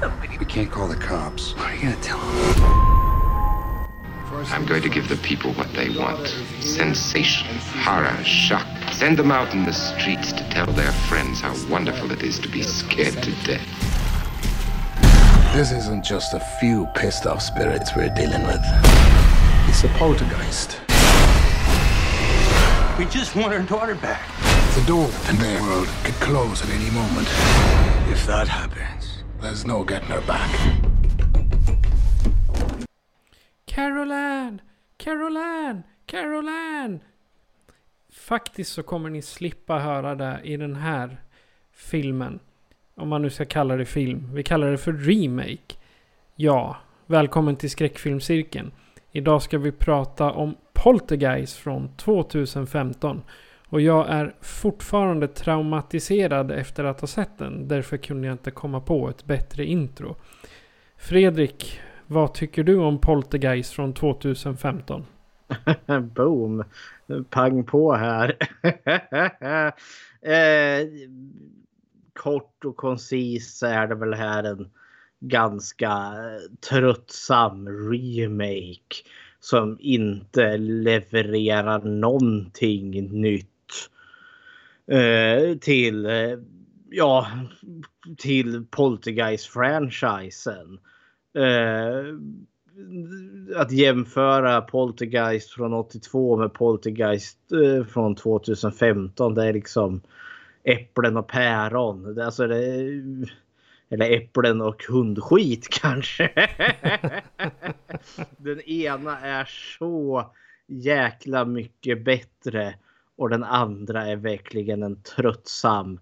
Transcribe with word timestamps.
Somebody. 0.00 0.38
We 0.38 0.46
can't 0.46 0.70
call 0.70 0.88
the 0.88 0.96
cops. 0.96 1.54
What 1.56 1.70
are 1.70 1.74
you 1.74 1.82
gonna 1.82 1.96
tell 1.96 2.18
them? 2.18 2.94
I'm 4.52 4.66
going 4.66 4.82
to 4.82 4.88
give 4.88 5.08
the 5.08 5.16
people 5.16 5.52
what 5.54 5.72
they 5.72 5.96
want. 5.96 6.26
Sensation, 6.60 7.46
horror, 7.82 8.22
shock. 8.24 8.66
Send 8.92 9.16
them 9.16 9.30
out 9.30 9.54
in 9.54 9.64
the 9.64 9.72
streets 9.72 10.32
to 10.32 10.48
tell 10.50 10.66
their 10.66 10.92
friends 11.08 11.40
how 11.40 11.54
wonderful 11.68 12.10
it 12.10 12.22
is 12.22 12.38
to 12.40 12.48
be 12.48 12.62
scared 12.62 13.14
to 13.22 13.30
death. 13.44 13.66
This 15.54 15.70
isn't 15.70 16.04
just 16.04 16.34
a 16.34 16.40
few 16.60 16.86
pissed 16.94 17.26
off 17.26 17.40
spirits 17.40 17.94
we're 17.96 18.12
dealing 18.14 18.42
with. 18.42 18.60
It's 19.68 19.84
a 19.84 19.88
poltergeist. 19.96 20.80
We 22.98 23.06
just 23.06 23.36
want 23.36 23.54
our 23.54 23.62
daughter 23.62 23.94
back. 23.94 24.28
The 24.74 24.84
door 24.86 25.08
to 25.08 25.36
their 25.36 25.62
world 25.62 25.88
could 26.02 26.14
close 26.14 26.62
at 26.62 26.70
any 26.70 26.90
moment. 26.90 27.28
If 28.10 28.26
that 28.26 28.48
happens, 28.48 29.13
There's 29.44 29.66
no 29.66 29.84
getting 29.84 30.08
her 30.08 30.22
back. 30.26 30.50
Caroline! 33.66 34.60
Caroline! 34.96 35.82
Caroline! 36.06 37.00
Faktiskt 38.12 38.72
så 38.72 38.82
kommer 38.82 39.10
ni 39.10 39.22
slippa 39.22 39.78
höra 39.78 40.14
det 40.14 40.40
i 40.44 40.56
den 40.56 40.76
här 40.76 41.16
filmen. 41.72 42.38
Om 42.94 43.08
man 43.08 43.22
nu 43.22 43.30
ska 43.30 43.44
kalla 43.44 43.76
det 43.76 43.86
film. 43.86 44.34
Vi 44.34 44.42
kallar 44.42 44.70
det 44.70 44.78
för 44.78 44.92
remake. 44.92 45.74
Ja, 46.34 46.76
välkommen 47.06 47.56
till 47.56 47.70
skräckfilmscirkeln. 47.70 48.72
Idag 49.12 49.42
ska 49.42 49.58
vi 49.58 49.72
prata 49.72 50.32
om 50.32 50.56
Poltergeist 50.72 51.56
från 51.56 51.96
2015. 51.96 53.22
Och 53.74 53.80
jag 53.80 54.08
är 54.08 54.34
fortfarande 54.40 55.28
traumatiserad 55.28 56.50
efter 56.50 56.84
att 56.84 57.00
ha 57.00 57.08
sett 57.08 57.38
den. 57.38 57.68
Därför 57.68 57.96
kunde 57.96 58.26
jag 58.26 58.34
inte 58.34 58.50
komma 58.50 58.80
på 58.80 59.08
ett 59.08 59.24
bättre 59.24 59.64
intro. 59.64 60.16
Fredrik, 60.96 61.80
vad 62.06 62.34
tycker 62.34 62.64
du 62.64 62.76
om 62.76 62.98
Poltergeist 62.98 63.72
från 63.72 63.94
2015? 63.94 65.06
Boom! 66.14 66.64
Pang 67.30 67.64
på 67.64 67.94
här. 67.94 68.36
eh, 70.22 70.88
kort 72.12 72.64
och 72.64 72.76
koncis 72.76 73.62
är 73.62 73.86
det 73.86 73.94
väl 73.94 74.14
här 74.14 74.44
en 74.44 74.70
ganska 75.20 76.14
tröttsam 76.70 77.68
remake 77.68 78.94
som 79.40 79.76
inte 79.80 80.56
levererar 80.56 81.84
någonting 81.84 83.20
nytt 83.20 83.50
Eh, 84.86 85.58
till 85.58 86.06
eh, 86.06 86.38
ja 86.90 87.26
till 88.18 88.66
Poltergeist-franchisen. 88.70 90.78
Eh, 91.34 92.04
att 93.56 93.72
jämföra 93.72 94.60
Poltergeist 94.60 95.50
från 95.50 95.74
82 95.74 96.36
med 96.36 96.52
Poltergeist 96.52 97.52
eh, 97.52 97.84
från 97.84 98.14
2015. 98.14 99.34
Det 99.34 99.44
är 99.44 99.52
liksom 99.52 100.00
äpplen 100.64 101.16
och 101.16 101.28
päron. 101.28 102.14
Det, 102.14 102.26
alltså 102.26 102.46
det, 102.46 102.64
eller 103.90 104.10
äpplen 104.10 104.60
och 104.60 104.84
hundskit 104.88 105.68
kanske. 105.82 106.30
den 108.36 108.60
ena 108.60 109.20
är 109.20 109.48
så 109.78 110.30
jäkla 110.66 111.44
mycket 111.44 112.04
bättre 112.04 112.74
och 113.16 113.30
den 113.30 113.44
andra 113.44 114.06
är 114.06 114.16
verkligen 114.16 114.82
en 114.82 115.02
tröttsam 115.02 116.00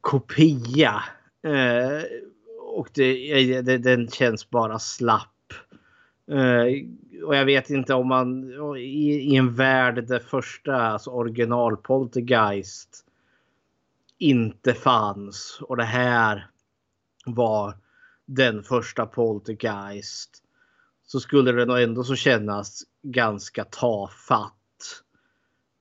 kopia. 0.00 1.02
Eh, 1.42 2.02
och 2.60 2.88
det, 2.92 3.62
det, 3.62 3.78
den 3.78 4.08
känns 4.08 4.50
bara 4.50 4.78
slapp. 4.78 5.30
Uh, 6.30 6.86
och 7.24 7.36
jag 7.36 7.44
vet 7.44 7.70
inte 7.70 7.94
om 7.94 8.08
man 8.08 8.44
i, 8.76 9.10
i 9.10 9.36
en 9.36 9.54
värld 9.54 10.06
där 10.06 10.18
första 10.18 10.76
alltså 10.76 11.10
original 11.10 11.76
Poltergeist 11.76 13.04
inte 14.18 14.74
fanns 14.74 15.58
och 15.62 15.76
det 15.76 15.84
här 15.84 16.50
var 17.26 17.76
den 18.26 18.62
första 18.62 19.06
Poltergeist 19.06 20.42
så 21.06 21.20
skulle 21.20 21.52
det 21.52 21.64
nog 21.64 21.82
ändå 21.82 22.04
så 22.04 22.16
kännas 22.16 22.82
ganska 23.02 23.64
tafatt. 23.64 24.54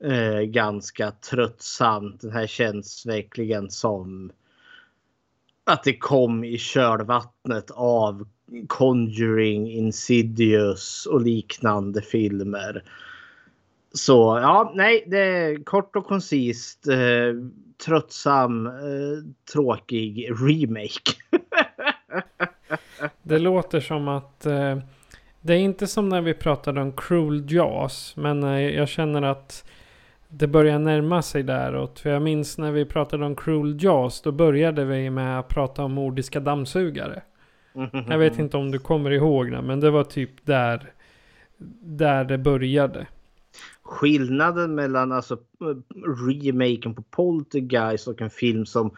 Eh, 0.04 0.42
ganska 0.42 1.12
tröttsamt. 1.12 2.22
Den 2.22 2.32
här 2.32 2.48
känns 2.48 3.06
verkligen 3.06 3.70
som 3.70 4.32
att 5.66 5.84
det 5.84 5.98
kom 5.98 6.44
i 6.44 6.58
kölvattnet 6.58 7.72
av 7.72 8.28
Conjuring, 8.68 9.72
Insidious 9.72 11.06
och 11.06 11.22
liknande 11.22 12.02
filmer. 12.02 12.84
Så 13.94 14.40
ja, 14.42 14.72
nej, 14.76 15.04
det 15.08 15.20
är 15.20 15.64
kort 15.64 15.96
och 15.96 16.06
koncist. 16.06 16.88
Eh, 16.88 17.34
tröttsam, 17.86 18.68
eh, 18.68 18.74
tråkig 19.54 20.30
remake. 20.30 21.14
det 23.24 23.40
låter 23.40 23.80
som 23.80 24.08
att 24.08 24.46
eh, 24.46 24.78
det 25.42 25.54
är 25.54 25.60
inte 25.60 25.88
som 25.88 26.10
när 26.10 26.22
vi 26.22 26.34
pratade 26.34 26.82
om 26.82 26.92
Cruel 26.92 27.52
Jaws. 27.52 28.14
Men 28.18 28.44
eh, 28.44 28.60
jag 28.60 28.90
känner 28.90 29.22
att 29.22 29.66
det 30.38 30.48
börjar 30.48 30.80
närma 30.80 31.22
sig 31.22 31.44
däråt. 31.44 32.00
För 32.00 32.10
jag 32.10 32.22
minns 32.22 32.58
när 32.58 32.72
vi 32.72 32.86
pratade 32.86 33.26
om 33.26 33.36
Cruel 33.36 33.84
Jaws. 33.84 34.22
Då 34.22 34.32
började 34.32 34.86
vi 34.86 35.10
med 35.10 35.40
att 35.40 35.48
prata 35.48 35.84
om 35.84 35.94
mordiska 35.94 36.40
dammsugare. 36.40 37.22
Jag 38.10 38.18
vet 38.18 38.40
inte 38.40 38.58
om 38.58 38.72
du 38.72 38.80
kommer 38.80 39.12
ihåg 39.12 39.52
det. 39.52 39.62
Men 39.62 39.80
det 39.80 39.92
var 39.92 40.04
typ 40.04 40.46
där. 40.46 40.94
Där 41.82 42.24
det 42.24 42.38
började. 42.38 43.08
Skillnaden 43.84 44.76
mellan 44.76 45.12
alltså 45.12 45.38
remaken 46.32 46.96
på 46.96 47.02
Poltergeist 47.02 48.08
och 48.08 48.22
en 48.22 48.30
film 48.30 48.66
som 48.66 48.92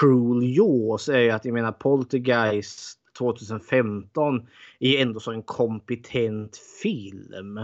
Cruel 0.00 0.56
Jaws 0.56 1.08
är 1.08 1.18
ju 1.18 1.30
att 1.30 1.44
jag 1.44 1.54
menar 1.54 1.72
Poltergeist 1.72 2.98
2015 3.18 4.46
är 4.78 5.02
ändå 5.02 5.20
så 5.20 5.32
en 5.32 5.42
kompetent 5.42 6.56
film 6.82 7.60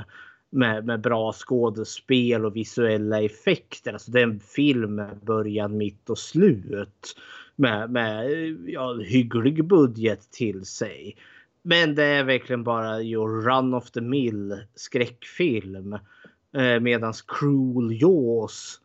med, 0.54 0.86
med 0.86 1.00
bra 1.00 1.32
skådespel 1.32 2.44
och 2.44 2.56
visuella 2.56 3.22
effekter. 3.22 3.92
Alltså 3.92 4.10
det 4.10 4.20
är 4.20 4.24
en 4.24 4.40
film 4.40 4.94
med 4.94 5.18
början, 5.22 5.76
mitt 5.76 6.10
och 6.10 6.18
slut. 6.18 7.16
Med, 7.56 7.90
med 7.90 8.30
ja, 8.66 8.94
hygglig 8.94 9.64
budget 9.64 10.30
till 10.30 10.64
sig. 10.64 11.16
Men 11.62 11.94
det 11.94 12.04
är 12.04 12.24
verkligen 12.24 12.64
bara 12.64 13.02
your 13.02 13.42
run 13.42 13.74
of 13.74 13.90
the 13.90 14.00
mill 14.00 14.60
skräckfilm. 14.74 15.92
Eh, 16.56 16.80
medans 16.80 17.22
Cruel 17.22 18.00
Jaws 18.00 18.80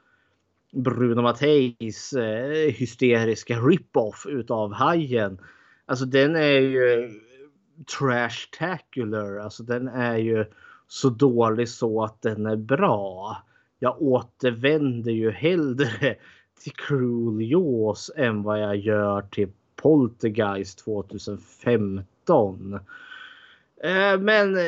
Bruno 0.72 1.22
Matteis 1.22 2.14
eh, 2.14 2.74
hysteriska 2.74 3.60
rip-off 3.60 4.26
utav 4.26 4.74
Hajen. 4.74 5.40
Alltså 5.86 6.06
den 6.06 6.36
är 6.36 6.60
ju 6.60 7.10
trash-tacular. 8.00 9.40
Alltså 9.40 9.64
den 9.64 9.88
är 9.88 10.18
ju 10.18 10.46
så 10.92 11.10
dålig 11.10 11.70
så 11.70 12.04
att 12.04 12.22
den 12.22 12.46
är 12.46 12.56
bra. 12.56 13.38
Jag 13.80 14.02
återvänder 14.02 15.12
ju 15.12 15.32
hellre 15.32 16.16
till 16.64 16.74
Cruel 16.76 17.52
Jaws 17.52 18.12
än 18.16 18.44
vad 18.44 18.62
jag 18.62 18.76
gör 18.76 19.22
till 19.22 19.50
Poltergeist 19.76 20.80
2015. 20.80 22.74
Eh, 23.84 24.20
men 24.20 24.58
eh, 24.58 24.64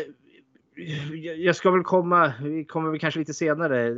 jag 1.38 1.56
ska 1.56 1.71
väl 1.71 1.83
komma, 1.83 2.33
vi 2.41 2.65
kommer 2.65 2.89
väl 2.89 3.00
kanske 3.00 3.19
lite 3.19 3.33
senare 3.33 3.89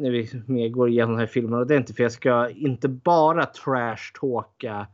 när 0.00 0.10
vi 0.10 0.42
mer 0.46 0.68
går 0.68 0.88
igenom 0.88 1.10
den 1.10 1.20
här 1.20 1.26
filmen 1.26 1.60
ordentligt. 1.60 1.96
För 1.96 2.02
jag 2.02 2.12
ska 2.12 2.48
inte 2.48 2.88
bara 2.88 3.44
trash-talka 3.44 4.86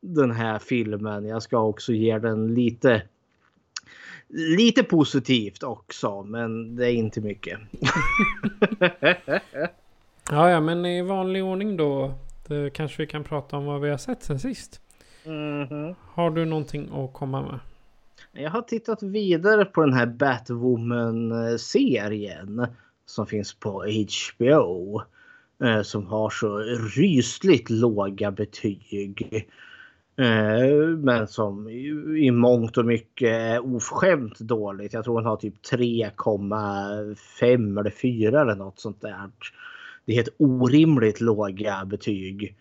den 0.00 0.30
här 0.30 0.58
filmen. 0.58 1.26
Jag 1.26 1.42
ska 1.42 1.58
också 1.58 1.92
ge 1.92 2.18
den 2.18 2.54
lite 2.54 3.02
lite 4.28 4.82
positivt 4.82 5.62
också, 5.62 6.22
men 6.22 6.76
det 6.76 6.86
är 6.86 6.92
inte 6.92 7.20
mycket. 7.20 7.58
ja, 10.30 10.50
ja, 10.50 10.60
men 10.60 10.86
i 10.86 11.02
vanlig 11.02 11.44
ordning 11.44 11.76
då. 11.76 12.14
Det 12.48 12.70
kanske 12.70 13.02
vi 13.02 13.06
kan 13.06 13.24
prata 13.24 13.56
om 13.56 13.66
vad 13.66 13.80
vi 13.80 13.90
har 13.90 13.98
sett 13.98 14.22
sen 14.22 14.40
sist. 14.40 14.80
Mm 15.24 15.66
-hmm. 15.66 15.94
Har 16.12 16.30
du 16.30 16.44
någonting 16.44 16.90
att 16.92 17.12
komma 17.12 17.42
med? 17.42 17.58
Jag 18.32 18.50
har 18.50 18.62
tittat 18.62 19.02
vidare 19.02 19.64
på 19.64 19.80
den 19.80 19.92
här 19.92 20.06
Batwoman-serien 20.06 22.66
som 23.06 23.26
finns 23.26 23.54
på 23.54 23.84
HBO. 24.38 25.02
Eh, 25.64 25.82
som 25.82 26.06
har 26.06 26.30
så 26.30 26.58
rysligt 26.96 27.70
låga 27.70 28.30
betyg. 28.30 29.48
Eh, 30.18 30.96
men 30.98 31.28
som 31.28 31.68
i 32.18 32.30
mångt 32.30 32.76
och 32.76 32.84
mycket 32.84 33.28
är 33.28 33.74
oförskämt 33.74 34.38
dåligt. 34.38 34.92
Jag 34.92 35.04
tror 35.04 35.16
han 35.16 35.26
har 35.26 35.36
typ 35.36 35.54
3,5 35.72 37.80
eller 37.80 37.90
4 37.90 38.40
eller 38.40 38.54
något 38.54 38.80
sånt 38.80 39.00
där. 39.00 39.30
Det 40.04 40.12
är 40.12 40.16
helt 40.16 40.34
orimligt 40.38 41.20
låga 41.20 41.84
betyg. 41.84 42.56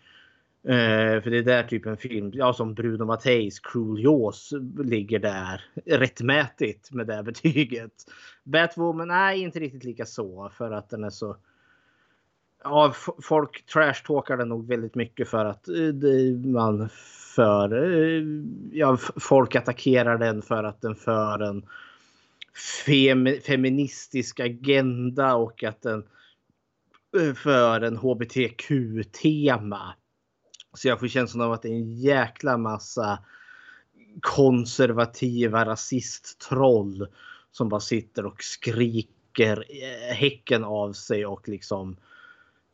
Eh, 0.68 1.22
för 1.22 1.30
det 1.30 1.38
är 1.38 1.44
där 1.44 1.64
typ 1.64 1.86
en 1.86 1.98
film, 1.98 2.32
ja 2.34 2.54
som 2.54 2.74
Bruno 2.74 3.06
Matteis 3.06 3.60
Cruel 3.60 4.04
Jaws 4.04 4.54
ligger 4.78 5.20
där 5.20 5.62
rättmätigt 5.86 6.92
med 6.92 7.08
det 7.08 7.24
betyget. 7.24 7.92
Batwoman 8.44 9.12
är 9.12 9.34
inte 9.34 9.60
riktigt 9.60 9.84
lika 9.84 10.06
så 10.06 10.52
för 10.58 10.72
att 10.72 10.90
den 10.90 11.04
är 11.04 11.10
så 11.10 11.38
Ja, 12.68 12.94
folk 13.22 13.66
trashtalkar 13.66 14.38
den 14.38 14.50
nog 14.50 14.68
väldigt 14.68 14.96
mycket 14.96 15.30
för 15.30 15.46
att 15.46 15.68
eh, 15.68 16.36
man 16.46 16.90
för 17.36 17.84
eh, 17.84 18.24
ja, 18.72 18.98
folk 19.16 19.56
attackerar 19.56 20.18
den 20.18 20.42
för 20.42 20.64
att 20.64 20.82
den 20.82 20.96
för 20.96 21.40
en 21.40 21.66
fem, 22.86 23.30
feministisk 23.48 24.40
agenda 24.40 25.36
och 25.36 25.64
att 25.64 25.82
den 25.82 26.04
eh, 27.20 27.34
för 27.34 27.82
en 27.82 27.98
hbtq-tema. 27.98 29.94
Så 30.74 30.88
jag 30.88 31.00
får 31.00 31.08
känslan 31.08 31.48
av 31.48 31.54
att 31.54 31.62
det 31.62 31.70
är 31.70 31.76
en 31.76 31.94
jäkla 31.94 32.58
massa 32.58 33.20
konservativa 34.22 35.66
rasisttroll 35.66 37.08
som 37.52 37.70
bara 37.70 37.82
sitter 37.82 38.26
och 38.26 38.44
skriker 38.44 39.64
häcken 40.14 40.64
av 40.64 40.94
sig 40.94 41.26
och 41.26 41.50
liksom 41.50 41.98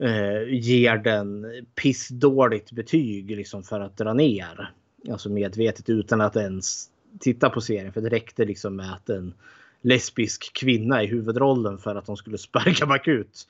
eh, 0.01 0.53
ger 0.53 0.97
den 0.97 1.45
pissdåligt 1.75 2.71
betyg 2.71 3.31
liksom 3.31 3.63
för 3.63 3.79
att 3.79 3.97
dra 3.97 4.13
ner. 4.13 4.73
Alltså 5.11 5.29
medvetet 5.29 5.89
utan 5.89 6.21
att 6.21 6.35
ens 6.35 6.89
titta 7.19 7.49
på 7.49 7.61
serien. 7.61 7.93
För 7.93 8.01
det 8.01 8.09
räckte 8.09 8.45
liksom 8.45 8.75
med 8.75 8.93
att 8.93 9.09
en 9.09 9.33
lesbisk 9.81 10.53
kvinna 10.53 11.03
i 11.03 11.07
huvudrollen 11.07 11.77
för 11.77 11.95
att 11.95 12.05
de 12.05 12.17
skulle 12.17 12.37
sparka 12.37 12.85
bakut. 12.85 13.47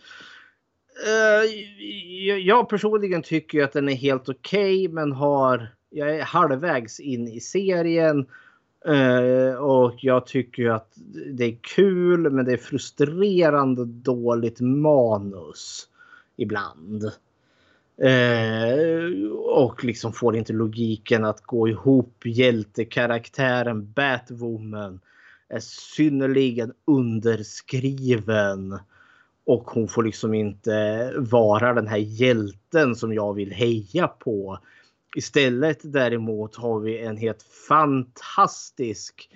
Uh, 1.08 1.50
eh, 2.30 2.38
jag 2.38 2.70
personligen 2.70 3.22
tycker 3.22 3.64
att 3.64 3.74
den 3.74 3.90
är 3.90 3.96
helt 3.96 4.30
okej 4.30 4.88
okay, 4.88 4.94
men 4.94 5.12
har 5.12 5.68
jag 5.90 6.16
är 6.16 6.22
halvvägs 6.22 7.00
in 7.00 7.28
i 7.28 7.40
serien. 7.40 8.26
Uh, 8.88 9.54
och 9.54 9.94
jag 10.04 10.26
tycker 10.26 10.70
att 10.70 10.94
det 11.34 11.46
är 11.46 11.58
kul 11.62 12.32
men 12.32 12.46
det 12.46 12.54
är 12.54 12.58
frustrerande 12.58 13.86
dåligt 13.86 14.60
manus 14.60 15.88
ibland. 16.36 17.04
Eh, 18.02 19.32
och 19.32 19.84
liksom 19.84 20.14
får 20.14 20.36
inte 20.36 20.54
logiken 20.54 21.26
att 21.26 21.42
gå 21.42 21.68
ihop. 21.68 22.26
Hjältekaraktären 22.26 23.92
Batwoman 23.92 25.00
är 25.50 25.60
synnerligen 25.60 26.74
underskriven. 26.86 28.80
Och 29.46 29.64
hon 29.64 29.88
får 29.88 30.04
liksom 30.04 30.34
inte 30.34 31.14
vara 31.18 31.74
den 31.74 31.88
här 31.88 31.98
hjälten 31.98 32.96
som 32.96 33.14
jag 33.14 33.34
vill 33.34 33.52
heja 33.52 34.08
på. 34.08 34.60
Istället 35.16 35.80
däremot 35.84 36.56
har 36.56 36.80
vi 36.80 37.00
en 37.00 37.18
helt 37.18 37.44
fantastisk 37.70 39.30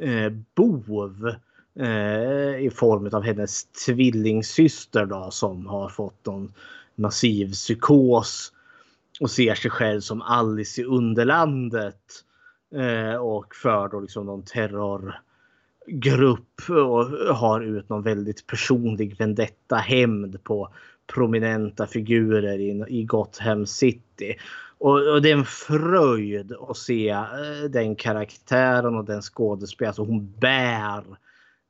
eh, 0.00 0.32
bov 0.54 1.34
eh, 1.80 2.64
i 2.66 2.70
form 2.74 3.10
av 3.12 3.22
hennes 3.22 3.64
tvillingsyster 3.64 5.06
då 5.06 5.30
som 5.30 5.66
har 5.66 5.88
fått 5.88 6.26
en 6.26 6.52
massiv 6.94 7.52
psykos 7.52 8.52
och 9.20 9.30
ser 9.30 9.54
sig 9.54 9.70
själv 9.70 10.00
som 10.00 10.22
Alice 10.22 10.80
i 10.80 10.84
Underlandet. 10.84 12.24
Eh, 12.74 13.14
och 13.14 13.54
för 13.54 13.88
då 13.88 14.00
liksom 14.00 14.26
någon 14.26 14.42
terrorgrupp. 14.42 15.20
och 16.68 17.04
har 17.36 17.60
ut 17.60 17.88
någon 17.88 18.02
väldigt 18.02 18.46
personlig 18.46 19.18
vendetta 19.18 19.76
hämnd 19.76 20.44
på 20.44 20.68
prominenta 21.06 21.86
figurer 21.86 22.58
i, 22.58 22.84
i 22.88 23.04
Gotham 23.04 23.66
City. 23.66 24.36
Och, 24.78 25.12
och, 25.12 25.22
det 25.22 25.30
är 25.30 25.36
en 25.36 25.44
fröjd 25.44 26.52
att 26.68 26.76
se 26.76 27.08
eh, 27.08 27.70
den 27.70 27.96
karaktären 27.96 28.96
och 28.96 29.04
den 29.04 29.22
skådespelaren. 29.22 29.88
Alltså 29.88 30.04
hon 30.04 30.34
bär 30.38 31.04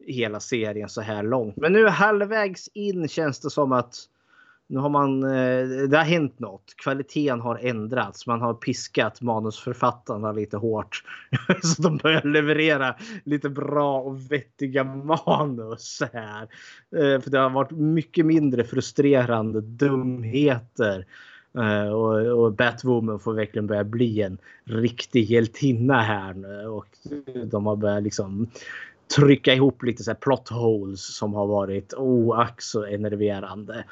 hela 0.06 0.40
serien 0.40 0.88
så 0.88 1.00
här 1.00 1.22
långt. 1.22 1.56
Men 1.56 1.72
nu 1.72 1.88
halvvägs 1.88 2.68
in 2.68 3.08
känns 3.08 3.40
det 3.40 3.50
som 3.50 3.72
att 3.72 3.94
nu 4.70 4.78
har 4.78 4.88
man, 4.88 5.22
eh, 5.22 5.88
det 5.88 5.96
har 5.96 6.04
hänt 6.04 6.38
något. 6.38 6.74
Kvaliteten 6.76 7.40
har 7.40 7.58
ändrats. 7.62 8.26
Man 8.26 8.40
har 8.40 8.54
piskat 8.54 9.22
manusförfattarna 9.22 10.32
lite 10.32 10.56
hårt. 10.56 11.02
Så 11.62 11.82
de 11.82 11.96
börjar 11.96 12.22
leverera 12.22 12.94
lite 13.24 13.48
bra 13.48 14.00
och 14.00 14.32
vettiga 14.32 14.84
manus 14.84 16.02
här. 16.12 16.42
Eh, 16.96 17.20
för 17.20 17.30
det 17.30 17.38
har 17.38 17.50
varit 17.50 17.70
mycket 17.70 18.26
mindre 18.26 18.64
frustrerande 18.64 19.60
dumheter. 19.60 21.06
Eh, 21.58 21.92
och, 21.92 22.44
och 22.44 22.52
Batwoman 22.52 23.20
får 23.20 23.34
verkligen 23.34 23.66
börja 23.66 23.84
bli 23.84 24.22
en 24.22 24.38
riktig 24.64 25.24
hjältinna 25.24 26.00
här 26.00 26.34
nu. 26.34 26.66
Och 26.66 26.86
de 27.44 27.66
har 27.66 27.76
börjat 27.76 28.02
liksom 28.02 28.50
trycka 29.16 29.54
ihop 29.54 29.82
lite 29.82 30.04
så 30.04 30.14
plot 30.14 30.48
holes 30.48 31.16
som 31.16 31.34
har 31.34 31.46
varit 31.46 31.94
oack 31.94 32.50
oh, 32.50 32.54
så 32.58 32.84
enerverande. 32.84 33.84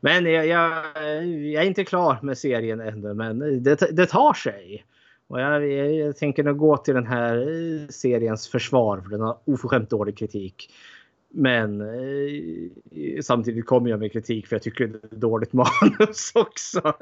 Men 0.00 0.24
jag, 0.24 0.46
jag, 0.46 0.84
jag, 1.26 1.62
är 1.64 1.66
inte 1.66 1.84
klar 1.84 2.18
med 2.22 2.38
serien 2.38 2.80
ännu 2.80 3.14
men 3.14 3.62
det, 3.62 3.96
det 3.96 4.06
tar 4.06 4.34
sig. 4.34 4.84
Och 5.28 5.40
jag, 5.40 5.72
jag, 5.72 6.16
tänker 6.16 6.44
nog 6.44 6.56
gå 6.56 6.76
till 6.76 6.94
den 6.94 7.06
här 7.06 7.36
eh, 7.36 7.88
seriens 7.88 8.48
försvar 8.48 9.00
för 9.00 9.10
den 9.10 9.20
har 9.20 9.38
oförskämt 9.44 9.90
dålig 9.90 10.18
kritik. 10.18 10.70
Men 11.30 11.80
eh, 11.80 13.20
samtidigt 13.22 13.66
kommer 13.66 13.90
jag 13.90 14.00
med 14.00 14.12
kritik 14.12 14.46
för 14.46 14.56
jag 14.56 14.62
tycker 14.62 14.86
det 14.86 15.12
är 15.12 15.16
dåligt 15.16 15.52
manus 15.52 16.32
också. 16.34 16.92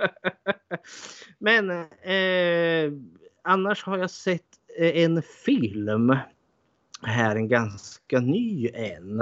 Men 1.38 1.70
eh, 1.70 2.92
annars 3.42 3.84
har 3.84 3.98
jag 3.98 4.10
sett 4.10 4.42
eh, 4.78 5.02
en 5.04 5.22
film 5.22 6.16
här 7.06 7.36
en 7.36 7.48
ganska 7.48 8.20
ny 8.20 8.70
en. 8.74 9.20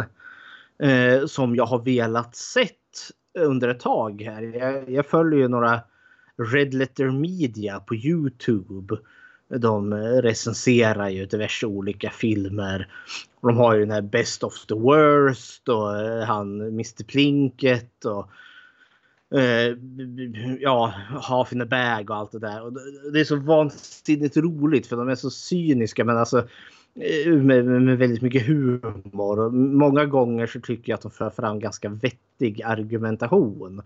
Eh, 0.83 1.27
som 1.27 1.57
jag 1.57 1.67
har 1.67 1.79
velat 1.79 2.37
sett 2.37 2.69
under 3.39 3.69
ett 3.69 3.81
tag 3.81 4.23
här. 4.23 4.43
Jag, 4.43 4.91
jag 4.91 5.07
följer 5.07 5.41
ju 5.41 5.49
några 5.49 5.81
Red 6.53 6.75
Letter 6.75 7.11
Media 7.11 7.81
på 7.81 7.95
Youtube. 7.95 8.97
De 9.49 9.95
recenserar 9.95 11.09
ju 11.09 11.27
diverse 11.27 11.67
olika 11.67 12.11
filmer. 12.11 12.89
De 13.43 13.57
har 13.57 13.75
ju 13.75 13.81
den 13.81 13.91
här 13.91 14.03
Best 14.03 14.43
of 14.43 14.67
the 14.67 14.75
Worst 14.75 15.69
och 15.69 15.99
eh, 16.01 16.25
han 16.25 16.61
Mr 16.61 17.05
Plinket 17.05 18.05
och 18.05 18.29
eh, 19.39 19.77
ja, 20.61 20.95
Half 21.23 21.53
in 21.53 21.63
a 21.63 21.67
bag 21.67 22.11
och 22.11 22.17
allt 22.17 22.33
det 22.33 22.39
där. 22.39 22.63
Och 22.63 22.73
det 23.13 23.21
är 23.21 23.25
så 23.25 23.37
vansinnigt 23.37 24.37
roligt 24.37 24.87
för 24.87 24.97
de 24.97 25.09
är 25.09 25.15
så 25.15 25.31
cyniska 25.31 26.05
men 26.05 26.19
alltså 26.19 26.49
Eh, 26.95 27.33
med, 27.33 27.65
med, 27.65 27.99
väldigt 27.99 28.23
mycket 28.23 28.47
humor. 28.47 29.39
Och 29.39 29.55
många 29.55 30.05
gånger 30.05 30.47
så 30.47 30.61
tycker 30.61 30.93
jag 30.93 30.97
att 30.97 31.03
de 31.03 31.11
för 31.11 31.31
fram 31.31 31.61
ganska 31.61 31.89
vettig 31.89 32.63
argumentation. 32.63 33.83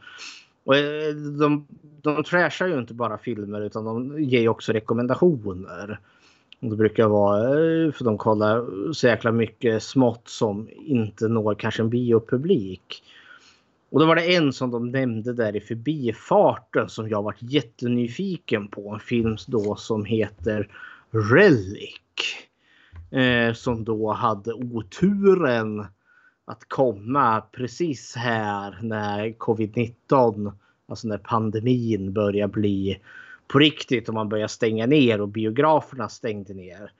Och 0.65 0.77
eh, 0.77 1.15
de, 1.15 1.67
de 2.03 2.25
trashar 2.25 2.67
ju 2.67 2.79
inte 2.79 2.95
bara 2.95 3.19
filmer 3.19 3.61
utan 3.61 3.85
de 3.85 4.23
ger 4.23 4.49
också 4.49 4.73
rekommendationer. 4.73 6.01
Och 6.61 6.71
det 6.71 6.77
brukar 6.77 7.09
vara 7.09 7.43
eh, 7.43 7.93
för 7.93 8.05
de 8.05 8.19
kollar 8.19 8.93
så 8.93 9.07
jäkla 9.07 9.33
mycket 9.33 9.83
smått 9.83 10.29
som 10.29 10.69
inte 10.87 11.29
når 11.29 11.55
kanske 11.55 11.83
en 11.83 11.91
biopublik. 11.91 13.03
Och 13.91 14.01
då 14.01 14.07
var 14.07 14.17
det 14.17 14.35
en 14.37 14.53
som 14.53 14.71
de 14.71 14.91
nämnde 14.91 15.33
där 15.33 15.57
i 15.57 15.61
förbifarten 15.61 16.89
som 16.89 17.09
jag 17.09 17.23
varit 17.23 17.43
jättenyfiken 17.43 18.69
på. 18.69 18.95
En 18.95 19.01
film 19.01 19.37
då 19.47 19.77
som 19.77 20.05
heter 20.05 20.69
Relic. 21.11 22.46
Eh, 23.11 23.53
som 23.55 23.85
då 23.85 24.13
hade 24.13 24.53
oturen 24.53 25.87
att 26.45 26.69
komma 26.69 27.41
precis 27.41 28.17
här 28.17 28.79
när 28.83 29.29
covid-19, 29.31 30.53
alltså 30.89 31.09
när 31.09 31.19
pandemin 31.19 32.13
börjar 32.13 32.49
bli 32.49 33.01
på 33.49 33.59
riktigt 33.59 34.09
och 34.09 34.15
man 34.15 34.29
börjar 34.29 34.49
stänga 34.49 34.87
ner 34.87 35.21
och 35.21 35.29
biograferna 35.29 36.09
stängde 36.09 36.55
ner. 36.55 36.93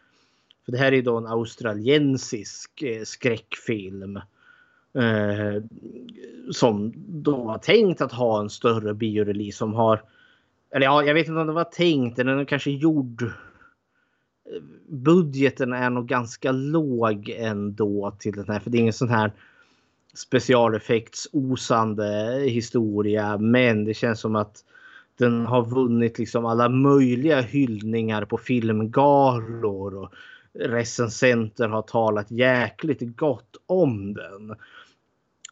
För 0.65 0.73
det 0.73 0.79
här 0.79 0.93
är 0.93 1.03
då 1.03 1.17
en 1.17 1.27
australiensisk 1.27 2.83
eh, 2.83 3.03
skräckfilm. 3.03 4.17
Eh, 4.95 5.63
som 6.51 6.93
då 6.97 7.37
var 7.37 7.59
tänkt 7.59 8.01
att 8.01 8.13
ha 8.13 8.41
en 8.41 8.51
större 8.51 8.95
biorelease 8.95 9.59
som 9.59 9.75
har 9.75 10.03
eller 10.71 10.87
ja, 10.87 11.05
jag 11.05 11.15
vet 11.15 11.29
inte 11.29 11.41
om 11.41 11.47
det 11.47 11.53
var 11.53 11.65
tänkt. 11.65 12.19
eller 12.19 12.31
Den 12.31 12.41
är 12.41 12.45
kanske 12.45 12.71
gjord. 12.71 13.33
Budgeten 14.89 15.73
är 15.73 15.91
nog 15.91 16.07
ganska 16.07 16.53
låg 16.53 17.29
ändå 17.29 18.17
till 18.19 18.33
den 18.33 18.49
här. 18.49 18.61
För 18.61 18.71
det 18.71 18.79
är 18.79 18.81
ingen 18.81 18.93
sån 18.93 19.09
här 19.09 19.33
specialeffektsosande 20.15 22.41
historia. 22.45 23.39
Men 23.39 23.85
det 23.85 23.95
känns 23.95 24.21
som 24.21 24.37
att 24.37 24.65
den 25.19 25.47
har 25.47 25.65
vunnit 25.65 26.19
liksom 26.19 26.47
alla 26.47 26.69
möjliga 26.69 27.41
hyllningar 27.41 28.25
på 28.25 28.39
filmgalor. 28.39 29.95
Och 29.95 30.13
recensenter 30.53 31.69
har 31.69 31.83
talat 31.83 32.31
jäkligt 32.31 33.17
gott 33.17 33.57
om 33.67 34.15
den. 34.15 34.55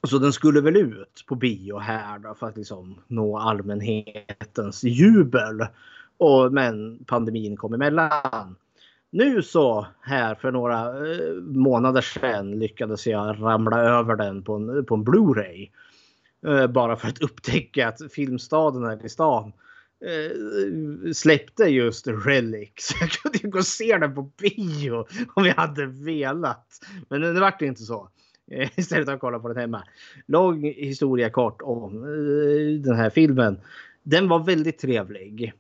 Så 0.03 0.19
den 0.19 0.33
skulle 0.33 0.61
väl 0.61 0.77
ut 0.77 1.25
på 1.27 1.35
bio 1.35 1.79
här 1.79 2.19
då 2.19 2.35
för 2.35 2.47
att 2.47 2.57
liksom 2.57 2.99
nå 3.07 3.39
allmänhetens 3.39 4.85
jubel. 4.85 5.67
Och, 6.17 6.53
men 6.53 6.99
pandemin 7.07 7.57
kom 7.57 7.75
emellan. 7.75 8.57
Nu 9.15 9.43
så 9.43 9.87
här 10.01 10.35
för 10.35 10.53
några 10.53 10.79
eh, 10.79 11.35
månader 11.43 12.01
sedan 12.01 12.59
lyckades 12.59 13.07
jag 13.07 13.43
ramla 13.43 13.81
över 13.81 14.17
den 14.17 14.43
på 14.43 14.55
en, 14.55 14.85
på 14.85 14.95
en 14.95 15.05
Blu-ray. 15.05 15.71
Eh, 16.47 16.67
bara 16.67 16.97
för 16.97 17.09
att 17.09 17.23
upptäcka 17.23 17.89
att 17.89 18.13
Filmstaden 18.13 18.85
här 18.85 19.07
i 19.07 19.09
stan 19.09 19.53
eh, 20.05 21.13
släppte 21.13 21.65
just 21.65 22.07
Relics. 22.07 22.91
Jag 23.01 23.11
kunde 23.11 23.39
ju 23.39 23.51
gå 23.51 23.59
och 23.59 23.67
se 23.67 23.99
den 23.99 24.15
på 24.15 24.23
bio 24.23 25.07
om 25.35 25.45
jag 25.45 25.55
hade 25.55 25.87
velat. 25.87 26.81
Men 27.09 27.21
det 27.21 27.41
vart 27.41 27.63
inte 27.63 27.83
så. 27.83 28.09
Istället 28.77 29.07
har 29.07 29.13
jag 29.13 29.21
kollat 29.21 29.43
på 29.43 29.49
den 29.49 29.57
hemma. 29.57 29.83
Lång 30.27 30.65
historia 30.65 31.31
kort 31.31 31.63
om 31.63 32.01
den 32.85 32.97
här 32.97 33.11
filmen. 33.11 33.61
Den 34.03 34.29
var 34.29 34.39
väldigt 34.39 34.79
trevlig. 34.79 35.53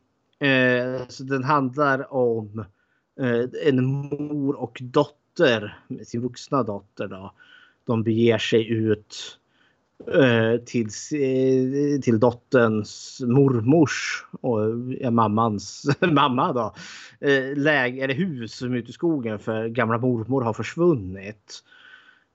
Så 1.08 1.23
den 1.23 1.44
handlar 1.44 2.14
om 2.14 2.64
Eh, 3.21 3.68
en 3.68 3.85
mor 3.85 4.54
och 4.54 4.78
dotter, 4.83 5.78
sin 6.04 6.23
vuxna 6.23 6.62
dotter 6.62 7.09
då. 7.09 7.33
De 7.87 8.02
beger 8.02 8.38
sig 8.38 8.68
ut 8.68 9.38
eh, 10.06 10.64
till, 10.64 10.88
till 12.02 12.21
dotterns 12.21 13.21
mormors 13.26 14.26
och 14.40 14.61
ja, 15.00 15.11
mammans 15.11 15.87
mamma 16.00 16.52
då. 16.52 16.75
Eh, 17.28 17.56
läge, 17.56 18.04
eller 18.04 18.14
hus 18.14 18.54
som 18.54 18.73
är 18.73 18.76
ute 18.76 18.90
i 18.90 18.92
skogen 18.92 19.38
för 19.38 19.68
gamla 19.68 19.99
mormor 19.99 20.42
har 20.42 20.52
försvunnit. 20.52 21.62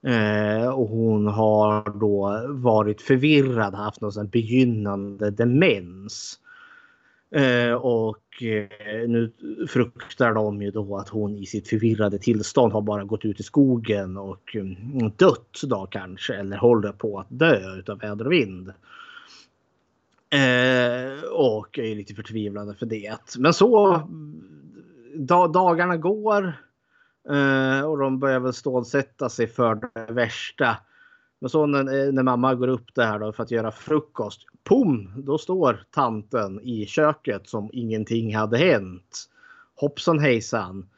Eh, 0.03 0.67
och 0.67 0.89
hon 0.89 1.27
har 1.27 1.99
då 1.99 2.45
varit 2.49 3.01
förvirrad, 3.01 3.75
haft 3.75 4.01
någon 4.01 4.11
sån 4.11 4.29
begynnande 4.29 5.31
demens. 5.31 6.39
Eh, 7.31 7.73
och 7.73 8.43
eh, 8.43 9.07
nu 9.07 9.31
fruktar 9.69 10.33
de 10.33 10.61
ju 10.61 10.71
då 10.71 10.97
att 10.97 11.09
hon 11.09 11.35
i 11.35 11.45
sitt 11.45 11.67
förvirrade 11.67 12.17
tillstånd 12.17 12.73
har 12.73 12.81
bara 12.81 13.03
gått 13.03 13.25
ut 13.25 13.39
i 13.39 13.43
skogen 13.43 14.17
och 14.17 14.55
mm, 14.55 15.11
dött 15.15 15.61
då 15.63 15.85
kanske 15.85 16.35
eller 16.35 16.57
håller 16.57 16.91
på 16.91 17.19
att 17.19 17.27
dö 17.29 17.75
utav 17.75 17.99
väder 17.99 18.25
och 18.25 18.31
vind. 18.31 18.73
Eh, 20.29 21.23
och 21.31 21.79
är 21.79 21.95
lite 21.95 22.15
förtvivlade 22.15 22.75
för 22.75 22.85
det. 22.85 23.37
Men 23.37 23.53
så 23.53 24.01
dagarna 25.49 25.97
går. 25.97 26.53
Eh, 27.29 27.81
och 27.81 27.97
de 27.97 28.19
börjar 28.19 28.39
väl 28.39 28.53
stålsätta 28.53 29.29
sig 29.29 29.47
för 29.47 29.75
det 29.75 30.13
värsta. 30.13 30.77
Men 31.39 31.49
så 31.49 31.65
när, 31.65 32.11
när, 32.11 32.23
mamma 32.23 32.55
går 32.55 32.67
upp 32.67 32.95
där 32.95 33.19
då 33.19 33.31
för 33.31 33.43
att 33.43 33.51
göra 33.51 33.71
frukost 33.71 34.45
pom, 34.69 35.13
Då 35.17 35.37
står 35.37 35.83
tanten 35.91 36.59
i 36.61 36.85
köket 36.85 37.49
som 37.49 37.69
ingenting 37.73 38.35
hade 38.35 38.57
hänt. 38.57 39.29
Hoppsan 39.75 40.19
hejsan. 40.19 40.89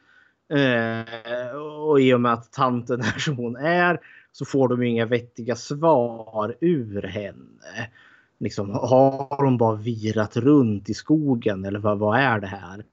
Eh, 0.48 1.56
och 1.56 2.00
i 2.00 2.14
och 2.14 2.20
med 2.20 2.32
att 2.32 2.52
tanten 2.52 3.00
är 3.00 3.18
som 3.18 3.36
hon 3.36 3.56
är 3.56 4.00
så 4.32 4.44
får 4.44 4.68
de 4.68 4.82
inga 4.82 5.06
vettiga 5.06 5.56
svar 5.56 6.56
ur 6.60 7.02
henne. 7.02 7.90
Liksom, 8.38 8.70
har 8.70 9.44
hon 9.44 9.58
bara 9.58 9.76
virat 9.76 10.36
runt 10.36 10.90
i 10.90 10.94
skogen 10.94 11.64
eller 11.64 11.78
vad, 11.78 11.98
vad 11.98 12.18
är 12.18 12.40
det 12.40 12.46
här? 12.46 12.84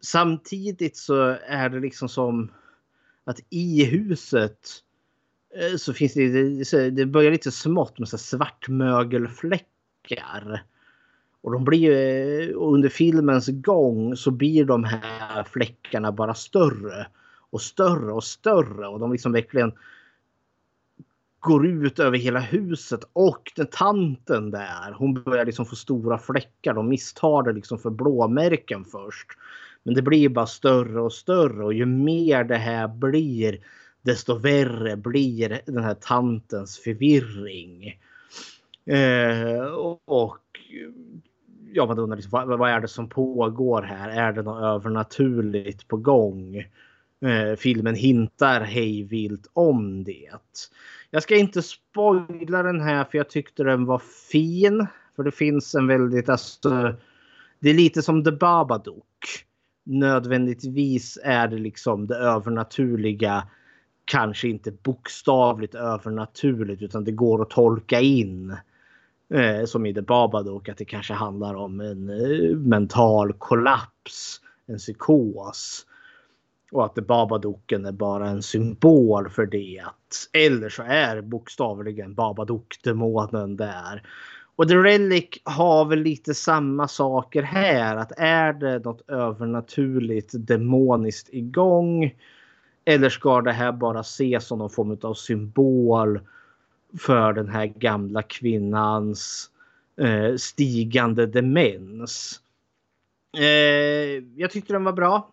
Samtidigt 0.00 0.96
så 0.96 1.36
är 1.46 1.68
det 1.68 1.80
liksom 1.80 2.08
som 2.08 2.52
att 3.24 3.40
i 3.50 3.84
huset 3.84 4.58
eh, 4.58 4.83
Eh, 5.54 5.76
så 5.76 5.92
finns 5.92 6.14
det, 6.14 6.90
det 6.90 7.06
börjar 7.06 7.30
lite 7.30 7.50
smått 7.50 7.98
med 7.98 8.08
så 8.08 8.18
svartmögelfläckar. 8.18 10.62
Och 11.40 11.52
de 11.52 11.64
blir 11.64 11.90
eh, 11.90 12.48
under 12.54 12.88
filmens 12.88 13.48
gång 13.48 14.16
så 14.16 14.30
blir 14.30 14.64
de 14.64 14.84
här 14.84 15.44
fläckarna 15.44 16.12
bara 16.12 16.34
större 16.34 17.06
och 17.50 17.62
större 17.62 18.12
och 18.12 18.24
större 18.24 18.88
och 18.88 19.00
de 19.00 19.12
liksom 19.12 19.32
verkligen 19.32 19.72
går 21.40 21.66
ut 21.66 21.98
över 21.98 22.18
hela 22.18 22.40
huset 22.40 23.00
och 23.12 23.52
den 23.56 23.66
tanten 23.66 24.50
där 24.50 24.92
hon 24.92 25.14
börjar 25.14 25.44
liksom 25.44 25.66
få 25.66 25.76
stora 25.76 26.18
fläckar. 26.18 26.74
De 26.74 26.88
misstar 26.88 27.42
det 27.42 27.52
liksom 27.52 27.78
för 27.78 27.90
blåmärken 27.90 28.84
först. 28.84 29.28
Men 29.82 29.94
det 29.94 30.02
blir 30.02 30.28
bara 30.28 30.46
större 30.46 31.00
och 31.00 31.12
större 31.12 31.64
och 31.64 31.74
ju 31.74 31.86
mer 31.86 32.44
det 32.44 32.56
här 32.56 32.88
blir 32.88 33.58
desto 34.04 34.34
värre 34.34 34.96
blir 34.96 35.60
den 35.66 35.84
här 35.84 35.94
tantens 35.94 36.78
förvirring. 36.78 38.00
Eh, 38.86 39.64
och 40.04 40.40
ja, 41.72 41.86
man 41.86 41.98
undrar 41.98 42.16
liksom, 42.16 42.30
vad, 42.30 42.58
vad, 42.58 42.70
är 42.70 42.80
det 42.80 42.88
som 42.88 43.08
pågår 43.08 43.82
här? 43.82 44.08
Är 44.08 44.32
det 44.32 44.42
något 44.42 44.62
övernaturligt 44.62 45.88
på 45.88 45.96
gång? 45.96 46.56
Eh, 47.20 47.56
filmen 47.58 47.94
hintar 47.94 48.60
hejvilt 48.60 49.50
om 49.52 50.04
det. 50.04 50.30
Jag 51.10 51.22
ska 51.22 51.36
inte 51.36 51.62
spoila 51.62 52.62
den 52.62 52.80
här 52.80 53.04
för 53.04 53.18
jag 53.18 53.30
tyckte 53.30 53.64
den 53.64 53.84
var 53.84 54.02
fin. 54.30 54.86
För 55.16 55.22
det 55.22 55.32
finns 55.32 55.74
en 55.74 55.86
väldigt, 55.86 56.28
alltså, 56.28 56.94
det 57.58 57.70
är 57.70 57.74
lite 57.74 58.02
som 58.02 58.24
The 58.24 58.32
Babadook 58.32 59.44
nödvändigtvis 59.84 61.18
är 61.22 61.48
det 61.48 61.58
liksom 61.58 62.06
det 62.06 62.16
övernaturliga 62.16 63.48
kanske 64.04 64.48
inte 64.48 64.72
bokstavligt 64.72 65.74
övernaturligt 65.74 66.82
utan 66.82 67.04
det 67.04 67.12
går 67.12 67.42
att 67.42 67.50
tolka 67.50 68.00
in. 68.00 68.56
Eh, 69.34 69.64
som 69.64 69.86
i 69.86 69.94
The 69.94 70.02
Babadook 70.02 70.68
att 70.68 70.78
det 70.78 70.84
kanske 70.84 71.14
handlar 71.14 71.54
om 71.54 71.80
en 71.80 72.10
eh, 72.10 72.56
mental 72.56 73.32
kollaps, 73.32 74.40
en 74.66 74.78
psykos. 74.78 75.86
Och 76.72 76.84
att 76.84 76.94
The 76.94 77.02
Babadooken 77.02 77.86
är 77.86 77.92
bara 77.92 78.28
en 78.28 78.42
symbol 78.42 79.30
för 79.30 79.46
det. 79.46 79.82
Eller 80.32 80.68
så 80.68 80.82
är 80.82 81.20
bokstavligen 81.20 82.14
Babadook-demonen 82.14 83.56
där. 83.56 84.02
Och 84.56 84.68
The 84.68 84.74
Relic 84.74 85.28
har 85.44 85.84
väl 85.84 85.98
lite 85.98 86.34
samma 86.34 86.88
saker 86.88 87.42
här. 87.42 87.96
Att 87.96 88.12
är 88.16 88.52
det 88.52 88.78
något 88.78 89.10
övernaturligt 89.10 90.30
demoniskt 90.34 91.28
igång? 91.32 92.14
Eller 92.84 93.08
ska 93.08 93.40
det 93.40 93.52
här 93.52 93.72
bara 93.72 94.00
ses 94.00 94.46
som 94.46 94.58
någon 94.58 94.70
form 94.70 94.98
av 95.02 95.14
symbol 95.14 96.20
för 96.98 97.32
den 97.32 97.48
här 97.48 97.66
gamla 97.66 98.22
kvinnans 98.22 99.50
eh, 99.96 100.36
stigande 100.36 101.26
demens? 101.26 102.40
Eh, 103.36 104.24
jag 104.36 104.50
tyckte 104.50 104.72
den 104.72 104.84
var 104.84 104.92
bra. 104.92 105.30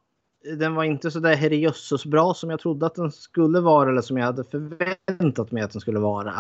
Den 0.58 0.75
var 0.75 0.84
inte 0.84 1.12
så 1.12 1.20
där 1.20 1.36
herrejösses 1.36 2.05
bra 2.05 2.34
som 2.34 2.50
jag 2.50 2.60
trodde 2.60 2.86
att 2.86 2.96
den 2.96 3.12
skulle 3.12 3.60
vara 3.60 3.89
eller 3.89 4.01
som 4.01 4.17
jag 4.17 4.25
hade 4.25 4.43
förväntat 4.43 5.51
mig 5.51 5.63
att 5.63 5.72
den 5.72 5.81
skulle 5.81 6.00
vara. 6.00 6.34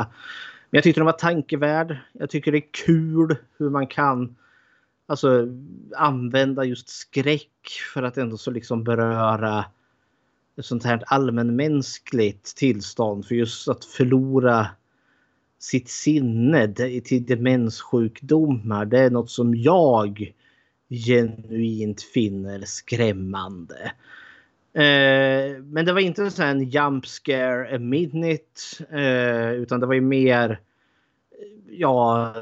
Men 0.69 0.77
jag 0.77 0.83
tyckte 0.83 0.99
den 0.99 1.05
var 1.05 1.11
tankevärd. 1.11 1.97
Jag 2.13 2.29
tycker 2.29 2.51
det 2.51 2.57
är 2.57 2.69
kul 2.85 3.35
hur 3.57 3.69
man 3.69 3.87
kan 3.87 4.35
alltså, 5.07 5.47
använda 5.95 6.63
just 6.63 6.89
skräck 6.89 7.69
för 7.93 8.03
att 8.03 8.17
ändå 8.17 8.37
så 8.37 8.51
liksom 8.51 8.83
beröra 8.83 9.65
ett 10.61 10.65
sånt 10.65 10.83
här 10.83 11.03
allmänmänskligt 11.05 12.55
tillstånd. 12.55 13.25
För 13.25 13.35
just 13.35 13.67
att 13.67 13.85
förlora 13.85 14.67
sitt 15.59 15.89
sinne 15.89 16.73
till 17.03 17.25
demenssjukdomar. 17.25 18.85
Det 18.85 18.99
är 18.99 19.09
något 19.09 19.29
som 19.29 19.55
jag 19.55 20.33
genuint 20.89 22.01
finner 22.01 22.61
skrämmande. 22.65 23.91
Eh, 24.73 25.61
men 25.63 25.85
det 25.85 25.93
var 25.93 25.99
inte 25.99 26.23
en 26.23 26.31
sån 26.31 26.45
här 26.45 26.55
jump 26.55 27.05
scare 27.05 27.75
a 27.75 27.79
minute. 27.79 28.61
Eh, 28.91 29.51
utan 29.51 29.79
det 29.79 29.85
var 29.85 29.93
ju 29.93 30.01
mer 30.01 30.59
ja, 31.71 32.33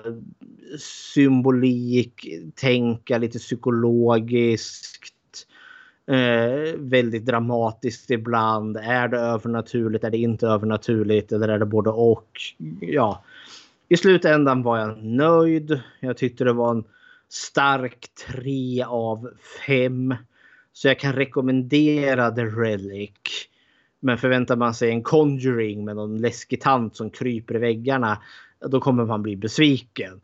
symbolik, 1.14 2.28
tänka 2.56 3.18
lite 3.18 3.40
psykologiskt. 3.40 5.14
Eh, 6.10 6.76
väldigt 6.78 7.26
dramatiskt 7.26 8.12
ibland. 8.12 8.78
Är 8.78 9.08
det 9.08 9.20
övernaturligt? 9.20 10.04
Är 10.04 10.10
det 10.10 10.18
inte 10.18 10.48
övernaturligt? 10.48 11.32
Eller 11.32 11.48
är 11.48 11.60
det 11.60 11.66
både 11.66 11.90
och? 11.90 12.42
Ja, 12.80 13.24
i 13.90 13.98
slutändan 13.98 14.64
var 14.64 14.78
jag 14.78 15.04
nöjd. 15.04 15.82
Jag 16.00 16.18
tyckte 16.18 16.44
det 16.44 16.54
var 16.54 16.72
en 16.72 16.84
stark 17.30 18.08
3 18.28 18.84
av 18.88 19.30
5. 19.68 20.16
Så 20.74 20.88
jag 20.88 21.00
kan 21.00 21.14
rekommendera 21.14 22.32
The 22.32 22.46
Relic. 22.46 23.12
Men 24.00 24.18
förväntar 24.18 24.56
man 24.56 24.74
sig 24.74 24.90
en 24.90 25.04
Conjuring 25.04 25.86
med 25.86 25.96
någon 25.96 26.18
läskig 26.18 26.62
tant 26.62 26.96
som 26.96 27.10
kryper 27.10 27.56
i 27.56 27.60
väggarna. 27.60 28.22
Då 28.68 28.82
kommer 28.82 29.06
man 29.06 29.24
bli 29.24 29.36
besviken. 29.36 30.22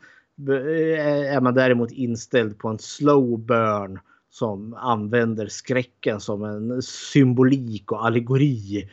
Eh, 0.50 1.36
är 1.36 1.42
man 1.42 1.54
däremot 1.54 1.92
inställd 1.92 2.58
på 2.58 2.68
en 2.68 2.80
slow 2.80 3.40
burn 3.40 4.00
som 4.36 4.74
använder 4.74 5.48
skräcken 5.48 6.20
som 6.20 6.44
en 6.44 6.82
symbolik 6.82 7.92
och 7.92 8.06
allegori 8.06 8.90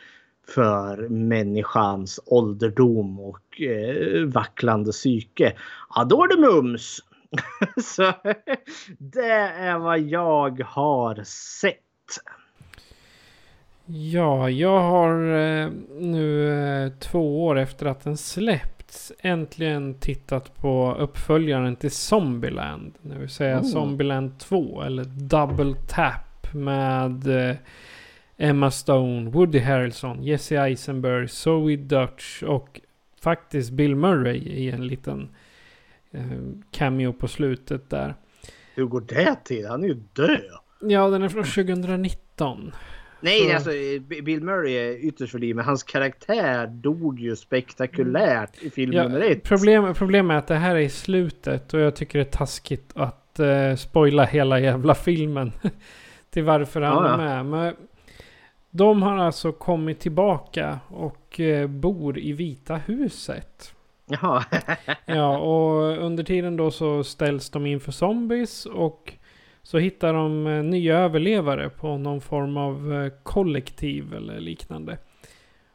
för 0.49 1.08
människans 1.08 2.20
ålderdom 2.26 3.20
och 3.20 3.61
eh, 3.61 4.25
vacklande 4.25 4.92
psyke. 4.92 5.56
Ja, 5.94 6.04
då 6.04 6.25
är 6.25 6.28
det 6.28 6.40
mums! 6.40 7.00
Så 7.82 8.12
det 8.99 9.30
är 9.30 9.78
vad 9.78 10.00
jag 10.00 10.61
har 10.61 11.25
sett. 11.25 11.78
Ja, 13.87 14.50
jag 14.50 14.80
har 14.80 15.11
eh, 15.12 15.70
nu 16.00 16.52
eh, 16.52 16.92
två 16.92 17.46
år 17.46 17.58
efter 17.58 17.87
att 17.87 18.04
den 18.04 18.16
släppts 18.16 18.82
äntligen 19.18 19.94
tittat 19.94 20.56
på 20.56 20.94
uppföljaren 20.99 21.76
till 21.76 21.90
Zombieland. 21.90 22.94
Det 23.02 23.18
vill 23.18 23.28
säga 23.28 23.61
oh. 23.61 23.64
Zombieland 23.64 24.38
2 24.38 24.82
eller 24.82 25.04
Double 25.04 25.75
Tap 25.88 26.54
med 26.54 27.49
eh, 27.50 27.56
Emma 28.37 28.70
Stone, 28.70 29.30
Woody 29.30 29.58
Harrelson, 29.58 30.22
Jesse 30.22 30.56
Eisenberg, 30.56 31.28
Zoe 31.28 31.76
Dutch 31.76 32.42
och 32.42 32.80
faktiskt 33.20 33.70
Bill 33.70 33.96
Murray 33.96 34.37
i 34.37 34.70
en 34.70 34.87
liten 34.87 35.28
cameo 36.70 37.12
på 37.12 37.28
slutet 37.28 37.90
där. 37.90 38.14
Hur 38.75 38.84
går 38.84 39.00
det 39.00 39.37
till? 39.44 39.66
Han 39.66 39.84
är 39.84 39.88
ju 39.88 40.02
död. 40.12 40.40
Ja, 40.80 41.08
den 41.08 41.22
är 41.22 41.28
från 41.28 41.44
2019. 41.44 42.72
Nej, 43.23 43.49
så... 43.49 43.55
alltså 43.55 43.71
Bill 44.23 44.43
Murray 44.43 44.73
är 44.73 45.05
ytterst 45.05 45.33
för 45.33 45.55
men 45.55 45.64
hans 45.64 45.83
karaktär 45.83 46.67
dog 46.67 47.21
ju 47.21 47.37
spektakulärt 47.37 48.62
i 48.62 48.71
film 48.71 48.93
ja, 48.93 49.02
nummer 49.02 49.21
ett. 49.21 49.43
Problem, 49.43 49.95
problemet 49.95 50.35
är 50.35 50.38
att 50.38 50.47
det 50.47 50.55
här 50.55 50.75
är 50.75 50.81
i 50.81 50.88
slutet 50.88 51.75
och 51.75 51.81
jag 51.81 51.97
tycker 51.97 52.19
det 52.19 52.25
är 52.25 52.38
taskigt 52.38 52.93
att 52.95 53.41
uh, 53.41 53.76
spoila 53.76 54.25
hela 54.25 54.61
jävla 54.61 54.95
filmen. 54.95 55.52
till 56.31 56.45
varför 56.45 56.81
han 56.81 57.05
ja, 57.05 57.11
är 57.11 57.17
med. 57.17 57.47
Men 57.47 57.76
de 58.71 59.02
har 59.02 59.17
alltså 59.17 59.52
kommit 59.52 60.00
tillbaka 60.00 60.81
och 60.88 61.41
uh, 61.41 61.67
bor 61.67 62.19
i 62.19 62.33
Vita 62.33 62.76
huset. 62.76 63.75
Jaha. 64.07 64.45
ja, 65.07 65.38
och 65.38 66.05
under 66.05 66.25
tiden 66.25 66.57
då 66.57 66.71
så 66.71 67.05
ställs 67.05 67.50
de 67.50 67.67
inför 67.67 67.93
zombies 67.93 68.67
och 68.67 69.12
så 69.62 69.78
hittar 69.78 70.12
de 70.12 70.47
eh, 70.47 70.62
nya 70.62 70.99
överlevare 70.99 71.71
på 71.71 71.99
någon 71.99 72.21
form 72.21 72.57
av 72.57 72.92
eh, 72.92 73.12
kollektiv 73.23 74.14
eller 74.14 74.40
liknande. 74.40 74.99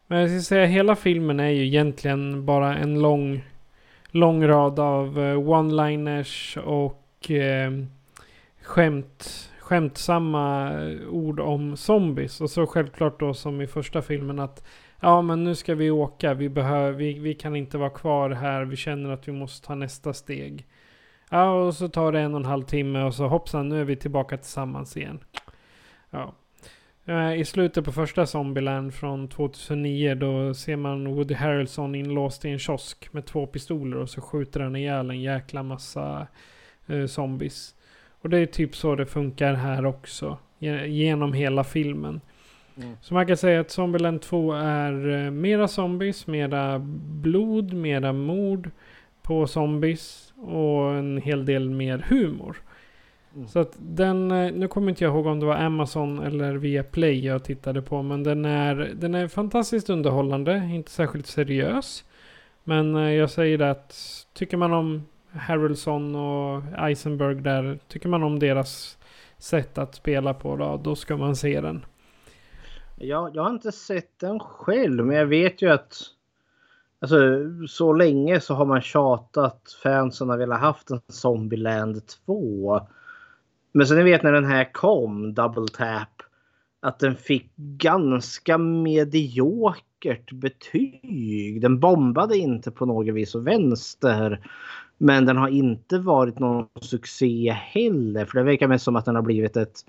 Men 0.08 0.20
jag 0.20 0.30
ska 0.30 0.42
säga 0.42 0.66
hela 0.66 0.96
filmen 0.96 1.40
är 1.40 1.50
ju 1.50 1.66
egentligen 1.66 2.46
bara 2.46 2.78
en 2.78 3.02
lång, 3.02 3.44
lång 4.12 4.48
rad 4.48 4.80
av 4.80 5.20
eh, 5.20 5.38
one-liners 5.38 6.58
och 6.58 7.32
eh, 7.32 7.72
skämt, 8.62 9.52
skämtsamma 9.60 10.72
ord 11.10 11.40
om 11.40 11.78
zombies. 11.78 12.42
Och 12.42 12.50
så 12.50 12.68
självklart 12.68 13.20
då 13.20 13.34
som 13.34 13.62
i 13.62 13.68
första 13.68 14.02
filmen 14.02 14.40
att 14.40 14.64
ja 15.00 15.22
men 15.22 15.44
nu 15.44 15.56
ska 15.56 15.76
vi 15.76 15.92
åka, 15.92 16.34
vi, 16.34 16.50
behöver, 16.50 16.92
vi, 16.92 17.20
vi 17.20 17.34
kan 17.34 17.56
inte 17.56 17.78
vara 17.78 17.90
kvar 17.90 18.30
här, 18.30 18.66
vi 18.66 18.76
känner 18.76 19.10
att 19.10 19.28
vi 19.28 19.32
måste 19.32 19.68
ta 19.68 19.76
nästa 19.76 20.14
steg. 20.14 20.66
Ja, 21.30 21.52
och 21.52 21.76
så 21.76 21.88
tar 21.88 22.12
det 22.12 22.20
en 22.20 22.34
och 22.34 22.40
en 22.40 22.46
halv 22.46 22.64
timme 22.64 23.04
och 23.04 23.14
så 23.14 23.28
hoppsan, 23.28 23.70
nu 23.70 23.82
är 23.82 23.86
vi 23.86 23.96
tillbaka 23.96 24.38
tillsammans 24.38 24.98
igen. 24.98 25.20
Ja. 26.10 26.34
I 27.36 27.46
slutet 27.46 27.86
på 27.86 27.92
första 27.92 28.26
Zombieland 28.26 28.94
från 28.94 29.28
2009 29.28 30.16
då 30.16 30.54
ser 30.54 30.76
man 30.76 31.16
Woody 31.16 31.34
Harrelson 31.34 31.96
inlåst 31.96 32.46
i 32.46 32.50
en 32.50 32.60
kiosk 32.60 33.14
med 33.14 33.26
två 33.26 33.48
pistoler 33.48 33.98
och 33.98 34.10
så 34.10 34.22
skjuter 34.22 34.60
han 34.60 34.76
ihjäl 34.76 35.10
en 35.10 35.22
jäkla 35.22 35.64
massa 35.64 36.28
eh, 36.88 37.06
zombies. 37.06 37.76
Och 38.22 38.30
det 38.30 38.38
är 38.38 38.46
typ 38.46 38.76
så 38.76 38.96
det 38.96 39.06
funkar 39.06 39.54
här 39.54 39.86
också. 39.86 40.38
Genom 40.88 41.34
hela 41.34 41.64
filmen. 41.64 42.22
Mm. 42.78 42.98
Så 43.02 43.14
man 43.14 43.28
kan 43.28 43.38
säga 43.38 43.60
att 43.62 43.72
Zombieland 43.72 44.22
2 44.22 44.54
är 44.54 45.26
eh, 45.26 45.32
mera 45.32 45.68
zombies, 45.68 46.28
mera 46.28 46.80
blod, 47.22 47.74
mera 47.74 48.14
mord 48.14 48.72
på 49.28 49.48
zombies 49.48 50.34
och 50.38 50.92
en 50.92 51.18
hel 51.18 51.46
del 51.46 51.70
mer 51.70 52.06
humor. 52.10 52.58
Mm. 53.36 53.48
Så 53.48 53.60
att 53.60 53.76
den, 53.80 54.32
eh, 54.32 54.52
nu 54.54 54.68
kommer 54.68 54.90
inte 54.90 55.04
jag 55.04 55.14
ihåg 55.14 55.26
om 55.26 55.40
det 55.40 55.46
var 55.46 55.56
Amazon 55.56 56.20
eller 56.20 56.54
via 56.54 56.84
Play 56.84 57.26
jag 57.26 57.44
tittade 57.44 57.82
på. 57.82 58.02
Men 58.02 58.24
den 58.24 58.46
är, 58.46 58.76
den 58.96 59.16
är 59.16 59.28
fantastiskt 59.28 59.90
underhållande, 59.90 60.70
inte 60.74 60.92
särskilt 60.92 61.28
seriös. 61.28 62.04
Men 62.64 62.96
eh, 62.96 63.12
jag 63.12 63.30
säger 63.30 63.58
det 63.58 63.72
att 63.72 63.96
tycker 64.34 64.58
man 64.58 64.74
om 64.74 65.06
Harrelson 65.32 66.16
och 66.16 66.64
Eisenberg 66.78 67.36
där, 67.36 67.80
tycker 67.88 68.10
man 68.10 68.24
om 68.24 68.40
deras 68.40 68.98
sätt 69.38 69.78
att 69.78 69.96
spela 69.96 70.34
på 70.34 70.56
då, 70.56 70.82
då 70.84 70.96
ska 70.96 71.18
man 71.18 71.36
se 71.36 71.62
den. 71.62 71.86
Ja, 73.00 73.32
jag 73.34 73.44
har 73.44 73.50
inte 73.50 73.72
sett 73.72 74.20
den 74.20 74.40
själv, 74.40 75.06
men 75.06 75.16
jag 75.16 75.26
vet 75.26 75.62
ju 75.62 75.70
att 75.70 76.17
Alltså 77.00 77.18
så 77.68 77.94
länge 77.94 78.40
så 78.40 78.54
har 78.54 78.66
man 78.66 78.82
tjatat. 78.82 79.78
Fansen 79.84 80.30
har 80.30 80.38
velat 80.38 80.60
haft 80.60 80.90
en 80.90 81.02
Zombieland 81.08 82.02
2. 82.26 82.88
Men 83.72 83.88
sen 83.88 83.98
ni 83.98 84.04
vet 84.04 84.24
när 84.24 84.32
den 84.32 84.46
här 84.46 84.74
kom, 84.74 85.34
Double 85.34 85.68
Tap. 85.68 86.22
Att 86.80 87.00
den 87.00 87.16
fick 87.16 87.56
ganska 87.56 88.58
mediokert 88.58 90.32
betyg. 90.32 91.62
Den 91.62 91.80
bombade 91.80 92.38
inte 92.38 92.72
på 92.72 92.86
något 92.86 93.16
vis 93.16 93.36
och 93.36 93.48
vänster. 93.48 94.50
Men 94.98 95.26
den 95.26 95.38
har 95.38 95.48
inte 95.48 96.00
varit 96.00 96.40
någon 96.40 96.68
succé 96.82 97.52
heller. 97.52 98.26
För 98.26 98.38
det 98.38 98.44
verkar 98.44 98.68
mest 98.68 98.86
som 98.86 98.96
att 98.96 99.06
den 99.06 99.16
har 99.16 99.22
blivit 99.22 99.58
ett... 99.58 99.86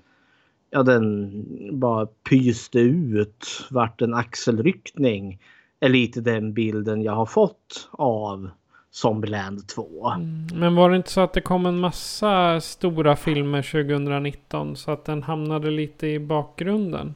Ja, 0.69 0.83
den 0.83 1.79
bara 1.79 2.05
pyste 2.05 2.79
ut. 2.79 3.67
Vart 3.71 4.01
en 4.01 4.13
axelryckning 4.13 5.39
är 5.79 5.89
lite 5.89 6.21
den 6.21 6.53
bilden 6.53 7.01
jag 7.01 7.13
har 7.13 7.25
fått 7.25 7.89
av 7.91 8.49
Zombieland 8.91 9.67
2. 9.67 10.09
Mm, 10.09 10.47
men 10.53 10.75
var 10.75 10.89
det 10.89 10.95
inte 10.95 11.11
så 11.11 11.21
att 11.21 11.33
det 11.33 11.41
kom 11.41 11.65
en 11.65 11.79
massa 11.79 12.61
stora 12.61 13.15
filmer 13.15 13.61
2019 13.61 14.75
så 14.75 14.91
att 14.91 15.05
den 15.05 15.23
hamnade 15.23 15.71
lite 15.71 16.07
i 16.07 16.19
bakgrunden? 16.19 17.15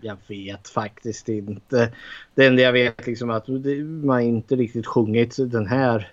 Jag 0.00 0.16
vet 0.28 0.68
faktiskt 0.68 1.28
inte. 1.28 1.92
Det 2.34 2.46
enda 2.46 2.62
jag 2.62 2.72
vet 2.72 3.06
liksom 3.06 3.30
att 3.30 3.48
man 4.04 4.20
inte 4.20 4.56
riktigt 4.56 4.86
sjungit 4.86 5.36
den 5.38 5.66
här 5.66 6.12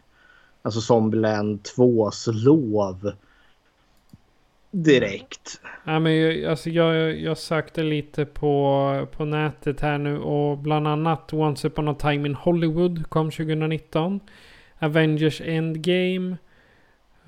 alltså 0.61 0.81
Zombieland 0.81 1.59
2s 1.77 2.31
lov 2.33 3.11
direkt. 4.73 5.61
Ja, 5.83 5.99
men 5.99 6.15
jag, 6.15 6.45
alltså 6.45 6.69
jag, 6.69 7.19
jag 7.19 7.37
sökte 7.37 7.83
lite 7.83 8.25
på, 8.25 9.07
på 9.11 9.25
nätet 9.25 9.81
här 9.81 9.97
nu 9.97 10.17
och 10.17 10.57
bland 10.57 10.87
annat 10.87 11.33
Once 11.33 11.67
upon 11.67 11.87
a 11.87 11.95
time 11.99 12.27
in 12.27 12.35
Hollywood 12.35 13.09
kom 13.09 13.31
2019. 13.31 14.19
Avengers 14.79 15.41
Endgame. 15.41 16.37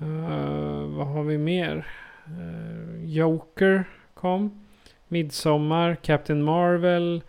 Uh, 0.02 0.86
vad 0.96 1.06
har 1.06 1.24
vi 1.24 1.38
mer? 1.38 1.86
Uh, 2.28 3.04
Joker 3.04 3.84
kom. 4.14 4.66
Midsommar, 5.08 5.94
Captain 5.94 6.42
Marvel. 6.42 7.22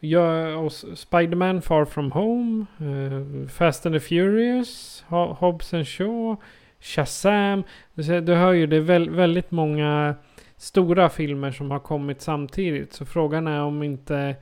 Ja, 0.00 0.56
och 0.56 0.72
Spiderman 0.72 1.62
Far 1.62 1.84
From 1.84 2.12
Home. 2.12 2.66
Uh, 2.80 3.48
Fast 3.48 3.86
and 3.86 3.94
the 3.94 4.00
Furious. 4.00 5.04
Hobbs 5.08 5.74
and 5.74 5.88
Shaw. 5.88 6.36
Shazam. 6.82 7.62
Du 7.94 8.34
hör 8.34 8.52
ju 8.52 8.66
det 8.66 8.76
är 8.76 9.10
väldigt 9.10 9.50
många 9.50 10.14
stora 10.56 11.08
filmer 11.08 11.50
som 11.50 11.70
har 11.70 11.78
kommit 11.78 12.20
samtidigt. 12.20 12.92
Så 12.92 13.06
frågan 13.06 13.46
är 13.46 13.62
om 13.62 13.82
inte 13.82 14.36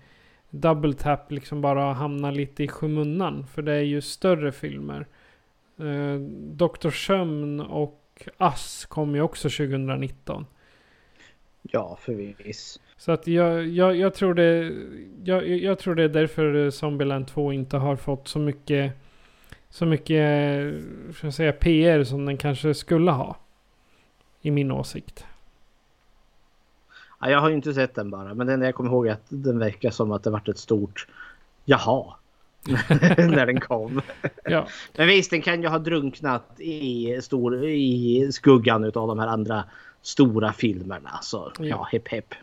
Double 0.50 0.92
Tap 0.92 1.32
liksom 1.32 1.60
bara 1.60 1.92
hamnar 1.92 2.32
lite 2.32 2.64
i 2.64 2.68
skymundan. 2.68 3.46
För 3.46 3.62
det 3.62 3.72
är 3.72 3.82
ju 3.82 4.00
större 4.00 4.52
filmer. 4.52 5.06
Uh, 5.80 6.20
Dr. 6.52 6.90
Sömn 6.90 7.60
och 7.60 8.28
Ass 8.36 8.86
kom 8.86 9.14
ju 9.14 9.22
också 9.22 9.48
2019. 9.48 10.46
Ja, 11.62 11.98
förvis. 12.00 12.80
Så 12.96 13.12
att 13.12 13.26
jag, 13.26 13.68
jag, 13.68 13.96
jag, 13.96 14.14
tror 14.14 14.34
det, 14.34 14.72
jag, 15.24 15.48
jag 15.48 15.78
tror 15.78 15.94
det 15.94 16.02
är 16.02 16.08
därför 16.08 16.70
Zombieland 16.70 17.26
2 17.26 17.52
inte 17.52 17.76
har 17.76 17.96
fått 17.96 18.28
så 18.28 18.38
mycket 18.38 18.92
så 19.70 19.86
mycket 19.86 20.74
ska 21.16 21.26
jag 21.26 21.34
säga, 21.34 21.52
PR 21.52 22.04
som 22.04 22.26
den 22.26 22.36
kanske 22.36 22.74
skulle 22.74 23.10
ha. 23.10 23.36
I 24.42 24.50
min 24.50 24.70
åsikt. 24.70 25.24
Ja, 27.20 27.30
jag 27.30 27.40
har 27.40 27.48
ju 27.48 27.54
inte 27.54 27.74
sett 27.74 27.94
den 27.94 28.10
bara, 28.10 28.34
men 28.34 28.46
den 28.46 28.62
jag 28.62 28.74
kommer 28.74 28.90
ihåg 28.90 29.08
att 29.08 29.22
den 29.28 29.58
verkar 29.58 29.90
som 29.90 30.12
att 30.12 30.22
det 30.22 30.30
varit 30.30 30.48
ett 30.48 30.58
stort 30.58 31.06
jaha. 31.64 32.14
när 33.18 33.46
den 33.46 33.60
kom. 33.60 34.00
Ja. 34.44 34.66
Men 34.96 35.06
visst, 35.06 35.30
den 35.30 35.42
kan 35.42 35.62
ju 35.62 35.68
ha 35.68 35.78
drunknat 35.78 36.60
i, 36.60 37.18
stor, 37.22 37.64
i 37.64 38.28
skuggan 38.32 38.84
av 38.84 38.90
de 39.08 39.18
här 39.18 39.26
andra 39.26 39.64
stora 40.02 40.52
filmerna. 40.52 41.18
Så 41.22 41.52
ja, 41.58 41.64
Ja. 41.64 41.88
hepp 41.92 42.08
hepp. 42.08 42.34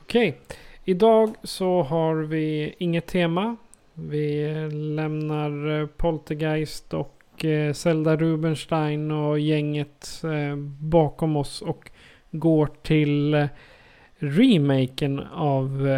Okej. 0.00 0.40
Idag 0.84 1.34
så 1.42 1.82
har 1.82 2.14
vi 2.14 2.74
inget 2.78 3.06
tema. 3.06 3.56
Vi 4.02 4.54
lämnar 4.72 5.80
eh, 5.80 5.86
Poltergeist 5.86 6.94
och 6.94 7.44
eh, 7.44 7.72
Zelda 7.72 8.16
Rubenstein 8.16 9.10
och 9.10 9.40
gänget 9.40 10.22
eh, 10.24 10.56
bakom 10.80 11.36
oss 11.36 11.62
och 11.62 11.90
går 12.30 12.70
till 12.82 13.48
remaken 14.18 15.18
av 15.34 15.88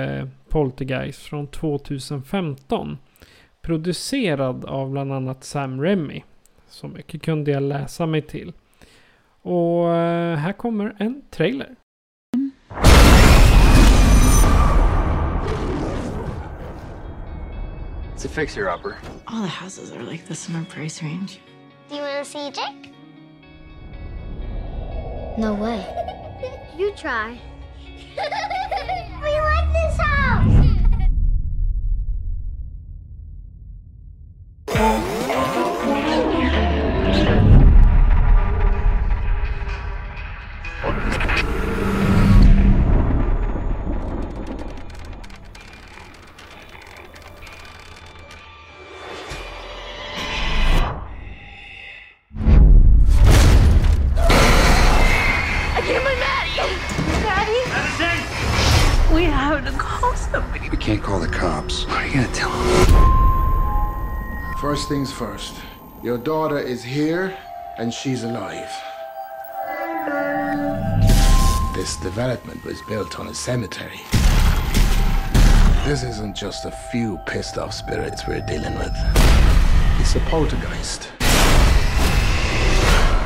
Poltergeist 0.49 1.23
från 1.23 1.47
2015. 1.47 2.99
Producerad 3.61 4.65
av 4.65 4.91
bland 4.91 5.12
annat 5.12 5.45
Sam 5.45 5.83
Remy. 5.83 6.23
Så 6.69 6.88
mycket 6.88 7.23
kunde 7.23 7.51
jag 7.51 7.62
läsa 7.62 8.07
mig 8.07 8.23
till. 8.23 8.53
Och 9.43 9.87
här 10.37 10.53
kommer 10.53 10.97
en 10.99 11.23
trailer. 11.31 11.77
It's 18.23 18.31
a 18.31 18.35
fixer 18.37 18.69
upper. 18.69 18.97
All 19.27 19.43
the 19.43 19.49
houses 19.49 19.91
are 19.91 20.03
like 20.05 20.29
this 20.29 20.49
in 20.49 20.55
our 20.55 20.65
price 20.67 21.03
range. 21.03 21.41
Do 21.89 21.97
you 21.97 22.03
want 22.03 22.25
to 22.25 22.31
see 22.31 22.53
Jake? 22.53 22.93
No 25.37 25.55
way. 25.55 25.85
You 26.79 26.93
try. 26.93 27.41
we 28.17 29.41
like 29.41 29.73
this 29.73 29.97
house! 34.69 35.19
things 65.03 65.12
first. 65.12 65.55
Your 66.05 66.17
daughter 66.17 66.61
is 66.61 66.85
here 66.85 67.37
and 67.79 67.93
she's 67.93 68.23
alive. 68.23 68.71
This 71.75 71.97
development 71.97 72.65
was 72.65 72.81
built 72.83 73.19
on 73.19 73.27
a 73.27 73.35
cemetery. 73.35 74.01
This 75.85 76.05
isn't 76.05 76.37
just 76.37 76.67
a 76.67 76.71
few 76.93 77.19
pissed 77.27 77.59
off 77.59 77.75
spirits 77.75 78.29
we're 78.29 78.47
dealing 78.47 78.75
with. 78.79 78.95
It's 79.99 80.15
a 80.15 80.21
poltergeist. 80.31 81.11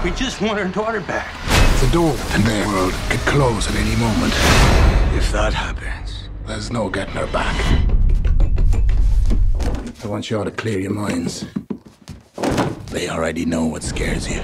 We 0.03 0.13
just 0.13 0.41
want 0.41 0.59
our 0.59 0.69
daughter 0.69 1.03
back. 1.03 1.29
The 1.83 1.91
door 1.93 2.17
in 2.35 2.43
their 2.45 2.67
world 2.69 2.95
could 3.11 3.21
close 3.35 3.69
at 3.69 3.77
any 3.77 3.97
moment. 3.97 4.33
If 5.15 5.31
that 5.33 5.53
happens, 5.53 6.31
There's 6.47 6.71
no 6.71 6.89
getting 6.89 7.17
her 7.17 7.27
back. 7.27 7.57
I 10.07 10.09
want 10.09 10.31
you 10.31 10.39
all 10.39 10.45
to 10.45 10.53
clear 10.53 10.79
your 10.79 10.93
minds. 10.93 11.45
They 12.97 13.11
already 13.11 13.45
know 13.45 13.67
what 13.67 13.83
scares 13.83 14.27
you. 14.27 14.41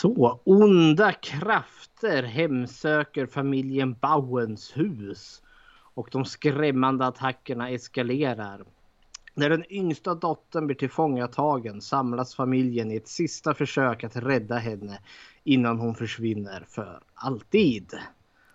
Så, 0.00 0.40
onda 0.44 1.12
krafter 1.12 2.22
hemsöker 2.22 3.26
familjen 3.26 3.96
Bowens 4.00 4.76
hus. 4.76 5.42
Och 5.94 6.08
de 6.12 6.24
skrämmande 6.24 7.06
attackerna 7.06 7.70
eskalerar. 7.70 8.64
När 9.34 9.50
den 9.50 9.72
yngsta 9.72 10.14
dottern 10.14 10.66
blir 10.66 10.76
tillfångatagen 10.76 11.80
samlas 11.80 12.34
familjen 12.34 12.90
i 12.90 12.96
ett 12.96 13.08
sista 13.08 13.54
försök 13.54 14.04
att 14.04 14.16
rädda 14.16 14.56
henne 14.56 14.98
innan 15.44 15.78
hon 15.78 15.94
försvinner 15.94 16.64
för 16.68 17.00
alltid. 17.14 17.92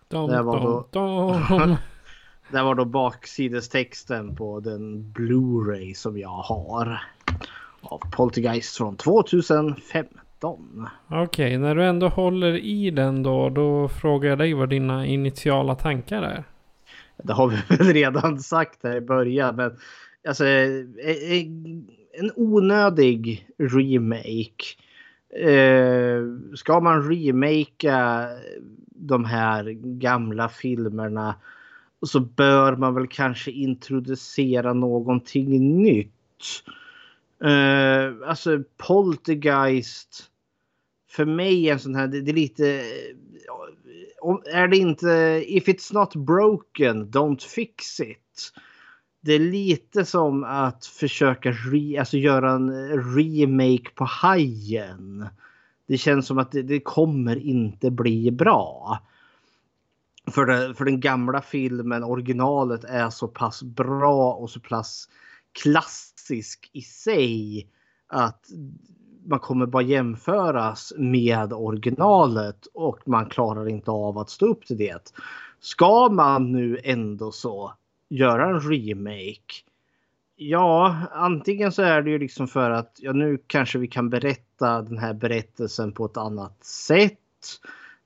Dom, 0.07 0.29
Det 0.29 0.41
var 0.41 0.59
då- 0.59 0.87
dom. 0.91 1.75
Det 2.51 2.63
var 2.63 2.75
då 2.75 2.85
baksidestexten 2.85 4.35
på 4.35 4.59
den 4.59 5.13
Blu-ray 5.13 5.93
som 5.93 6.17
jag 6.17 6.29
har. 6.29 7.01
Av 7.81 7.99
Poltergeist 8.11 8.77
från 8.77 8.95
2015. 10.43 10.87
Okej, 11.07 11.57
när 11.57 11.75
du 11.75 11.85
ändå 11.85 12.07
håller 12.07 12.57
i 12.57 12.91
den 12.91 13.23
då, 13.23 13.49
då 13.49 13.89
frågar 13.89 14.29
jag 14.29 14.37
dig 14.37 14.53
vad 14.53 14.69
dina 14.69 15.05
initiala 15.05 15.75
tankar 15.75 16.21
är. 16.21 16.43
Det 17.23 17.33
har 17.33 17.47
vi 17.47 17.57
väl 17.77 17.93
redan 17.93 18.39
sagt 18.39 18.83
här 18.83 18.95
i 18.95 19.01
början. 19.01 19.55
Men 19.55 19.77
alltså, 20.27 20.45
eh, 20.45 20.85
eh, 20.99 21.45
en 22.19 22.31
onödig 22.35 23.47
remake. 23.57 24.65
Eh, 25.49 26.21
ska 26.55 26.79
man 26.79 27.09
remakea 27.09 28.29
de 28.95 29.25
här 29.25 29.63
gamla 29.99 30.49
filmerna 30.49 31.35
så 32.05 32.19
bör 32.19 32.75
man 32.75 32.95
väl 32.95 33.07
kanske 33.07 33.51
introducera 33.51 34.73
någonting 34.73 35.77
nytt. 35.83 36.09
Eh, 37.43 38.29
alltså 38.29 38.63
Poltergeist. 38.77 40.29
För 41.13 41.25
mig 41.25 41.69
är 41.69 41.73
en 41.73 41.79
sån 41.79 41.95
här, 41.95 42.07
det, 42.07 42.21
det 42.21 42.31
är 42.31 42.35
lite... 42.35 42.79
Eh, 42.79 43.15
om- 44.21 44.43
Är 44.45 44.67
det 44.67 44.77
inte 44.77 45.43
if 45.47 45.67
it's 45.67 45.93
not 45.93 46.15
broken, 46.15 47.07
don't 47.11 47.47
fix 47.47 47.99
it. 47.99 48.53
Det 49.21 49.33
är 49.33 49.39
lite 49.39 50.05
som 50.05 50.43
att 50.43 50.85
försöka 50.85 51.51
re, 51.51 51.99
alltså 51.99 52.17
göra 52.17 52.51
en 52.51 52.69
remake 53.15 53.89
på 53.95 54.05
Hajen. 54.05 55.27
Det 55.87 55.97
känns 55.97 56.27
som 56.27 56.37
att 56.37 56.51
det, 56.51 56.61
det 56.61 56.79
kommer 56.79 57.35
inte 57.35 57.91
bli 57.91 58.31
bra. 58.31 58.99
För, 60.31 60.45
det, 60.45 60.75
för 60.75 60.85
den 60.85 60.99
gamla 60.99 61.41
filmen, 61.41 62.03
originalet, 62.03 62.83
är 62.83 63.09
så 63.09 63.27
pass 63.27 63.63
bra 63.63 64.33
och 64.33 64.49
så 64.49 64.59
pass 64.59 65.09
klassisk 65.63 66.69
i 66.73 66.81
sig 66.81 67.67
att 68.07 68.45
man 69.25 69.39
kommer 69.39 69.65
bara 69.65 69.83
jämföras 69.83 70.93
med 70.97 71.53
originalet 71.53 72.67
och 72.73 72.99
man 73.05 73.25
klarar 73.25 73.69
inte 73.69 73.91
av 73.91 74.17
att 74.17 74.29
stå 74.29 74.45
upp 74.45 74.65
till 74.65 74.77
det. 74.77 75.13
Ska 75.59 76.09
man 76.09 76.51
nu 76.51 76.79
ändå 76.83 77.31
så 77.31 77.73
göra 78.09 78.49
en 78.49 78.59
remake? 78.59 79.63
Ja, 80.35 80.97
antingen 81.11 81.71
så 81.71 81.81
är 81.81 82.01
det 82.01 82.09
ju 82.09 82.19
liksom 82.19 82.47
för 82.47 82.69
att 82.69 82.97
ja, 83.01 83.11
nu 83.11 83.37
kanske 83.47 83.79
vi 83.79 83.87
kan 83.87 84.09
berätta 84.09 84.81
den 84.81 84.97
här 84.97 85.13
berättelsen 85.13 85.91
på 85.91 86.05
ett 86.05 86.17
annat 86.17 86.65
sätt. 86.65 87.19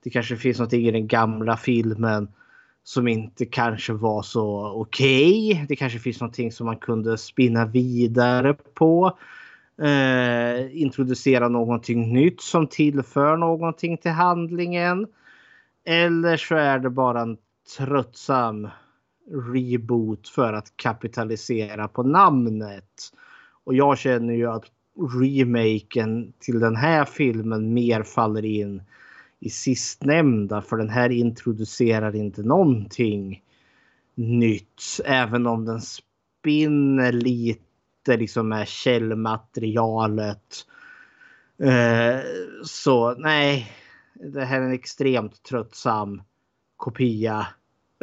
Det 0.04 0.10
kanske 0.10 0.36
finns 0.36 0.60
något 0.60 0.74
i 0.74 0.92
den 0.92 1.08
gamla 1.08 1.58
filmen 1.58 2.28
som 2.84 3.08
inte 3.08 3.46
kanske 3.46 3.94
var 3.94 4.22
så 4.22 4.72
okej. 4.76 5.66
Det 5.70 5.76
kanske 5.76 6.00
finns 6.00 6.20
någonting 6.20 6.52
som 6.52 6.66
man 6.66 6.78
kunde 6.78 7.18
spinna 7.18 7.66
vidare 7.66 8.54
på. 8.54 9.18
Eh, 9.82 10.82
introducera 10.82 11.50
någonting 11.50 12.14
nytt 12.14 12.42
som 12.42 12.68
tillför 12.68 13.38
någonting 13.38 13.98
till 13.98 14.12
handlingen. 14.12 15.08
Eller 15.86 16.38
så 16.38 16.56
är 16.56 16.80
det 16.80 16.90
bara 16.90 17.22
en 17.22 17.38
tröttsam 17.78 18.68
reboot 19.54 20.28
för 20.28 20.54
att 20.54 20.78
kapitalisera 20.78 21.88
på 21.88 22.04
namnet. 22.04 23.12
Och 23.64 23.74
jag 23.74 23.98
känner 23.98 24.34
ju 24.34 24.48
att 24.48 24.66
remaken 25.14 26.34
till 26.40 26.60
den 26.60 26.76
här 26.76 27.06
filmen 27.06 27.74
mer 27.74 28.04
faller 28.04 28.46
in 28.46 28.82
i 29.40 29.50
sistnämnda 29.50 30.62
för 30.62 30.78
den 30.78 30.90
här 30.90 31.10
introducerar 31.10 32.16
inte 32.16 32.44
någonting 32.44 33.44
nytt. 34.16 34.82
Även 35.06 35.48
om 35.48 35.66
den 35.66 35.82
spinner 35.82 37.12
lite 37.12 37.67
liksom 38.16 38.50
med 38.50 38.68
källmaterialet. 38.68 40.66
Eh, 41.64 42.20
så 42.64 43.16
nej, 43.18 43.72
det 44.14 44.46
här 44.46 44.62
är 44.62 44.66
en 44.66 44.74
extremt 44.74 45.44
tröttsam 45.44 46.22
kopia 46.78 47.48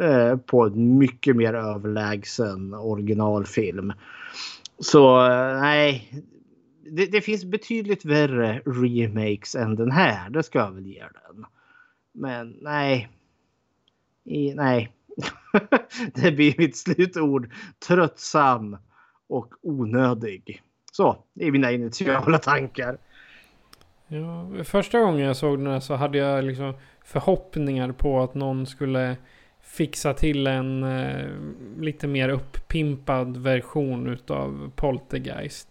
eh, 0.00 0.36
på 0.36 0.64
en 0.64 0.98
mycket 0.98 1.36
mer 1.36 1.54
överlägsen 1.54 2.74
originalfilm. 2.74 3.92
Så 4.78 5.30
eh, 5.30 5.60
nej, 5.60 6.12
det, 6.90 7.06
det, 7.06 7.20
finns 7.20 7.44
betydligt 7.44 8.04
värre 8.04 8.62
remakes 8.66 9.54
än 9.54 9.76
den 9.76 9.90
här. 9.90 10.30
Det 10.30 10.42
ska 10.42 10.58
jag 10.58 10.72
väl 10.72 10.86
ge 10.86 11.00
den. 11.00 11.46
Men 12.12 12.56
nej. 12.60 13.08
I, 14.24 14.54
nej. 14.54 14.92
det 16.14 16.32
blir 16.32 16.54
mitt 16.58 16.76
slutord. 16.76 17.52
Tröttsam 17.88 18.76
och 19.36 19.54
onödig. 19.62 20.62
Så, 20.92 21.16
det 21.32 21.46
är 21.46 21.52
mina 21.52 21.72
initiala 21.72 22.38
tankar. 22.38 22.98
Ja, 24.06 24.64
första 24.64 25.00
gången 25.00 25.26
jag 25.26 25.36
såg 25.36 25.58
den 25.58 25.66
här 25.66 25.80
så 25.80 25.94
hade 25.94 26.18
jag 26.18 26.44
liksom 26.44 26.74
förhoppningar 27.04 27.92
på 27.92 28.22
att 28.22 28.34
någon 28.34 28.66
skulle 28.66 29.16
fixa 29.62 30.14
till 30.14 30.46
en 30.46 30.82
eh, 30.82 31.26
lite 31.78 32.06
mer 32.06 32.28
uppimpad 32.28 33.36
version 33.36 34.06
utav 34.06 34.70
Poltergeist. 34.76 35.68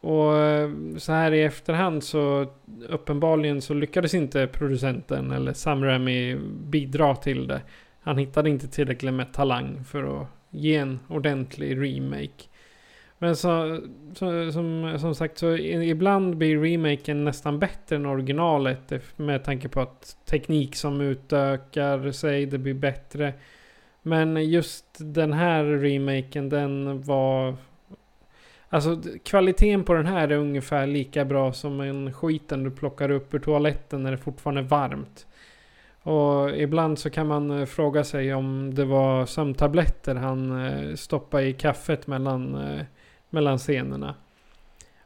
Och 0.00 0.36
eh, 0.36 0.70
så 0.98 1.12
här 1.12 1.32
i 1.32 1.42
efterhand 1.42 2.04
så 2.04 2.46
uppenbarligen 2.88 3.62
så 3.62 3.74
lyckades 3.74 4.14
inte 4.14 4.46
producenten 4.46 5.30
eller 5.30 5.52
Sam 5.52 5.84
Raimi 5.84 6.36
bidra 6.68 7.16
till 7.16 7.46
det. 7.46 7.62
Han 8.02 8.18
hittade 8.18 8.50
inte 8.50 8.68
tillräckligt 8.68 9.14
med 9.14 9.32
talang 9.32 9.84
för 9.84 10.22
att 10.22 10.28
ge 10.50 10.76
en 10.76 11.00
ordentlig 11.08 11.82
remake. 11.82 12.51
Men 13.22 13.36
så, 13.36 13.80
så, 14.14 14.52
som, 14.52 14.96
som 15.00 15.14
sagt 15.14 15.38
så 15.38 15.56
ibland 15.56 16.36
blir 16.36 16.60
remaken 16.60 17.24
nästan 17.24 17.58
bättre 17.58 17.96
än 17.96 18.06
originalet 18.06 18.92
med 19.16 19.44
tanke 19.44 19.68
på 19.68 19.80
att 19.80 20.16
teknik 20.24 20.76
som 20.76 21.00
utökar 21.00 22.10
sig, 22.10 22.46
det 22.46 22.58
blir 22.58 22.74
bättre. 22.74 23.34
Men 24.02 24.50
just 24.50 24.86
den 24.98 25.32
här 25.32 25.64
remaken 25.64 26.48
den 26.48 27.02
var... 27.02 27.56
Alltså 28.68 29.02
kvaliteten 29.24 29.84
på 29.84 29.94
den 29.94 30.06
här 30.06 30.28
är 30.28 30.36
ungefär 30.36 30.86
lika 30.86 31.24
bra 31.24 31.52
som 31.52 31.80
en 31.80 32.12
skiten 32.12 32.64
du 32.64 32.70
plockar 32.70 33.10
upp 33.10 33.34
ur 33.34 33.38
toaletten 33.38 34.02
när 34.02 34.10
det 34.10 34.18
fortfarande 34.18 34.60
är 34.60 34.66
varmt. 34.66 35.26
Och 36.02 36.56
ibland 36.56 36.98
så 36.98 37.10
kan 37.10 37.26
man 37.26 37.50
eh, 37.50 37.66
fråga 37.66 38.04
sig 38.04 38.34
om 38.34 38.74
det 38.74 38.84
var 38.84 39.26
sömntabletter 39.26 40.14
han 40.14 40.66
eh, 40.66 40.94
stoppade 40.94 41.44
i 41.44 41.52
kaffet 41.52 42.06
mellan 42.06 42.54
eh, 42.54 42.84
mellan 43.32 43.58
scenerna. 43.58 44.14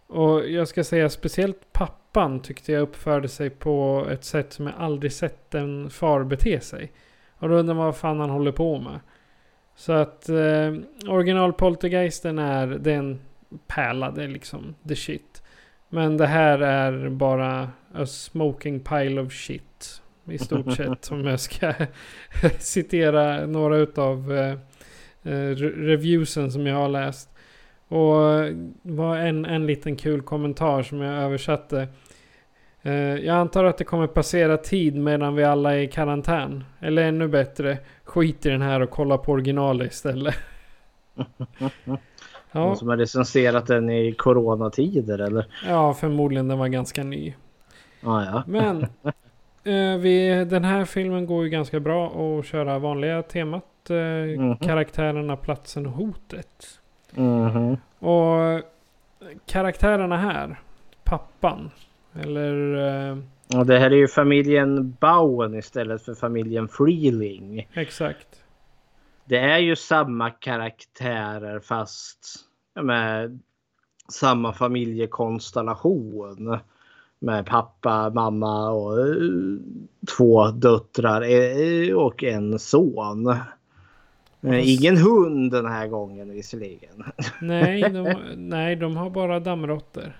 Och 0.07 0.49
jag 0.49 0.69
ska 0.69 0.85
säga 0.85 1.09
speciellt 1.09 1.73
pappan 1.73 2.41
tyckte 2.41 2.73
jag 2.73 2.83
uppförde 2.83 3.29
sig 3.29 3.51
på 3.51 4.07
ett 4.11 4.25
sätt 4.25 4.53
som 4.53 4.67
jag 4.67 4.75
aldrig 4.79 5.13
sett 5.13 5.55
en 5.55 5.91
far 5.91 6.25
bete 6.25 6.61
sig. 6.61 6.93
Och 7.39 7.49
då 7.49 7.55
undrar 7.55 7.75
man 7.75 7.85
vad 7.85 7.97
fan 7.97 8.21
han 8.21 8.31
håller 8.31 8.53
på 8.53 8.79
med. 8.79 9.01
Så 9.77 9.93
att 9.93 10.29
eh, 10.29 10.75
original 11.09 11.53
Poltergeisten 11.53 12.39
är 12.39 12.67
den 12.67 13.21
pärla, 13.67 14.11
det 14.11 14.25
är 14.25 14.29
liksom 14.29 14.75
the 14.89 14.97
shit. 14.97 15.43
Men 15.89 16.17
det 16.17 16.27
här 16.27 16.59
är 16.59 17.09
bara 17.09 17.71
a 17.95 18.07
smoking 18.07 18.81
pile 18.81 19.21
of 19.21 19.33
shit. 19.33 20.03
I 20.25 20.39
stort 20.39 20.73
sett. 20.77 21.11
om 21.11 21.25
jag 21.25 21.41
ska 21.41 21.75
citera 22.59 23.47
några 23.47 23.77
utav 23.77 24.33
eh, 24.33 24.53
eh 25.33 25.51
reviewsen 25.57 26.53
som 26.53 26.67
jag 26.67 26.77
har 26.77 26.89
läst. 26.89 27.36
Och 27.89 28.17
var 28.83 29.17
en, 29.17 29.45
en 29.45 29.67
liten 29.67 29.97
kul 29.97 30.23
kommentar 30.23 30.83
som 30.83 31.01
jag 31.01 31.23
översatte. 31.23 31.89
Uh, 32.87 32.93
jag 33.17 33.37
antar 33.37 33.65
att 33.65 33.79
det 33.79 33.85
kommer 33.85 34.07
passera 34.07 34.57
tid 34.57 34.97
medan 34.97 35.35
vi 35.35 35.45
alla 35.45 35.75
är 35.75 35.79
i 35.79 35.87
karantän. 35.87 36.65
Eller 36.81 37.03
ännu 37.03 37.29
bättre, 37.29 37.79
skit 38.05 38.47
i 38.47 38.49
den 38.49 38.63
här 38.63 38.81
och 38.81 38.91
kolla 38.91 39.19
på 39.19 39.33
originalet 39.33 39.93
istället. 39.93 40.35
ja. 41.85 41.99
Någon 42.53 42.77
som 42.77 42.89
har 42.89 42.97
recenserat 42.97 43.67
den 43.67 43.91
i 43.91 44.13
coronatider 44.13 45.19
eller? 45.19 45.47
Ja, 45.67 45.95
förmodligen 45.95 46.49
den 46.49 46.59
var 46.59 46.69
ganska 46.69 47.05
ny. 47.05 47.35
Ah, 48.03 48.25
ja. 48.25 48.43
Men 48.47 48.83
uh, 49.67 50.01
vi, 50.01 50.47
den 50.51 50.65
här 50.65 50.85
filmen 50.85 51.27
går 51.27 51.45
ju 51.45 51.51
ganska 51.51 51.81
bra 51.81 52.07
att 52.07 52.47
köra 52.47 52.79
vanliga 52.79 53.23
temat. 53.23 53.65
Mm 53.91 54.41
-hmm. 54.41 54.67
Karaktärerna, 54.67 55.37
platsen 55.37 55.87
och 55.87 55.93
hotet. 55.93 56.81
Mm. 57.17 57.77
Och 57.99 58.63
karaktärerna 59.47 60.17
här. 60.17 60.61
Pappan. 61.05 61.71
Eller... 62.15 62.77
Eh, 62.77 63.19
ja, 63.49 63.65
det 63.65 63.79
här 63.79 63.91
är 63.91 63.97
ju 63.97 64.09
familjen 64.09 64.97
Bowen 65.01 65.55
istället 65.55 66.03
för 66.03 66.15
familjen 66.15 66.69
Freeling. 66.69 67.69
Exakt. 67.73 68.29
Det 69.25 69.39
är 69.39 69.59
ju 69.59 69.77
samma 69.77 70.31
karaktärer 70.31 71.61
fast 71.61 72.37
med 72.83 73.41
samma 74.09 74.53
familjekonstellation. 74.53 76.59
Med 77.19 77.47
pappa, 77.47 78.11
mamma 78.11 78.71
och 78.71 78.99
eh, 78.99 79.07
två 80.17 80.51
döttrar 80.51 81.23
eh, 81.23 81.95
och 81.95 82.25
en 82.25 82.59
son. 82.59 83.37
Ingen 84.55 84.97
hund 84.97 85.53
den 85.53 85.67
här 85.67 85.87
gången 85.87 86.31
visserligen. 86.31 87.05
Nej, 87.41 87.83
de, 87.83 88.15
nej, 88.37 88.77
de 88.77 88.97
har 88.97 89.11
bara 89.11 89.41
dammråttor. 89.41 90.13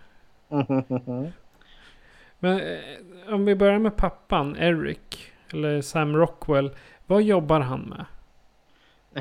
Men 2.39 2.61
eh, 2.61 3.35
om 3.35 3.45
vi 3.45 3.55
börjar 3.55 3.79
med 3.79 3.97
pappan, 3.97 4.57
Eric. 4.57 5.31
Eller 5.53 5.81
Sam 5.81 6.17
Rockwell. 6.17 6.71
Vad 7.07 7.23
jobbar 7.23 7.61
han 7.61 7.81
med? 7.81 8.05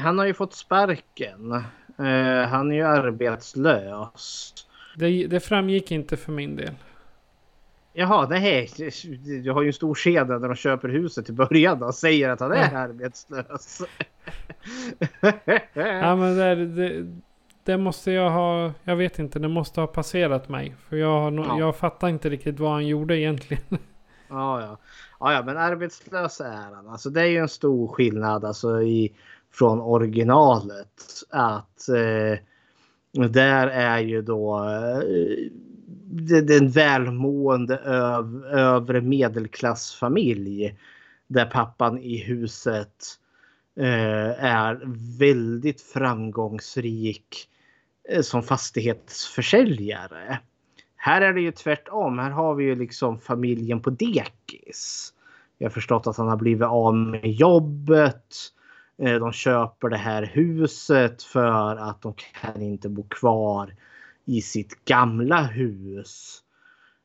Han 0.01 0.19
har 0.19 0.25
ju 0.25 0.33
fått 0.33 0.53
sparken. 0.53 1.51
Uh, 1.99 2.41
han 2.47 2.71
är 2.71 2.75
ju 2.75 2.83
arbetslös. 2.83 4.53
Det, 4.95 5.27
det 5.27 5.39
framgick 5.39 5.91
inte 5.91 6.17
för 6.17 6.31
min 6.31 6.55
del. 6.55 6.73
Jaha, 7.93 8.27
nej. 8.29 8.69
Du 9.43 9.51
har 9.51 9.61
ju 9.61 9.67
en 9.67 9.73
stor 9.73 9.95
kedja 9.95 10.23
där 10.23 10.47
de 10.47 10.55
köper 10.55 10.89
huset 10.89 11.29
i 11.29 11.33
början 11.33 11.83
och 11.83 11.95
säger 11.95 12.29
att 12.29 12.39
han 12.39 12.51
är 12.51 12.69
mm. 12.69 12.81
arbetslös. 12.81 13.81
ja, 15.73 16.15
men 16.15 16.37
det, 16.37 16.65
det, 16.65 17.05
det, 17.63 17.77
måste 17.77 18.11
jag 18.11 18.29
ha... 18.29 18.71
Jag 18.83 18.95
vet 18.95 19.19
inte, 19.19 19.39
det 19.39 19.47
måste 19.47 19.81
ha 19.81 19.87
passerat 19.87 20.49
mig. 20.49 20.75
För 20.89 20.95
jag, 20.95 21.21
har, 21.21 21.31
ja. 21.31 21.59
jag 21.59 21.75
fattar 21.75 22.07
inte 22.07 22.29
riktigt 22.29 22.59
vad 22.59 22.71
han 22.71 22.87
gjorde 22.87 23.17
egentligen. 23.17 23.63
ja, 24.29 24.61
ja. 24.61 24.77
Ja, 25.19 25.33
ja, 25.33 25.43
men 25.43 25.57
arbetslös 25.57 26.41
är 26.41 26.73
han. 26.75 26.87
Alltså 26.87 27.09
det 27.09 27.21
är 27.21 27.25
ju 27.25 27.37
en 27.37 27.49
stor 27.49 27.87
skillnad 27.87 28.45
alltså 28.45 28.81
i, 28.81 29.13
från 29.51 29.81
originalet. 29.81 31.03
Att 31.29 31.89
eh, 31.89 32.39
där 33.29 33.67
är 33.67 33.99
ju 33.99 34.21
då 34.21 34.63
eh, 34.63 35.01
den 36.43 36.69
välmående 36.69 37.77
öv, 37.77 38.45
övre 38.45 39.01
medelklassfamilj. 39.01 40.77
Där 41.27 41.45
pappan 41.45 41.97
i 41.97 42.17
huset 42.17 43.19
Eh, 43.79 44.45
är 44.45 44.81
väldigt 45.19 45.81
framgångsrik 45.81 47.49
eh, 48.09 48.21
som 48.21 48.43
fastighetsförsäljare. 48.43 50.39
Här 50.95 51.21
är 51.21 51.33
det 51.33 51.41
ju 51.41 51.51
tvärtom. 51.51 52.19
Här 52.19 52.31
har 52.31 52.55
vi 52.55 52.63
ju 52.63 52.75
liksom 52.75 53.19
familjen 53.19 53.81
på 53.81 53.89
dekis. 53.89 55.13
Jag 55.57 55.65
har 55.65 55.71
förstått 55.71 56.07
att 56.07 56.17
han 56.17 56.27
har 56.27 56.37
blivit 56.37 56.67
av 56.67 56.95
med 56.95 57.31
jobbet. 57.31 58.33
Eh, 58.97 59.19
de 59.19 59.31
köper 59.31 59.89
det 59.89 59.97
här 59.97 60.23
huset 60.23 61.23
för 61.23 61.75
att 61.75 62.01
de 62.01 62.13
kan 62.13 62.61
inte 62.61 62.89
bo 62.89 63.03
kvar 63.03 63.75
i 64.25 64.41
sitt 64.41 64.85
gamla 64.85 65.43
hus. 65.43 66.41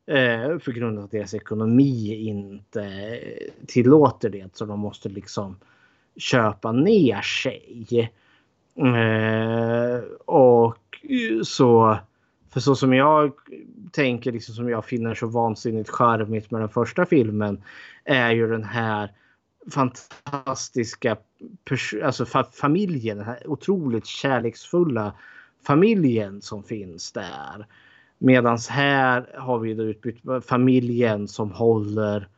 På 0.06 0.60
för 0.60 0.72
grund 0.72 0.98
av 0.98 1.04
att 1.04 1.10
deras 1.10 1.34
ekonomi 1.34 2.14
inte 2.14 3.18
tillåter 3.66 4.30
det. 4.30 4.56
Så 4.56 4.64
de 4.64 4.80
måste 4.80 5.08
liksom 5.08 5.56
köpa 6.16 6.72
ner 6.72 7.20
sig. 7.20 8.10
Eh, 8.76 10.02
och 10.26 10.76
så 11.44 11.98
för 12.52 12.60
så 12.60 12.76
som 12.76 12.94
jag 12.94 13.32
tänker, 13.92 14.32
liksom 14.32 14.54
som 14.54 14.68
jag 14.68 14.84
finner 14.84 15.14
så 15.14 15.26
vansinnigt 15.26 15.90
charmigt 15.90 16.50
med 16.50 16.60
den 16.60 16.68
första 16.68 17.06
filmen 17.06 17.62
är 18.04 18.30
ju 18.30 18.48
den 18.48 18.64
här 18.64 19.10
fantastiska 19.70 21.16
alltså 22.04 22.26
familjen, 22.52 23.16
den 23.16 23.26
här 23.26 23.50
otroligt 23.50 24.06
kärleksfulla 24.06 25.12
familjen 25.66 26.42
som 26.42 26.62
finns 26.62 27.12
där. 27.12 27.66
Medans 28.18 28.68
här 28.68 29.36
har 29.38 29.58
vi 29.58 29.74
då 29.74 29.82
utbytt 29.82 30.22
familjen 30.46 31.28
som 31.28 31.52
håller, 31.52 32.28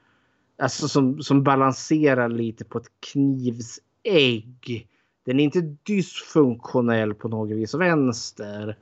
alltså 0.62 0.88
som, 0.88 1.22
som 1.22 1.42
balanserar 1.42 2.28
lite 2.28 2.64
på 2.64 2.78
ett 2.78 2.90
knivsägg 3.12 4.88
den 5.24 5.40
är 5.40 5.44
inte 5.44 5.76
dysfunktionell 5.82 7.14
på 7.14 7.28
något 7.28 7.50
vis 7.50 7.74
vänster. 7.74 8.76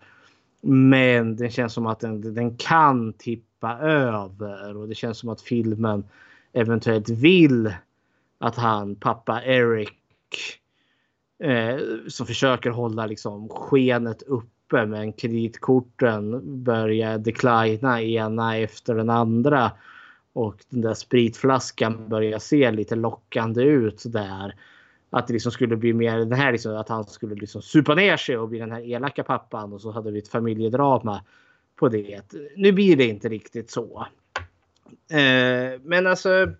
Men 0.62 1.37
det 1.37 1.51
känns 1.51 1.73
som 1.73 1.87
att 1.87 2.01
den, 2.01 2.35
den 2.35 2.57
kan 2.57 3.12
tippa 3.12 3.79
över 3.79 4.77
och 4.77 4.88
det 4.88 4.95
känns 4.95 5.19
som 5.19 5.29
att 5.29 5.40
filmen 5.40 6.05
eventuellt 6.53 7.09
vill 7.09 7.75
att 8.38 8.57
han, 8.57 8.95
pappa 8.97 9.43
Eric, 9.45 9.90
eh, 11.43 11.79
som 12.09 12.27
försöker 12.27 12.71
hålla 12.71 13.07
liksom 13.07 13.49
skenet 13.49 14.23
uppe 14.23 14.87
men 14.87 15.12
kreditkorten 15.12 16.40
börjar 16.64 17.19
declina 17.19 18.03
ena 18.03 18.57
efter 18.57 18.95
den 18.95 19.11
andra. 19.11 19.71
Och 20.33 20.57
den 20.69 20.81
där 20.81 20.95
spritflaskan 20.95 22.09
börjar 22.09 22.38
se 22.38 22.71
lite 22.71 22.97
lockande 22.97 23.62
ut 23.62 24.03
där. 24.07 24.55
Att 25.11 25.27
det 25.27 25.33
liksom 25.33 25.53
skulle 25.53 25.77
bli 25.77 25.93
mer 25.93 26.19
den 26.19 26.33
här 26.33 26.53
liksom, 26.53 26.77
att 26.77 26.88
han 26.88 27.05
skulle 27.05 27.35
liksom 27.35 27.62
supa 27.62 27.95
ner 27.95 28.16
sig 28.16 28.38
och 28.38 28.49
bli 28.49 28.59
den 28.59 28.73
här 28.73 28.81
elaka 28.81 29.25
pappan 29.25 29.73
och 29.73 29.81
så 29.81 29.90
hade 29.90 30.11
vi 30.11 30.19
ett 30.19 30.29
familjedrama 30.29 31.25
på 31.77 31.88
det. 31.88 32.23
Nu 32.57 32.73
blir 32.73 32.97
det 32.97 33.05
inte 33.05 33.29
riktigt 33.29 33.71
så. 33.71 34.07
Eh, 35.11 35.81
men 35.83 36.07
alltså. 36.07 36.53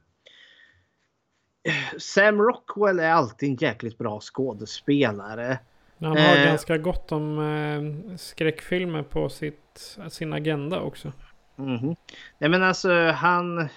Sam 1.98 2.42
Rockwell 2.42 2.98
är 2.98 3.11
alltid 3.11 3.48
en 3.48 3.56
jäkligt 3.56 3.98
bra 3.98 4.20
skådespelare. 4.20 5.59
Han 5.98 6.16
har 6.16 6.37
eh, 6.37 6.44
ganska 6.44 6.78
gott 6.78 7.12
om 7.12 7.38
eh, 7.38 8.16
skräckfilmer 8.16 9.02
på 9.02 9.28
sitt, 9.28 9.98
sin 10.09 10.33
agenda 10.33 10.80
också. 10.80 11.12
Mm 11.61 11.79
-hmm. 11.79 11.96
Nej 12.38 12.51
men 12.51 12.62
alltså 12.62 13.11
han 13.11 13.68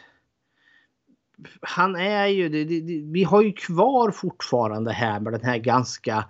han 1.61 1.95
är 1.95 2.27
ju, 2.27 2.49
det, 2.49 2.63
det, 2.63 3.01
vi 3.05 3.23
har 3.23 3.41
ju 3.41 3.51
kvar 3.51 4.11
fortfarande 4.11 4.91
här 4.91 5.19
med 5.19 5.33
den 5.33 5.43
här 5.43 5.57
ganska 5.57 6.25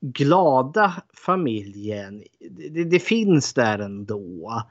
glada 0.00 1.02
familjen. 1.14 2.22
Det, 2.70 2.84
det 2.84 2.98
finns 2.98 3.54
där 3.54 3.78
ändå. 3.78 4.62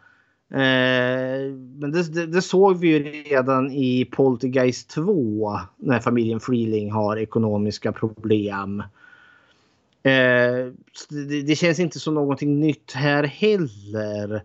Eh, 0.51 1.53
men 1.75 1.91
det, 2.31 2.41
såg 2.41 2.77
vi 2.79 2.87
ju 2.87 3.03
redan 3.03 3.71
i 3.71 4.05
Poltergeist 4.05 4.89
2 4.89 5.59
när 5.77 5.99
familjen 5.99 6.39
Freeling 6.39 6.91
har 6.91 7.17
ekonomiska 7.17 7.91
problem. 7.91 8.83
Eh, 10.03 10.73
det, 11.45 11.57
känns 11.57 11.79
inte 11.79 11.99
som 11.99 12.13
någonting 12.13 12.59
nytt 12.59 12.91
här 12.91 13.23
heller. 13.23 14.43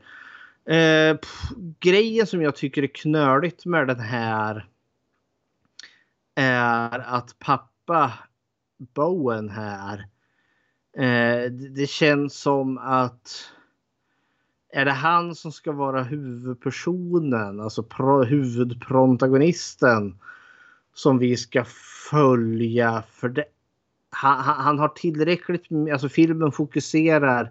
Eh, 0.65 1.17
pff, 1.17 1.51
grejen 1.81 2.27
som 2.27 2.43
jag 2.43 2.57
tycker 2.57 2.83
är 2.83 2.87
knöligt 2.87 3.67
med 3.67 3.87
den 3.87 4.01
här 4.01 4.67
är 6.35 6.99
att 6.99 7.39
pappa 7.39 8.13
Bowen 8.79 9.49
här. 9.49 10.07
Eh, 10.97 11.51
det 11.51 11.89
känns 11.89 12.35
som 12.35 12.79
att 12.79 13.53
är 14.73 14.85
det 14.85 14.93
han 14.93 15.35
som 15.35 15.53
ska 15.53 15.73
vara 15.73 16.03
huvudpersonen, 16.03 17.61
alltså 17.61 17.83
pro, 17.83 18.23
huvudprotagonisten 18.23 20.19
som 20.95 21.19
vi 21.19 21.37
ska 21.37 21.65
följa 22.11 23.03
för 23.11 23.29
det. 23.29 23.45
Han, 24.11 24.39
han, 24.39 24.79
har 24.79 24.89
tillräckligt, 24.89 25.67
alltså 25.93 26.09
filmen 26.09 26.53
fokuserar 26.53 27.51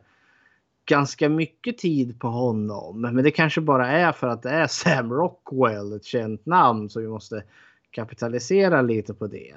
ganska 0.86 1.30
mycket 1.30 1.78
tid 1.78 2.20
på 2.20 2.28
honom. 2.28 3.02
Men 3.02 3.24
det 3.24 3.32
kanske 3.32 3.62
bara 3.62 3.88
är 3.88 4.12
för 4.12 4.28
att 4.28 4.44
det 4.44 4.50
är 4.50 4.68
Sam 4.70 5.14
Rockwell, 5.14 5.94
ett 5.94 6.06
känt 6.06 6.46
namn, 6.46 6.90
så 6.90 7.00
vi 7.00 7.08
måste 7.08 7.44
kapitalisera 7.92 8.82
lite 8.82 9.14
på 9.14 9.28
det. 9.28 9.54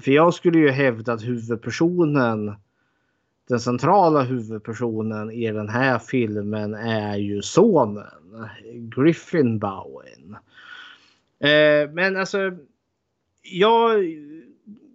För 0.00 0.10
jag 0.10 0.34
skulle 0.34 0.58
ju 0.58 0.70
hävda 0.70 1.12
att 1.12 1.24
huvudpersonen, 1.24 2.54
den 3.48 3.60
centrala 3.60 4.22
huvudpersonen 4.22 5.30
i 5.30 5.52
den 5.52 5.68
här 5.68 5.98
filmen 5.98 6.74
är 6.74 7.16
ju 7.16 7.42
sonen, 7.42 8.06
Griffin 8.74 9.58
Bowen. 9.58 10.36
Eh, 11.38 11.90
men 11.90 12.16
alltså, 12.16 12.38
jag, 13.42 13.98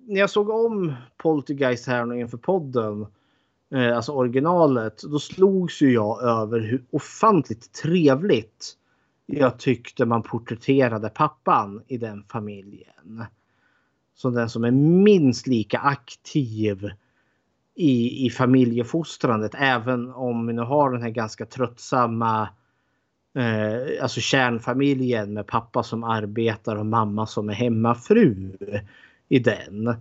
när 0.07 0.19
jag 0.19 0.29
såg 0.29 0.49
om 0.49 0.93
Poltergeist 1.17 1.87
här 1.87 2.13
inför 2.13 2.37
podden, 2.37 3.05
eh, 3.75 3.95
alltså 3.95 4.11
originalet, 4.11 5.01
då 5.03 5.19
slogs 5.19 5.81
ju 5.81 5.93
jag 5.93 6.23
över 6.23 6.59
hur 6.59 6.83
ofantligt 6.91 7.73
trevligt 7.73 8.77
jag 9.25 9.59
tyckte 9.59 10.05
man 10.05 10.23
porträtterade 10.23 11.09
pappan 11.09 11.81
i 11.87 11.97
den 11.97 12.23
familjen. 12.23 13.25
Som 14.15 14.33
den 14.33 14.49
som 14.49 14.63
är 14.63 14.71
minst 14.71 15.47
lika 15.47 15.79
aktiv 15.79 16.89
i, 17.75 18.25
i 18.25 18.29
familjefostrandet. 18.29 19.51
Även 19.57 20.13
om 20.13 20.47
vi 20.47 20.53
nu 20.53 20.61
har 20.61 20.91
den 20.91 21.01
här 21.01 21.09
ganska 21.09 21.45
tröttsamma 21.45 22.49
eh, 23.35 24.03
alltså 24.03 24.19
kärnfamiljen 24.19 25.33
med 25.33 25.47
pappa 25.47 25.83
som 25.83 26.03
arbetar 26.03 26.75
och 26.75 26.85
mamma 26.85 27.25
som 27.25 27.49
är 27.49 27.53
hemmafru 27.53 28.57
i 29.29 29.39
den. 29.39 29.95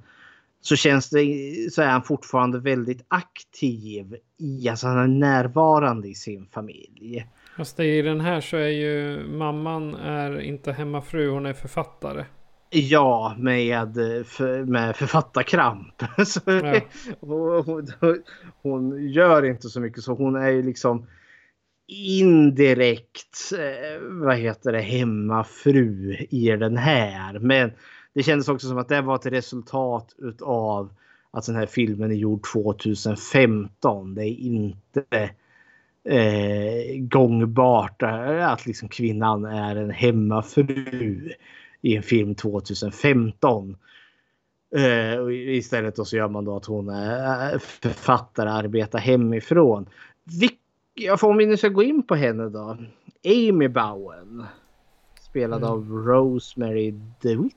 Så 0.67 0.77
känns 0.77 1.11
det 1.11 1.25
så 1.73 1.83
är 1.83 1.87
han 1.87 2.03
fortfarande 2.03 2.59
väldigt 2.59 3.05
aktiv 3.09 4.17
i, 4.39 4.69
alltså 4.69 4.87
han 4.87 4.99
är 4.99 5.07
närvarande 5.07 6.09
i 6.09 6.15
sin 6.15 6.47
familj. 6.47 7.27
Fast 7.57 7.81
i 7.81 8.03
den 8.03 8.21
här 8.21 8.41
så 8.41 8.57
är 8.57 8.69
ju 8.69 9.27
mamman 9.29 9.95
är 9.95 10.41
inte 10.41 10.73
hemmafru, 10.73 11.31
hon 11.31 11.47
är 11.47 11.53
författare. 11.53 12.25
Ja, 12.71 13.35
med, 13.39 13.97
med 14.67 14.97
författarkramp. 14.97 16.03
Så 16.27 16.41
ja. 16.47 16.81
hon, 17.21 17.87
hon, 18.63 19.09
gör 19.09 19.45
inte 19.45 19.69
så 19.69 19.81
mycket 19.81 20.03
så 20.03 20.15
hon 20.15 20.37
är 20.37 20.51
ju 20.51 20.63
liksom 20.63 21.07
indirekt 21.89 23.53
eh, 23.53 24.01
vad 24.01 24.37
heter 24.37 24.73
det, 24.73 24.81
hemmafru 24.81 26.17
i 26.31 26.49
den 26.49 26.77
här. 26.77 27.39
Men 27.39 27.73
det 28.15 28.23
kändes 28.23 28.49
också 28.49 28.69
som 28.69 28.79
att 28.79 28.89
det 28.89 29.01
var 29.01 29.15
ett 29.15 29.27
resultat 29.27 30.15
utav 30.19 30.91
att 31.31 31.47
den 31.47 31.57
här 31.57 31.67
filmen 31.67 32.11
är 32.11 32.15
gjord 32.15 32.43
2015. 32.53 34.15
Det 34.15 34.25
är 34.25 34.41
inte 34.41 35.31
eh, 36.05 36.99
gångbart 36.99 38.03
att 38.43 38.67
liksom 38.67 38.89
kvinnan 38.89 39.45
är 39.45 39.77
en 39.77 39.91
hemmafru 39.91 41.33
i 41.81 41.97
en 41.97 42.03
film 42.03 42.35
2015. 42.35 43.77
Eh, 44.77 45.19
istället 45.31 45.97
då 45.97 46.05
så 46.05 46.17
gör 46.17 46.29
man 46.29 46.45
då 46.45 46.57
att 46.57 46.67
hon 46.67 46.89
är 46.89 47.59
författare, 47.59 48.51
arbetar 48.51 48.99
hemifrån. 48.99 49.87
Vilk, 50.41 51.23
om 51.23 51.37
vi 51.37 51.47
nu 51.47 51.57
ska 51.57 51.69
gå 51.69 51.83
in 51.83 52.03
på 52.03 52.15
henne 52.15 52.49
då. 52.49 52.77
Amy 53.25 53.69
Bowen. 53.69 54.45
Spelad 55.21 55.59
mm. 55.59 55.71
av 55.71 55.89
Rosemary 55.89 56.95
DeWitt. 57.21 57.57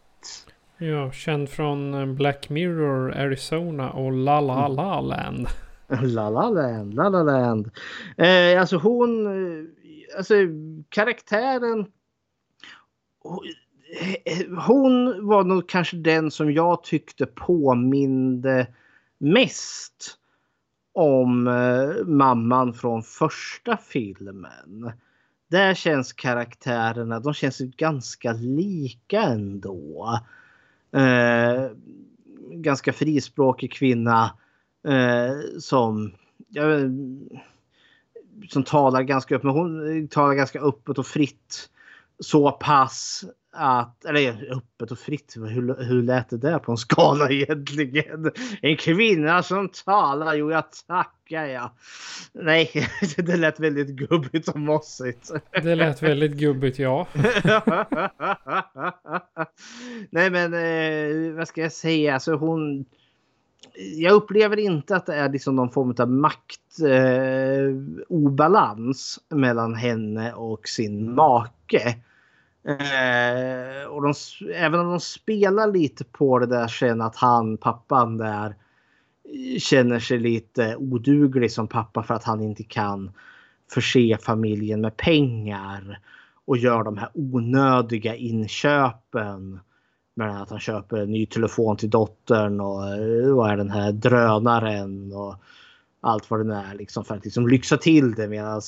Ja, 0.78 1.12
känd 1.12 1.50
från 1.50 2.16
Black 2.16 2.50
Mirror, 2.50 3.12
Arizona 3.12 3.92
och 3.92 4.12
La 4.12 4.42
La 4.42 4.68
La 4.68 5.02
Land. 5.02 5.48
La 5.88 6.30
La 6.30 6.50
Land, 6.50 6.94
La 6.94 7.10
La 7.10 7.24
Land. 7.24 7.72
Eh, 8.18 8.60
alltså 8.60 8.78
hon, 8.78 9.28
eh, 9.28 9.66
alltså 10.18 10.34
karaktären. 10.90 11.86
Hon 14.68 15.28
var 15.28 15.44
nog 15.44 15.70
kanske 15.70 15.98
den 15.98 16.32
som 16.32 16.52
jag 16.52 16.84
tyckte 16.84 17.26
påminde 17.26 18.68
mest 19.18 20.18
om 20.94 21.48
eh, 21.48 22.06
mamman 22.06 22.74
från 22.74 23.04
första 23.04 23.78
filmen. 23.78 24.92
Där 25.48 25.74
känns 25.74 26.14
karaktärerna, 26.14 27.20
de 27.20 27.34
känns 27.34 27.60
ganska 27.60 28.34
lika 28.34 29.22
ändå. 29.22 30.20
Eh, 30.92 31.68
ganska 32.52 32.94
frispråkig 32.94 33.74
kvinna 33.74 34.32
Eh, 34.88 35.60
som, 35.60 36.14
ja, 36.50 36.64
som 38.50 38.64
talar 38.64 39.02
ganska 39.02 39.36
upp, 39.36 39.44
Men 39.44 39.54
hon 39.54 40.08
talar 40.08 40.34
ganska 40.34 40.60
öppet 40.60 40.98
och 40.98 41.08
fritt. 41.08 41.70
Så 42.20 42.52
pass 42.52 43.26
att, 43.52 44.06
eller 44.06 44.54
öppet 44.58 44.92
och 44.92 45.00
fritt, 45.00 45.34
hur, 45.36 45.84
hur 45.84 46.04
lät 46.04 46.30
det 46.30 46.38
där 46.38 46.60
på 46.60 46.72
en 46.72 46.78
skala 46.78 47.30
egentligen? 47.32 48.32
En 48.62 48.78
kvinna 48.78 49.44
som 49.44 49.70
talar, 49.86 50.34
jo 50.34 50.52
jag 50.52 50.64
tackar 50.88 51.46
ja. 51.46 51.74
Nej, 52.34 52.72
det 53.18 53.38
lät 53.38 53.60
väldigt 53.60 53.90
gubbigt 53.90 54.48
och 54.48 54.60
mossigt. 54.60 55.32
Det 55.64 55.76
lät 55.76 56.02
väldigt 56.02 56.34
gubbigt 56.34 56.80
ja. 56.80 57.08
Nej 60.10 60.30
men 60.30 60.54
eh, 60.54 61.34
vad 61.34 61.48
ska 61.48 61.62
jag 61.62 61.72
säga, 61.72 62.14
alltså 62.14 62.36
hon 62.36 62.86
jag 63.96 64.14
upplever 64.14 64.60
inte 64.60 64.96
att 64.96 65.06
det 65.06 65.16
är 65.16 65.30
liksom 65.30 65.56
någon 65.56 65.70
form 65.70 65.96
av 66.00 66.10
maktobalans 68.10 69.20
eh, 69.32 69.38
mellan 69.38 69.76
henne 69.76 70.34
och 70.34 70.68
sin 70.68 71.16
make. 71.16 71.98
Eh, 72.68 73.88
och 73.88 74.02
de, 74.02 74.14
även 74.54 74.80
om 74.80 74.90
de 74.90 75.00
spelar 75.00 75.72
lite 75.72 76.04
på 76.04 76.40
det 76.40 76.46
där 76.46 76.68
sen 76.68 77.02
att 77.02 77.16
han, 77.16 77.58
pappan 77.58 78.18
där, 78.18 78.56
känner 79.60 80.00
sig 80.00 80.20
lite 80.20 80.76
oduglig 80.76 81.52
som 81.52 81.68
pappa 81.68 82.04
för 82.04 82.14
att 82.14 82.24
han 82.24 82.42
inte 82.42 82.64
kan 82.64 83.12
förse 83.72 84.18
familjen 84.22 84.82
med 84.82 84.98
pengar 84.98 86.00
och 86.46 86.58
gör 86.58 86.84
de 86.84 86.98
här 86.98 87.10
onödiga 87.14 88.16
inköpen. 88.16 89.60
Med 90.16 90.42
att 90.42 90.50
han 90.50 90.60
köper 90.60 90.98
en 90.98 91.12
ny 91.12 91.26
telefon 91.26 91.78
till 91.78 91.90
dottern 91.90 92.62
och 92.62 92.88
eh, 92.88 93.36
vad 93.36 93.52
är 93.52 93.58
den 93.58 93.72
här 93.72 93.92
drönaren 93.92 95.14
och 95.14 95.36
allt 96.02 96.32
vad 96.32 96.48
det 96.48 96.56
är 96.56 96.76
liksom 96.76 97.04
för 97.04 97.16
att 97.16 97.26
liksom 97.26 97.48
lyxa 97.48 97.78
till 97.78 98.16
det 98.16 98.28
medan 98.28 98.62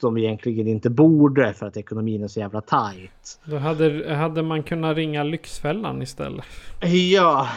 de 0.00 0.18
egentligen 0.18 0.68
inte 0.68 0.90
borde 0.90 1.54
för 1.54 1.66
att 1.66 1.76
ekonomin 1.76 2.24
är 2.24 2.28
så 2.28 2.40
jävla 2.40 2.60
tight. 2.60 3.40
Då 3.44 3.56
hade, 3.56 4.14
hade 4.14 4.42
man 4.42 4.62
kunnat 4.62 4.96
ringa 4.96 5.22
Lyxfällan 5.22 6.02
istället. 6.02 6.44
Ja, 7.12 7.48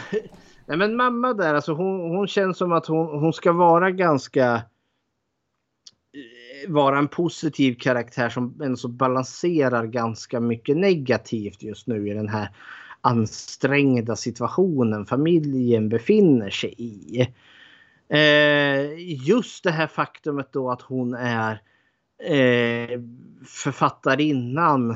Nej 0.70 0.78
men 0.78 0.96
mamma 0.96 1.34
där, 1.34 1.54
alltså 1.54 1.72
hon, 1.72 2.00
hon 2.00 2.26
känns 2.26 2.58
som 2.58 2.72
att 2.72 2.86
hon, 2.86 3.20
hon 3.20 3.32
ska 3.32 3.52
vara 3.52 3.90
ganska 3.90 4.54
eh, 4.54 6.70
vara 6.70 6.98
en 6.98 7.08
positiv 7.08 7.74
karaktär 7.74 8.28
som 8.28 8.62
ändå 8.62 8.88
balanserar 8.88 9.86
ganska 9.86 10.40
mycket 10.40 10.76
negativt 10.76 11.62
just 11.62 11.86
nu 11.86 12.10
i 12.10 12.14
den 12.14 12.28
här 12.28 12.48
ansträngda 13.00 14.16
situationen 14.16 15.06
familjen 15.06 15.88
befinner 15.88 16.50
sig 16.50 16.74
i. 16.78 17.28
Eh, 18.12 18.98
just 19.26 19.64
det 19.64 19.70
här 19.70 19.86
faktumet 19.86 20.52
då 20.52 20.70
att 20.70 20.82
hon 20.82 21.14
är 21.14 21.62
eh, 22.22 23.00
författarinnan 23.46 24.90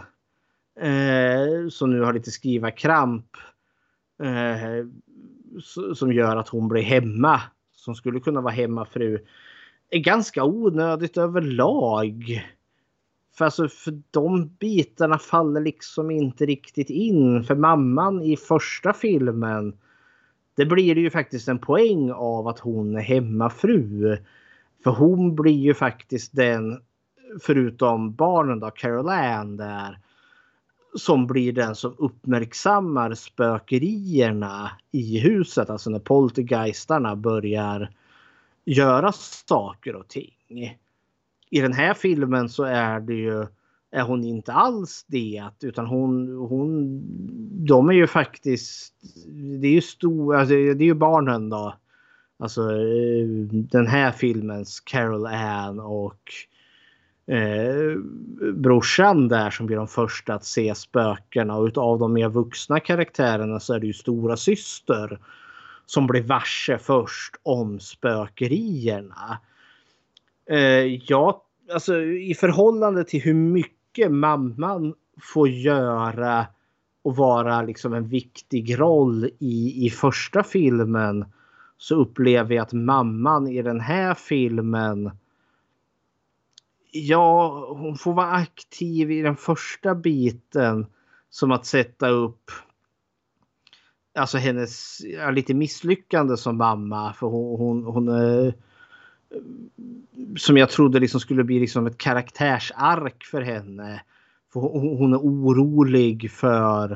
eh, 0.81 1.69
som 1.71 1.91
nu 1.91 2.01
har 2.01 2.13
lite 2.13 2.31
skrivarkramp. 2.31 3.27
Eh, 4.23 4.87
som 5.95 6.13
gör 6.13 6.37
att 6.37 6.49
hon 6.49 6.69
blir 6.69 6.83
hemma. 6.83 7.41
Som 7.73 7.95
skulle 7.95 8.21
kunna 8.21 8.41
vara 8.41 8.53
hemmafru. 8.53 9.19
Är 9.91 9.99
ganska 9.99 10.45
onödigt 10.45 11.17
överlag. 11.17 12.45
För, 13.39 13.45
alltså, 13.45 13.69
för 13.69 14.03
de 14.11 14.49
bitarna 14.49 15.19
faller 15.19 15.61
liksom 15.61 16.11
inte 16.11 16.47
riktigt 16.47 16.91
in. 16.91 17.45
För 17.45 17.55
mamman 17.55 18.23
i 18.23 18.37
första 18.37 18.93
filmen. 18.93 19.77
Det 20.55 20.67
blir 20.67 20.99
ju 20.99 21.11
faktiskt 21.11 21.49
en 21.49 21.59
poäng 21.59 22.13
av 22.13 22.49
att 22.49 22.59
hon 22.59 22.97
är 22.97 23.01
hemmafru. 23.01 24.17
För 24.85 24.91
hon 24.91 25.35
blir 25.35 25.59
ju 25.59 25.75
faktiskt 25.75 26.37
den, 26.37 26.81
förutom 27.43 28.15
barnen 28.15 28.61
då, 28.61 28.71
Carol 28.71 29.09
Ann 29.09 29.57
där 29.57 29.99
som 30.95 31.27
blir 31.27 31.53
den 31.53 31.75
som 31.75 31.95
uppmärksammar 31.99 33.15
spökerierna 33.15 34.71
i 34.93 35.19
huset. 35.19 35.71
Alltså 35.71 35.91
när 35.91 35.99
poltergeistarna 35.99 37.17
börjar 37.17 37.91
göra 38.65 39.13
saker 39.13 39.97
och 39.97 40.09
ting. 40.09 40.79
I 41.51 41.61
den 41.61 41.73
här 41.73 41.95
filmen 41.95 42.49
så 42.49 42.65
är 42.65 43.01
det 43.01 43.15
ju 43.15 43.47
är 43.95 44.03
hon 44.03 44.25
inte 44.25 44.53
alls 44.53 45.05
det. 45.09 45.43
Utan 45.63 45.87
hon, 45.87 46.37
hon 46.37 47.01
de 47.67 47.89
är 47.89 47.93
ju 47.93 48.07
faktiskt, 48.07 48.95
det 49.61 49.67
är 49.67 49.73
ju 49.73 49.81
stor, 49.81 50.37
alltså 50.37 50.55
det 50.55 50.85
är 50.85 50.87
ju 50.87 50.95
barnen 50.95 51.49
då. 51.49 51.75
Alltså 52.39 52.61
eh, 52.61 53.27
den 53.51 53.87
här 53.87 54.13
filmens 54.13 54.81
Carol 54.81 55.27
Ann 55.27 55.81
och 55.81 56.21
eh, 57.35 57.99
brorsan 58.55 59.29
där 59.29 59.51
som 59.51 59.67
blir 59.67 59.77
de 59.77 59.89
första 59.89 60.35
att 60.35 60.45
se 60.45 60.75
spökena 60.75 61.57
och 61.57 61.67
utav 61.67 61.99
de 61.99 62.13
mer 62.13 62.29
vuxna 62.29 62.81
karaktärerna 62.81 63.61
så 63.61 63.75
är 63.75 63.81
det 63.81 63.87
ju 63.87 63.93
stora 63.93 64.37
syster 64.37 65.19
som 65.87 66.07
blir 66.07 66.23
varse 66.23 66.79
först 66.79 67.35
om 67.43 67.81
spökerierna. 67.81 69.39
Eh, 70.51 71.01
ja, 71.07 71.45
alltså 71.73 72.01
i 72.03 72.35
förhållande 72.35 73.05
till 73.05 73.23
hur 73.23 73.35
mycket 73.35 73.84
mamman 74.11 74.95
får 75.21 75.49
göra 75.49 76.47
och 77.03 77.17
vara 77.17 77.63
liksom 77.63 77.95
en 77.95 78.09
viktig 78.09 78.81
roll 78.81 79.31
i, 79.39 79.87
i 79.87 79.91
första 79.91 80.43
filmen 80.43 81.25
så 81.77 81.95
upplever 81.95 82.55
jag 82.55 82.63
att 82.63 82.73
mamman 82.73 83.49
i 83.49 83.63
den 83.63 83.81
här 83.81 84.15
filmen 84.15 85.11
Ja, 86.97 87.67
hon 87.79 87.97
får 87.97 88.13
vara 88.13 88.31
aktiv 88.31 89.11
i 89.11 89.23
den 89.23 89.37
första 89.37 89.95
biten. 89.95 90.87
Som 91.31 91.53
att 91.53 91.67
sätta 91.67 92.09
upp 92.09 92.51
alltså 94.15 94.39
hennes 94.39 95.01
ja, 95.05 95.31
lite 95.31 95.55
misslyckande 95.55 96.37
som 96.37 96.57
mamma. 96.57 97.13
För 97.13 97.27
hon, 97.27 97.59
hon, 97.59 97.85
hon 97.85 98.09
är, 98.09 98.55
som 100.37 100.57
jag 100.57 100.71
trodde 100.71 101.01
liksom 101.01 101.21
skulle 101.21 101.45
bli 101.45 101.61
liksom 101.61 101.87
ett 101.87 101.99
karaktärsark 101.99 103.25
för 103.25 103.41
henne. 103.43 104.03
För 104.53 104.61
hon, 104.61 104.99
hon 104.99 105.13
är 105.13 105.19
orolig 105.19 106.31
för, 106.31 106.93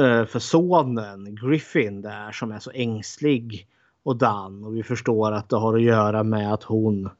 eh, 0.00 0.24
för 0.24 0.38
sonen 0.38 1.34
Griffin 1.34 2.02
där 2.02 2.32
som 2.32 2.52
är 2.52 2.58
så 2.58 2.70
ängslig 2.70 3.66
och 4.02 4.16
dan. 4.16 4.64
Och 4.64 4.76
vi 4.76 4.82
förstår 4.82 5.32
att 5.32 5.48
det 5.48 5.56
har 5.56 5.74
att 5.74 5.82
göra 5.82 6.22
med 6.22 6.54
att 6.54 6.62
hon 6.62 7.10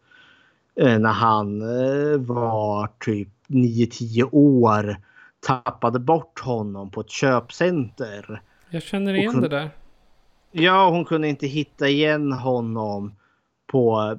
Eh, 0.74 0.98
när 0.98 1.12
han 1.12 1.60
eh, 1.60 2.18
var 2.18 2.88
typ 3.00 3.28
9-10 3.46 4.28
år 4.32 4.96
tappade 5.40 5.98
bort 5.98 6.40
honom 6.40 6.90
på 6.90 7.00
ett 7.00 7.10
köpcenter. 7.10 8.42
Jag 8.70 8.82
känner 8.82 9.14
igen 9.14 9.32
kunde, 9.32 9.48
det 9.48 9.56
där. 9.56 9.70
Ja, 10.52 10.90
hon 10.90 11.04
kunde 11.04 11.28
inte 11.28 11.46
hitta 11.46 11.88
igen 11.88 12.32
honom 12.32 13.14
på, 13.72 14.18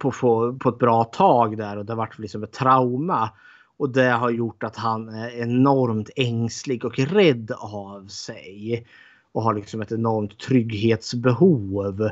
på, 0.00 0.10
på, 0.10 0.58
på 0.60 0.68
ett 0.68 0.78
bra 0.78 1.04
tag 1.04 1.56
där 1.56 1.76
och 1.76 1.86
det 1.86 1.94
var 1.94 2.10
liksom 2.16 2.42
ett 2.42 2.52
trauma. 2.52 3.30
Och 3.76 3.90
det 3.90 4.10
har 4.10 4.30
gjort 4.30 4.62
att 4.62 4.76
han 4.76 5.08
är 5.08 5.30
enormt 5.30 6.10
ängslig 6.16 6.84
och 6.84 6.98
rädd 6.98 7.52
av 7.58 8.06
sig. 8.06 8.86
Och 9.32 9.42
har 9.42 9.54
liksom 9.54 9.80
ett 9.80 9.92
enormt 9.92 10.38
trygghetsbehov. 10.38 12.10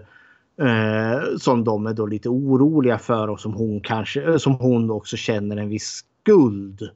Eh, 0.61 1.37
som 1.39 1.65
de 1.65 1.87
är 1.87 1.95
då 1.95 2.07
lite 2.07 2.29
oroliga 2.29 2.99
för 2.99 3.29
och 3.29 3.41
som 3.41 3.55
hon 3.55 3.81
kanske 3.81 4.23
eh, 4.23 4.37
som 4.37 4.55
hon 4.55 4.91
också 4.91 5.17
känner 5.17 5.57
en 5.57 5.69
viss 5.69 6.05
skuld 6.23 6.91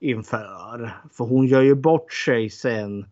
inför. 0.00 0.94
För 1.12 1.24
hon 1.24 1.46
gör 1.46 1.62
ju 1.62 1.74
bort 1.74 2.12
sig 2.12 2.50
sen 2.50 3.06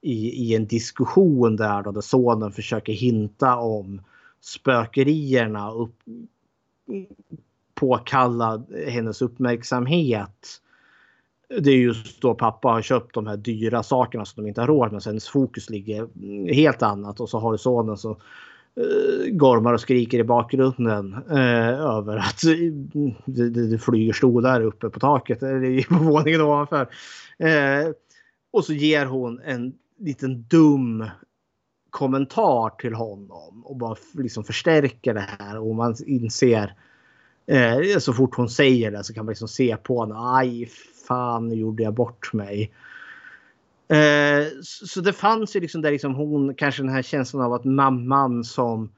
i, 0.00 0.28
i 0.28 0.54
en 0.54 0.66
diskussion 0.66 1.56
där 1.56 1.82
då 1.82 1.92
där 1.92 2.00
sonen 2.00 2.52
försöker 2.52 2.92
hinta 2.92 3.56
om 3.56 4.00
spökerierna 4.44 5.72
upp, 5.72 5.96
påkalla 7.74 8.62
hennes 8.88 9.22
uppmärksamhet. 9.22 10.60
Det 11.60 11.70
är 11.70 11.76
just 11.76 12.20
då 12.20 12.34
pappa 12.34 12.68
har 12.68 12.82
köpt 12.82 13.14
de 13.14 13.26
här 13.26 13.36
dyra 13.36 13.82
sakerna 13.82 14.24
som 14.24 14.42
de 14.42 14.48
inte 14.48 14.60
har 14.60 14.68
råd 14.68 14.92
med. 14.92 15.02
Så 15.02 15.10
hennes 15.10 15.28
fokus 15.28 15.70
ligger 15.70 16.08
helt 16.52 16.82
annat 16.82 17.20
och 17.20 17.28
så 17.28 17.38
har 17.38 17.52
du 17.52 17.58
sonen 17.58 17.96
som 17.96 18.16
uh, 18.80 19.26
gormar 19.32 19.72
och 19.72 19.80
skriker 19.80 20.18
i 20.18 20.24
bakgrunden 20.24 21.14
uh, 21.30 21.80
över 21.80 22.16
att 22.16 22.42
det, 23.24 23.50
det, 23.50 23.70
det 23.70 23.78
flyger 23.78 24.12
stolar 24.12 24.60
uppe 24.60 24.90
på 24.90 25.00
taket 25.00 25.42
eller 25.42 25.82
på 25.88 26.04
våningen 26.04 26.40
ovanför. 26.40 26.82
Uh, 27.42 27.92
och 28.50 28.64
så 28.64 28.72
ger 28.72 29.06
hon 29.06 29.40
en 29.44 29.74
liten 29.98 30.42
dum 30.42 31.04
kommentar 31.94 32.70
till 32.70 32.94
honom 32.94 33.62
och 33.64 33.76
bara 33.76 33.96
liksom 34.12 34.44
förstärker 34.44 35.14
det 35.14 35.28
här 35.38 35.58
och 35.58 35.74
man 35.74 35.96
inser 36.06 36.74
eh, 37.46 37.98
så 37.98 38.12
fort 38.12 38.34
hon 38.34 38.48
säger 38.48 38.90
det 38.90 39.04
så 39.04 39.14
kan 39.14 39.24
man 39.24 39.30
liksom 39.30 39.48
se 39.48 39.76
på 39.76 40.00
henne. 40.00 40.14
Aj, 40.18 40.66
fan 41.08 41.48
nu 41.48 41.54
gjorde 41.54 41.82
jag 41.82 41.94
bort 41.94 42.32
mig. 42.32 42.72
Eh, 43.88 44.46
så 44.62 45.00
det 45.00 45.12
fanns 45.12 45.56
ju 45.56 45.60
liksom 45.60 45.82
där 45.82 45.90
liksom 45.90 46.14
hon, 46.14 46.54
kanske 46.54 46.82
den 46.82 46.92
här 46.92 47.02
känslan 47.02 47.42
av 47.42 47.52
att 47.52 47.64
mamman 47.64 48.44
som 48.44 48.92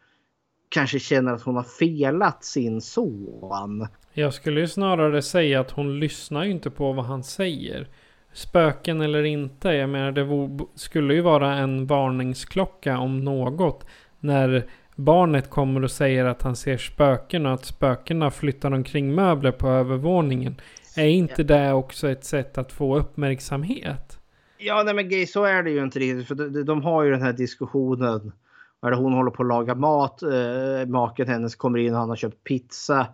kanske 0.68 0.98
känner 0.98 1.32
att 1.32 1.42
hon 1.42 1.56
har 1.56 1.62
felat 1.62 2.44
sin 2.44 2.80
son. 2.80 3.86
Jag 4.12 4.34
skulle 4.34 4.60
ju 4.60 4.68
snarare 4.68 5.22
säga 5.22 5.60
att 5.60 5.70
hon 5.70 6.00
lyssnar 6.00 6.44
ju 6.44 6.50
inte 6.50 6.70
på 6.70 6.92
vad 6.92 7.04
han 7.04 7.24
säger. 7.24 7.88
Spöken 8.36 9.00
eller 9.00 9.22
inte, 9.22 9.68
jag 9.68 9.90
menar 9.90 10.12
det 10.12 10.64
skulle 10.74 11.14
ju 11.14 11.20
vara 11.20 11.54
en 11.54 11.86
varningsklocka 11.86 12.98
om 12.98 13.24
något. 13.24 13.86
När 14.20 14.66
barnet 14.96 15.50
kommer 15.50 15.84
och 15.84 15.90
säger 15.90 16.24
att 16.24 16.42
han 16.42 16.56
ser 16.56 16.76
spöken 16.76 17.46
och 17.46 17.52
att 17.52 17.64
spökena 17.64 18.30
flyttar 18.30 18.70
omkring 18.70 19.14
möbler 19.14 19.52
på 19.52 19.68
övervåningen. 19.68 20.60
Är 20.96 21.06
inte 21.06 21.42
det 21.42 21.72
också 21.72 22.08
ett 22.08 22.24
sätt 22.24 22.58
att 22.58 22.72
få 22.72 22.96
uppmärksamhet? 22.96 24.18
Ja, 24.58 24.82
nej 24.82 24.94
men 24.94 25.26
så 25.26 25.44
är 25.44 25.62
det 25.62 25.70
ju 25.70 25.82
inte 25.82 25.98
riktigt. 25.98 26.28
För 26.28 26.34
de, 26.34 26.64
de 26.64 26.82
har 26.82 27.02
ju 27.02 27.10
den 27.10 27.22
här 27.22 27.32
diskussionen. 27.32 28.32
Hon 28.80 29.12
håller 29.12 29.30
på 29.30 29.42
att 29.42 29.48
laga 29.48 29.74
mat. 29.74 30.22
Eh, 30.22 30.86
maken 30.86 31.28
hennes 31.28 31.56
kommer 31.56 31.78
in 31.78 31.94
och 31.94 32.00
han 32.00 32.08
har 32.08 32.16
köpt 32.16 32.44
pizza. 32.44 33.06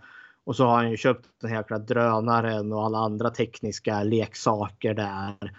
Och 0.45 0.57
så 0.57 0.65
har 0.65 0.77
han 0.77 0.91
ju 0.91 0.97
köpt 0.97 1.29
den 1.41 1.51
här 1.51 1.57
jäkla 1.57 1.79
drönaren 1.79 2.73
och 2.73 2.85
alla 2.85 2.99
andra 2.99 3.31
tekniska 3.31 4.03
leksaker 4.03 4.95
där. 4.95 5.53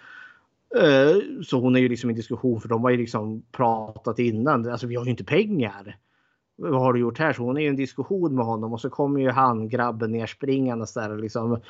Eh, 0.76 1.42
så 1.44 1.60
hon 1.60 1.76
är 1.76 1.80
ju 1.80 1.88
liksom 1.88 2.10
i 2.10 2.14
diskussion 2.14 2.60
för 2.60 2.68
de 2.68 2.84
har 2.84 2.90
ju 2.90 2.96
liksom 2.96 3.42
pratat 3.52 4.18
innan. 4.18 4.70
Alltså 4.70 4.86
vi 4.86 4.94
har 4.94 5.04
ju 5.04 5.10
inte 5.10 5.24
pengar. 5.24 5.96
vad 6.56 6.80
har 6.80 6.92
du 6.92 7.00
gjort 7.00 7.18
här? 7.18 7.32
Så 7.32 7.42
hon 7.42 7.56
är 7.56 7.60
ju 7.60 7.66
i 7.66 7.70
en 7.70 7.76
diskussion 7.76 8.34
med 8.34 8.44
honom 8.44 8.72
och 8.72 8.80
så 8.80 8.90
kommer 8.90 9.20
ju 9.20 9.30
han 9.30 9.68
grabben 9.68 10.12
ner 10.12 10.26
springande 10.26 10.86
där 10.94 11.10
och 11.10 11.18
liksom 11.18 11.60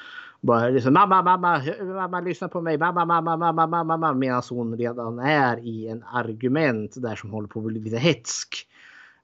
bara 0.40 0.68
liksom 0.68 0.94
mamma, 0.94 1.22
mamma, 1.22 1.62
mamma, 1.80 2.20
lyssna 2.20 2.48
på 2.48 2.60
mig, 2.60 2.78
mamma, 2.78 3.04
mamma, 3.04 3.36
mamma, 3.36 3.66
mamma, 3.66 3.84
mamma, 3.84 4.12
medan 4.12 4.42
hon 4.50 4.76
redan 4.76 5.18
är 5.18 5.58
i 5.58 5.88
en 5.88 6.04
argument 6.12 6.94
där 6.96 7.16
som 7.16 7.30
håller 7.30 7.48
på 7.48 7.60
att 7.60 7.66
bli 7.66 7.80
lite 7.80 7.96
hetsk 7.96 8.68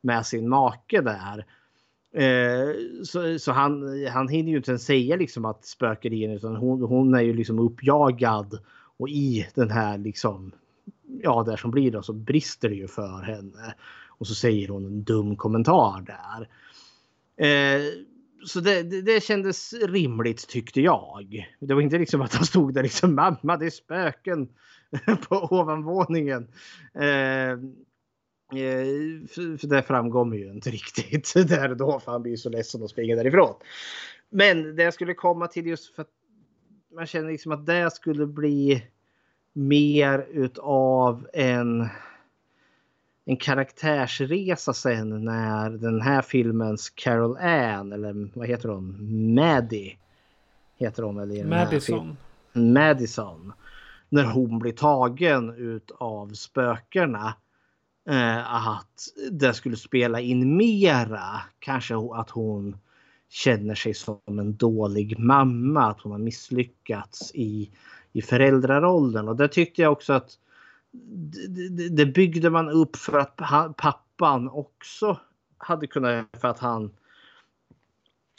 med 0.01 0.26
sin 0.26 0.49
make 0.49 1.01
där. 1.01 1.47
Eh, 2.12 2.74
så, 3.04 3.38
så 3.38 3.52
han, 3.52 3.82
han 4.06 4.28
hinner 4.28 4.50
ju 4.50 4.56
inte 4.56 4.70
ens 4.70 4.84
säga 4.84 5.16
liksom 5.16 5.44
att 5.44 5.64
spöker 5.64 6.34
utan 6.34 6.56
hon, 6.56 6.82
hon 6.82 7.14
är 7.14 7.20
ju 7.20 7.32
liksom 7.32 7.58
uppjagad 7.58 8.58
och 8.96 9.08
i 9.08 9.46
den 9.54 9.70
här 9.70 9.98
liksom 9.98 10.52
ja, 11.22 11.42
där 11.42 11.56
som 11.56 11.70
blir 11.70 11.90
då 11.90 12.02
så 12.02 12.12
brister 12.12 12.68
det 12.68 12.74
ju 12.74 12.88
för 12.88 13.22
henne. 13.22 13.74
Och 14.08 14.26
så 14.26 14.34
säger 14.34 14.68
hon 14.68 14.86
en 14.86 15.02
dum 15.02 15.36
kommentar 15.36 16.04
där. 16.06 16.48
Eh, 17.46 17.82
så 18.44 18.61
det, 18.61 18.82
det, 18.82 19.02
det, 19.02 19.22
kändes 19.22 19.72
rimligt 19.72 20.48
tyckte 20.48 20.80
jag. 20.80 21.48
Det 21.61 21.74
var 21.74 21.80
inte 21.82 21.98
liksom 21.98 22.20
att 22.20 22.34
han 22.34 22.44
stod 22.44 22.74
där 22.74 22.82
liksom 22.82 23.14
mamma 23.14 23.56
det 23.56 23.66
är 23.66 23.70
spöken 23.70 24.48
på 25.28 25.36
ovanvåningen. 25.36 26.48
Eh, 26.94 27.58
för, 28.51 29.57
för 29.57 29.66
det 29.66 29.82
framgår 29.82 30.36
ju 30.36 30.51
inte 30.51 30.70
riktigt 30.80 31.32
där 31.34 31.74
då 31.74 32.01
för 32.01 32.12
han 32.12 32.22
blir 32.22 32.36
så 32.36 32.48
ledsen 32.48 32.82
och 32.82 32.90
springer 32.90 33.16
därifrån. 33.16 33.55
Men 34.30 34.76
det 34.76 34.82
jag 34.82 34.94
skulle 34.94 35.14
komma 35.14 35.46
till 35.46 35.66
just 35.66 35.94
för 35.94 36.03
att 36.03 36.11
man 36.94 37.07
känner 37.07 37.30
liksom 37.30 37.53
att 37.53 37.66
det 37.66 37.90
skulle 37.90 38.26
bli 38.26 38.86
mer 39.53 40.26
utav 40.30 41.28
en 41.32 41.88
en 43.24 43.36
karaktärsresa 43.36 44.72
sen 44.72 45.24
när 45.24 45.70
den 45.70 46.01
här 46.01 46.22
filmens 46.22 46.90
Carol 46.90 47.36
Ann 47.36 47.92
eller 47.92 48.38
vad 48.38 48.48
heter 48.48 48.68
hon? 48.68 48.96
Maddie. 49.34 49.96
Heter 50.76 51.03
hon 51.03 51.16
väl 51.16 51.32
i 51.32 51.38
den 51.38 51.48
Madison. 51.48 52.16
Här 52.55 52.62
Madison. 52.62 53.53
När 54.09 54.24
hon 54.24 54.59
blir 54.59 54.72
tagen 54.72 55.55
utav 55.57 56.32
spökena. 56.32 57.34
Eh, 58.11 58.68
att 58.68 59.08
det 59.30 59.54
skulle 59.54 59.76
spela 59.76 60.20
in 60.20 60.56
mera. 60.56 61.40
Kanske 61.58 61.94
att 62.14 62.30
hon 62.30 62.76
känner 63.28 63.74
sig 63.74 63.94
som 63.94 64.20
en 64.26 64.56
dålig 64.56 65.18
mamma. 65.18 65.86
Att 65.90 66.00
hon 66.00 66.12
har 66.12 66.18
misslyckats 66.18 67.34
i, 67.34 67.70
i 68.12 68.22
föräldrarollen. 68.22 69.28
Och 69.28 69.36
det 69.36 69.48
tyckte 69.48 69.82
jag 69.82 69.92
också 69.92 70.12
att 70.12 70.30
det, 71.70 71.88
det 71.88 72.06
byggde 72.06 72.50
man 72.50 72.68
upp 72.68 72.96
för 72.96 73.18
att 73.18 73.36
pappan 73.76 74.48
också 74.48 75.18
hade 75.58 75.86
kunnat 75.86 76.26
för 76.40 76.48
att 76.48 76.58
han 76.58 76.90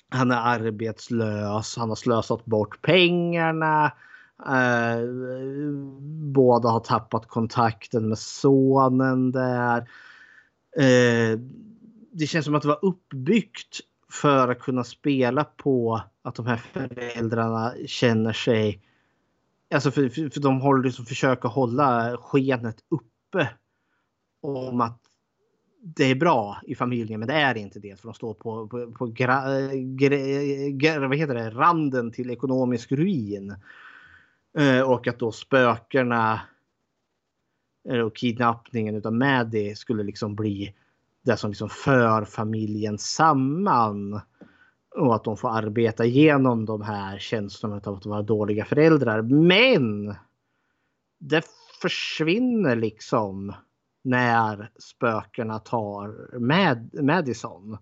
han 0.09 0.31
är 0.31 0.37
arbetslös, 0.37 1.77
han 1.77 1.89
har 1.89 1.95
slösat 1.95 2.45
bort 2.45 2.81
pengarna. 2.81 3.91
Eh, 4.47 5.01
båda 6.33 6.69
har 6.69 6.79
tappat 6.79 7.27
kontakten 7.27 8.09
med 8.09 8.17
sonen 8.17 9.31
där. 9.31 9.77
Eh, 10.77 11.39
det 12.11 12.27
känns 12.27 12.45
som 12.45 12.55
att 12.55 12.61
det 12.61 12.67
var 12.67 12.85
uppbyggt 12.85 13.79
för 14.09 14.47
att 14.47 14.59
kunna 14.59 14.83
spela 14.83 15.43
på 15.43 16.01
att 16.21 16.35
de 16.35 16.45
här 16.45 16.57
föräldrarna 16.57 17.73
känner 17.85 18.33
sig 18.33 18.81
Alltså 19.73 19.91
för, 19.91 20.09
för, 20.09 20.29
för 20.29 20.39
de 20.39 20.61
håller 20.61 20.83
liksom 20.83 21.05
försöker 21.05 21.49
hålla 21.49 22.17
skenet 22.17 22.77
uppe. 22.89 23.49
Om 24.41 24.81
att 24.81 24.99
det 25.83 26.03
är 26.03 26.15
bra 26.15 26.57
i 26.67 26.75
familjen 26.75 27.19
men 27.19 27.27
det 27.27 27.33
är 27.33 27.57
inte 27.57 27.79
det. 27.79 27.99
För 27.99 28.07
de 28.07 28.13
står 28.13 28.33
på, 28.33 28.67
på, 28.67 28.91
på 28.91 29.05
gra, 29.05 29.43
gra, 29.73 30.17
gra, 30.69 31.07
vad 31.07 31.17
heter 31.17 31.33
det, 31.33 31.49
randen 31.49 32.11
till 32.11 32.29
ekonomisk 32.29 32.91
ruin. 32.91 33.55
Eh, 34.57 34.81
och 34.81 35.07
att 35.07 35.19
då 35.19 35.31
spökena 35.31 36.41
och 38.05 38.15
kidnappningen 38.15 38.95
utav 38.95 39.13
Maddie 39.13 39.75
skulle 39.75 40.03
liksom 40.03 40.35
bli 40.35 40.75
det 41.21 41.37
som 41.37 41.49
liksom 41.49 41.69
för 41.69 42.25
familjen 42.25 42.97
samman. 42.97 44.21
Och 44.95 45.15
att 45.15 45.23
de 45.23 45.37
får 45.37 45.49
arbeta 45.49 46.05
igenom 46.05 46.65
de 46.65 46.81
här 46.81 47.19
känslorna 47.19 47.81
av 47.83 47.95
att 47.95 48.05
vara 48.05 48.21
dåliga 48.21 48.65
föräldrar. 48.65 49.21
Men 49.21 50.15
det 51.19 51.45
försvinner 51.81 52.75
liksom 52.75 53.53
när 54.03 54.71
spökena 54.79 55.59
tar 55.59 56.37
Mad 56.39 57.03
Madison. 57.03 57.73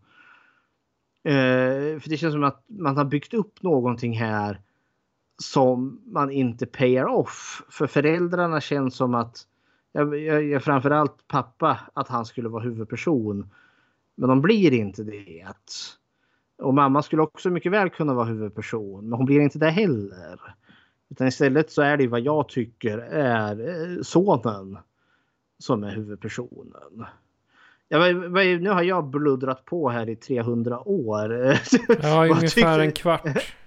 Eh, 1.24 2.00
för 2.00 2.10
det 2.10 2.18
känns 2.18 2.34
som 2.34 2.44
att 2.44 2.64
man 2.68 2.98
har 2.98 3.06
byggt 3.06 3.34
upp 3.34 3.64
någonting 3.64 4.14
här 4.14 4.62
som 5.40 6.02
man 6.06 6.32
inte 6.32 6.66
payar 6.66 7.06
off. 7.06 7.62
För 7.70 7.88
föräldrarna 7.88 8.62
känns 8.62 8.96
som 8.96 9.16
att, 9.16 9.38
jag, 9.92 10.20
jag, 10.20 10.44
jag 10.44 10.64
framförallt 10.64 11.28
pappa, 11.28 11.80
att 11.94 12.08
han 12.08 12.26
skulle 12.26 12.50
vara 12.50 12.64
huvudperson. 12.64 13.50
Men 14.16 14.30
de 14.30 14.42
blir 14.42 14.74
inte 14.74 15.04
det. 15.04 15.48
Och 16.58 16.74
mamma 16.74 17.02
skulle 17.02 17.22
också 17.22 17.50
mycket 17.50 17.72
väl 17.72 17.90
kunna 17.90 18.14
vara 18.14 18.26
huvudperson, 18.26 19.10
men 19.10 19.18
hon 19.18 19.26
blir 19.26 19.40
inte 19.40 19.60
det 19.60 19.70
heller. 19.70 20.40
Utan 21.10 21.28
istället 21.28 21.72
så 21.72 21.82
är 21.82 21.98
det 21.98 22.08
vad 22.08 22.22
jag 22.22 22.50
tycker 22.50 22.98
är 22.98 23.70
eh, 23.70 24.02
sonen 24.02 24.78
som 25.58 25.84
är 25.84 25.92
huvudpersonen. 25.92 27.06
Ja, 27.88 28.00
nu 28.60 28.70
har 28.70 28.84
jag 28.84 29.06
bluddrat 29.06 29.66
på 29.66 29.90
här 29.90 30.10
i 30.10 30.16
300 30.16 30.80
år. 30.88 31.58
Ja, 32.02 32.28
ungefär 32.28 32.80
en 32.80 32.92
kvart. 32.92 33.54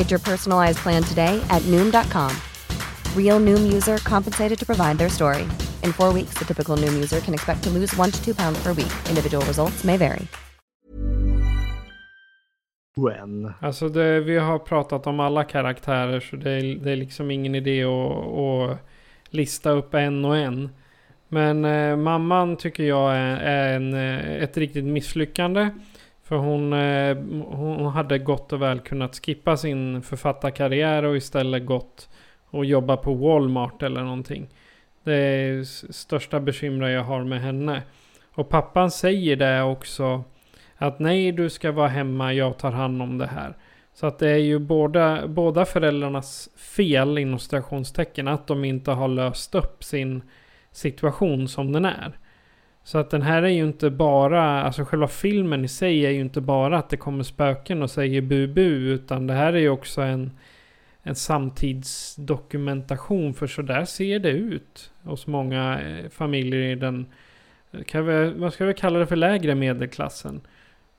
Get 0.00 0.10
your 0.10 0.20
personalized 0.20 0.78
plan 0.78 1.02
today 1.02 1.42
at 1.50 1.62
Noom.com. 1.72 2.30
Real 3.14 3.38
Noom 3.46 3.72
user 3.72 3.98
compensated 3.98 4.58
to 4.58 4.66
provide 4.66 4.96
their 4.98 5.10
story. 5.10 5.42
In 5.84 5.92
four 5.92 6.12
weeks, 6.14 6.38
the 6.38 6.44
typical 6.44 6.76
Noom 6.78 6.94
user 6.94 7.20
can 7.20 7.34
expect 7.34 7.62
to 7.64 7.70
lose 7.70 7.94
one 7.98 8.10
to 8.10 8.18
two 8.24 8.34
pounds 8.34 8.62
per 8.62 8.72
week. 8.72 8.92
Individual 9.08 9.44
results 9.44 9.84
may 9.84 9.98
vary. 9.98 10.26
When. 12.96 13.52
Alltså 13.60 13.88
det, 13.88 14.20
vi 14.20 14.38
har 14.38 14.58
pratat 14.58 15.06
om 15.06 15.20
alla 15.20 15.44
karaktärer 15.44 16.20
så 16.20 16.36
det 16.36 16.50
är, 16.50 16.74
det 16.84 16.90
är 16.90 16.96
liksom 16.96 17.30
ingen 17.30 17.54
idé 17.54 17.84
att, 17.84 18.26
att 18.26 18.78
lista 19.30 19.70
upp 19.70 19.94
en 19.94 20.24
och 20.24 20.36
en. 20.36 20.70
Men 21.28 21.64
eh, 21.64 21.96
mamman 21.96 22.56
tycker 22.56 22.84
jag 22.84 23.16
är, 23.16 23.36
är 23.36 23.76
en, 23.76 23.94
eh, 23.94 24.42
ett 24.42 24.56
riktigt 24.56 24.84
misslyckande. 24.84 25.70
För 26.30 26.36
eh, 26.36 26.42
hon, 26.42 26.72
hon 27.42 27.86
hade 27.86 28.18
gott 28.18 28.52
och 28.52 28.62
väl 28.62 28.80
kunnat 28.80 29.16
skippa 29.24 29.56
sin 29.56 30.02
författarkarriär 30.02 31.02
och 31.02 31.16
istället 31.16 31.66
gått 31.66 32.08
och 32.50 32.64
jobba 32.64 32.96
på 32.96 33.14
Walmart 33.14 33.82
eller 33.82 34.02
någonting. 34.02 34.48
Det 35.04 35.14
är 35.14 35.64
största 35.92 36.40
bekymret 36.40 36.92
jag 36.92 37.04
har 37.04 37.24
med 37.24 37.40
henne. 37.40 37.82
Och 38.34 38.48
pappan 38.48 38.90
säger 38.90 39.36
det 39.36 39.62
också. 39.62 40.24
Att 40.76 40.98
nej, 40.98 41.32
du 41.32 41.50
ska 41.50 41.72
vara 41.72 41.88
hemma, 41.88 42.32
jag 42.32 42.58
tar 42.58 42.72
hand 42.72 43.02
om 43.02 43.18
det 43.18 43.26
här. 43.26 43.56
Så 43.94 44.06
att 44.06 44.18
det 44.18 44.30
är 44.30 44.36
ju 44.36 44.58
båda, 44.58 45.26
båda 45.28 45.64
föräldrarnas 45.64 46.48
fel 46.56 47.18
inom 47.18 47.38
stationstecken 47.38 48.28
att 48.28 48.46
de 48.46 48.64
inte 48.64 48.90
har 48.90 49.08
löst 49.08 49.54
upp 49.54 49.84
sin 49.84 50.22
situation 50.72 51.48
som 51.48 51.72
den 51.72 51.84
är. 51.84 52.19
Så 52.84 52.98
att 52.98 53.10
den 53.10 53.22
här 53.22 53.42
är 53.42 53.48
ju 53.48 53.64
inte 53.64 53.90
bara, 53.90 54.62
alltså 54.62 54.84
själva 54.84 55.08
filmen 55.08 55.64
i 55.64 55.68
sig 55.68 56.06
är 56.06 56.10
ju 56.10 56.20
inte 56.20 56.40
bara 56.40 56.78
att 56.78 56.88
det 56.88 56.96
kommer 56.96 57.24
spöken 57.24 57.82
och 57.82 57.90
säger 57.90 58.22
bu-bu. 58.22 58.94
Utan 58.94 59.26
det 59.26 59.34
här 59.34 59.52
är 59.52 59.58
ju 59.58 59.68
också 59.68 60.00
en, 60.00 60.30
en 61.02 61.14
samtidsdokumentation. 61.14 63.34
För 63.34 63.46
så 63.46 63.62
där 63.62 63.84
ser 63.84 64.18
det 64.18 64.30
ut 64.30 64.90
hos 65.02 65.26
många 65.26 65.80
eh, 65.80 66.08
familjer 66.08 66.62
i 66.62 66.74
den, 66.74 67.06
eh, 67.72 67.82
kan 67.82 68.06
vi, 68.06 68.30
vad 68.30 68.52
ska 68.52 68.64
vi 68.64 68.74
kalla 68.74 68.98
det 68.98 69.06
för 69.06 69.16
lägre 69.16 69.54
medelklassen. 69.54 70.40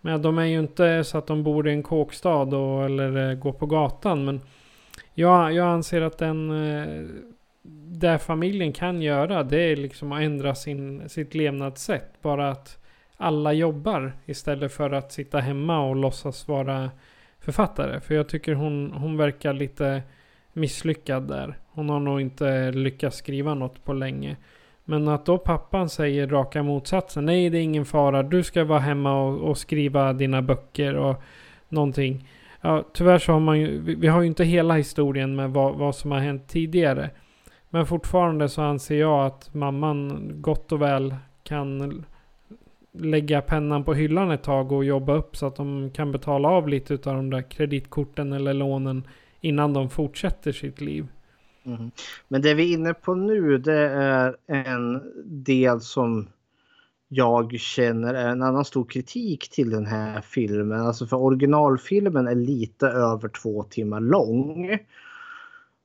Men 0.02 0.22
de 0.22 0.38
är 0.38 0.46
ju 0.46 0.60
inte 0.60 1.04
så 1.04 1.18
att 1.18 1.28
de 1.28 1.44
bor 1.44 1.68
i 1.68 1.72
en 1.72 1.84
kåkstad 1.84 2.58
och, 2.58 2.86
eller 2.86 3.30
eh, 3.30 3.36
går 3.36 3.54
på 3.54 3.66
gatan. 3.66 4.26
Men 4.26 4.42
jag, 5.14 5.54
jag 5.54 5.68
anser 5.68 6.02
att 6.02 6.18
den 6.18 6.52
det 8.02 8.20
familjen 8.20 8.74
kan 8.74 9.02
göra 9.02 9.44
det 9.44 9.62
är 9.62 9.76
liksom 9.76 10.12
att 10.12 10.22
ändra 10.22 10.56
sin, 10.56 11.10
sitt 11.10 11.34
levnadssätt. 11.36 12.22
Bara 12.22 12.50
att 12.50 12.78
alla 13.18 13.54
jobbar 13.54 14.14
istället 14.26 14.72
för 14.74 14.92
att 14.92 15.12
sitta 15.12 15.40
hemma 15.40 15.80
och 15.80 15.96
låtsas 15.96 16.48
vara 16.48 16.92
författare. 17.40 18.00
För 18.00 18.16
jag 18.16 18.30
tycker 18.30 18.54
hon, 18.54 18.92
hon 18.92 19.18
verkar 19.18 19.54
lite 19.54 20.02
misslyckad 20.54 21.28
där. 21.28 21.58
Hon 21.68 21.90
har 21.90 22.00
nog 22.00 22.22
inte 22.22 22.72
lyckats 22.72 23.18
skriva 23.18 23.54
något 23.54 23.84
på 23.84 23.94
länge. 23.94 24.38
Men 24.86 25.08
att 25.08 25.26
då 25.26 25.38
pappan 25.38 25.90
säger 25.90 26.28
raka 26.28 26.64
motsatsen. 26.64 27.26
Nej, 27.26 27.50
det 27.50 27.58
är 27.58 27.64
ingen 27.64 27.86
fara. 27.86 28.24
Du 28.24 28.44
ska 28.44 28.64
vara 28.64 28.80
hemma 28.80 29.22
och, 29.22 29.50
och 29.50 29.58
skriva 29.58 30.14
dina 30.14 30.42
böcker 30.42 30.96
och 30.96 31.24
någonting. 31.70 32.28
Ja, 32.62 32.84
tyvärr 32.94 33.20
så 33.20 33.32
har 33.32 33.40
man 33.40 33.60
ju, 33.60 33.82
vi, 33.82 33.96
vi 33.96 34.08
har 34.08 34.22
ju 34.22 34.28
inte 34.28 34.44
hela 34.44 34.74
historien 34.74 35.36
med 35.36 35.50
vad, 35.50 35.76
vad 35.76 35.96
som 35.96 36.12
har 36.12 36.20
hänt 36.20 36.48
tidigare. 36.48 37.10
Men 37.74 37.86
fortfarande 37.86 38.50
så 38.50 38.62
anser 38.62 39.00
jag 39.00 39.26
att 39.26 39.54
mamman 39.54 40.32
gott 40.42 40.72
och 40.72 40.82
väl 40.82 41.16
kan 41.44 42.04
lägga 42.92 43.42
pennan 43.42 43.84
på 43.84 43.94
hyllan 43.94 44.32
ett 44.32 44.44
tag 44.44 44.72
och 44.72 44.86
jobba 44.86 45.14
upp 45.14 45.36
så 45.36 45.46
att 45.46 45.56
de 45.56 45.92
kan 45.94 46.12
betala 46.12 46.50
av 46.50 46.68
lite 46.68 46.94
av 46.94 47.16
de 47.16 47.30
där 47.30 47.42
kreditkorten 47.42 48.34
eller 48.34 48.54
lånen 48.54 49.08
innan 49.42 49.74
de 49.74 49.90
fortsätter 49.90 50.52
sitt 50.52 50.82
liv. 50.82 51.08
Mm. 51.64 51.92
Men 52.28 52.42
det 52.42 52.54
vi 52.54 52.70
är 52.70 52.78
inne 52.78 52.94
på 52.94 53.16
nu 53.16 53.58
det 53.58 53.90
är 53.90 54.36
en 54.48 55.02
del 55.26 55.82
som 55.82 56.28
jag 57.08 57.60
känner 57.60 58.14
är 58.14 58.30
en 58.30 58.42
annan 58.42 58.66
stor 58.66 58.86
kritik 58.86 59.50
till 59.50 59.70
den 59.70 59.86
här 59.86 60.22
filmen. 60.22 60.82
Alltså 60.82 61.08
för 61.08 61.18
originalfilmen 61.18 62.28
är 62.28 62.36
lite 62.36 62.88
över 62.88 63.30
två 63.30 63.64
timmar 63.64 64.00
lång. 64.00 64.78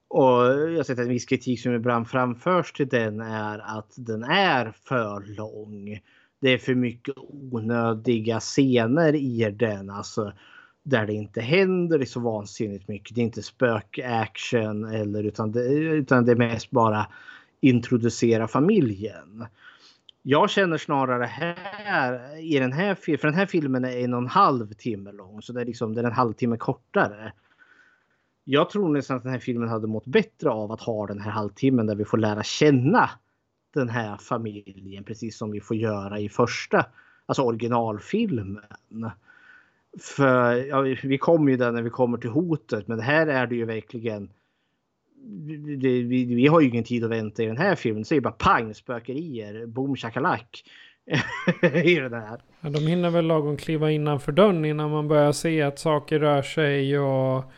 Och 0.09 0.27
jag 0.27 0.77
har 0.77 0.83
sett 0.83 0.99
en 0.99 1.09
viss 1.09 1.25
kritik 1.25 1.61
som 1.61 1.75
ibland 1.75 2.09
framförs 2.09 2.73
till 2.73 2.89
den 2.89 3.21
är 3.21 3.79
att 3.79 3.93
den 3.97 4.23
är 4.25 4.73
för 4.85 5.37
lång. 5.37 6.01
Det 6.41 6.51
är 6.51 6.59
för 6.59 6.75
mycket 6.75 7.15
onödiga 7.17 8.41
scener 8.41 9.15
i 9.15 9.51
den. 9.51 9.91
Alltså 9.91 10.33
där 10.83 11.07
det 11.07 11.13
inte 11.13 11.41
händer 11.41 12.05
så 12.05 12.21
vansinnigt 12.21 12.89
mycket. 12.89 13.15
Det 13.15 13.21
är 13.21 13.25
inte 13.25 13.43
spökaction, 13.43 14.85
eller 14.85 15.25
utan 15.25 15.53
det, 15.53 15.65
utan 15.75 16.25
det 16.25 16.33
är 16.33 16.37
mest 16.37 16.71
bara 16.71 17.07
introducera 17.61 18.49
familjen. 18.49 19.47
Jag 20.23 20.51
känner 20.51 20.79
snarare 20.79 21.25
här 21.25 22.39
i 22.39 22.59
den 22.59 22.73
här 22.73 22.95
filmen, 22.95 23.19
för 23.19 23.29
den 23.29 23.39
här 23.39 23.47
filmen 23.47 23.85
är 23.85 23.97
en 23.97 24.15
och 24.15 24.21
en 24.21 24.27
halv 24.27 24.73
timme 24.73 25.13
lång 25.13 25.43
så 25.43 25.53
det 25.53 25.61
är 25.61 25.65
liksom 25.65 25.95
det 25.95 26.01
är 26.01 26.05
en 26.05 26.13
halvtimme 26.13 26.57
kortare. 26.57 27.33
Jag 28.49 28.71
tror 28.71 28.89
nästan 28.89 29.17
att 29.17 29.23
den 29.23 29.33
här 29.33 29.39
filmen 29.39 29.69
hade 29.69 29.87
mått 29.87 30.07
bättre 30.07 30.51
av 30.51 30.73
att 30.73 30.81
ha 30.81 31.07
den 31.07 31.21
här 31.21 31.31
halvtimmen 31.31 31.87
där 31.87 31.95
vi 31.95 32.05
får 32.05 32.19
lära 32.19 32.43
känna 32.43 33.11
den 33.75 33.89
här 33.89 34.17
familjen 34.17 35.05
precis 35.05 35.37
som 35.39 35.51
vi 35.51 35.61
får 35.61 35.77
göra 35.77 36.21
i 36.21 36.29
första, 36.29 36.87
alltså 37.27 37.43
originalfilmen. 37.43 38.61
För 40.01 40.55
ja, 40.55 40.81
vi 41.03 41.19
kommer 41.19 41.51
ju 41.51 41.57
där 41.57 41.73
när 41.73 41.83
vi 41.83 41.91
kommer 41.91 42.19
till 42.19 42.31
hotet 42.31 42.89
men 42.89 43.01
här 43.01 43.27
är 43.27 43.47
det 43.47 43.55
ju 43.55 43.65
verkligen 43.65 44.31
det, 45.79 46.03
vi, 46.03 46.25
vi, 46.25 46.47
har 46.47 46.61
ju 46.61 46.69
ingen 46.69 46.85
tid 46.85 47.05
att 47.05 47.11
vänta 47.11 47.43
i 47.43 47.47
den 47.47 47.57
här 47.57 47.75
filmen. 47.75 48.05
Det 48.09 48.17
är 48.17 48.21
bara 48.21 48.33
pang 48.33 48.75
spökerier, 48.75 49.67
boom 49.67 49.97
shakalak. 49.97 50.65
I 51.85 51.95
den 51.95 52.13
här. 52.13 52.41
Ja, 52.61 52.71
de 52.71 52.87
hinner 52.87 53.11
väl 53.11 53.27
lagom 53.27 53.57
kliva 53.57 53.91
innanför 53.91 54.33
dörren 54.33 54.65
innan 54.65 54.91
man 54.91 55.09
börjar 55.09 55.33
se 55.33 55.63
att 55.63 55.79
saker 55.79 56.19
rör 56.19 56.43
sig 56.43 56.99
och 56.99 57.53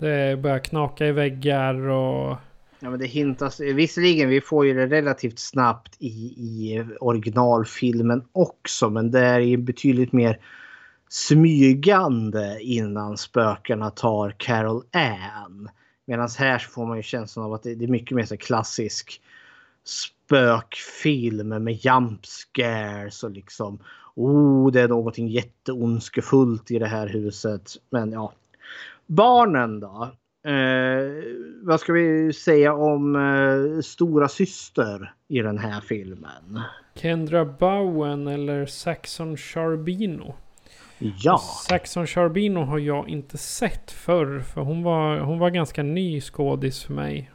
det 0.00 0.42
börjar 0.42 0.58
knaka 0.58 1.06
i 1.06 1.12
väggar 1.12 1.74
och... 1.74 2.36
Ja 2.82 2.90
men 2.90 2.98
det 2.98 3.06
hintas, 3.06 3.60
visserligen 3.60 4.28
vi 4.28 4.40
får 4.40 4.66
ju 4.66 4.74
det 4.74 4.86
relativt 4.86 5.38
snabbt 5.38 5.96
i, 5.98 6.08
i 6.08 6.84
originalfilmen 7.00 8.24
också 8.32 8.90
men 8.90 9.10
det 9.10 9.20
är 9.20 9.40
ju 9.40 9.56
betydligt 9.56 10.12
mer 10.12 10.38
smygande 11.08 12.58
innan 12.60 13.16
spökarna 13.16 13.90
tar 13.90 14.34
Carol 14.38 14.82
Ann. 14.92 15.68
Medan 16.06 16.28
här 16.38 16.58
så 16.58 16.70
får 16.70 16.86
man 16.86 16.96
ju 16.96 17.02
känslan 17.02 17.44
av 17.44 17.52
att 17.52 17.62
det, 17.62 17.70
är 17.70 17.88
mycket 17.88 18.16
mer 18.16 18.24
så 18.24 18.36
klassisk 18.36 19.20
spökfilm 19.84 21.48
med 21.48 21.84
jump 21.84 22.26
scares 22.26 23.24
och 23.24 23.30
liksom 23.30 23.78
oh 24.14 24.72
det 24.72 24.80
är 24.80 24.88
någonting 24.88 25.28
jätteondskefullt 25.28 26.70
i 26.70 26.78
det 26.78 26.86
här 26.86 27.08
huset. 27.08 27.70
Men 27.90 28.12
ja, 28.12 28.32
barnen 29.10 29.80
då? 29.80 30.10
Eh, 30.46 31.24
vad 31.62 31.80
ska 31.80 31.92
vi 31.92 32.32
säga 32.32 32.74
om 32.74 33.16
eh, 33.16 33.80
stora 33.80 34.28
syster 34.28 35.14
i 35.28 35.38
den 35.38 35.58
här 35.58 35.80
filmen? 35.80 36.60
Kendra 36.94 37.44
Bowen 37.44 38.26
eller 38.26 38.66
Saxon 38.66 39.36
Charbino? 39.36 40.34
Ja. 40.98 41.38
Saxon 41.68 42.06
Charbino 42.06 42.58
har 42.58 42.78
jag 42.78 43.08
inte 43.08 43.38
sett 43.38 43.90
förr. 43.90 44.40
För 44.40 44.60
hon 44.60 44.82
var, 44.82 45.18
hon 45.18 45.38
var 45.38 45.50
ganska 45.50 45.82
ny 45.82 46.20
skådis 46.20 46.84
för 46.84 46.92
mig. 46.92 47.30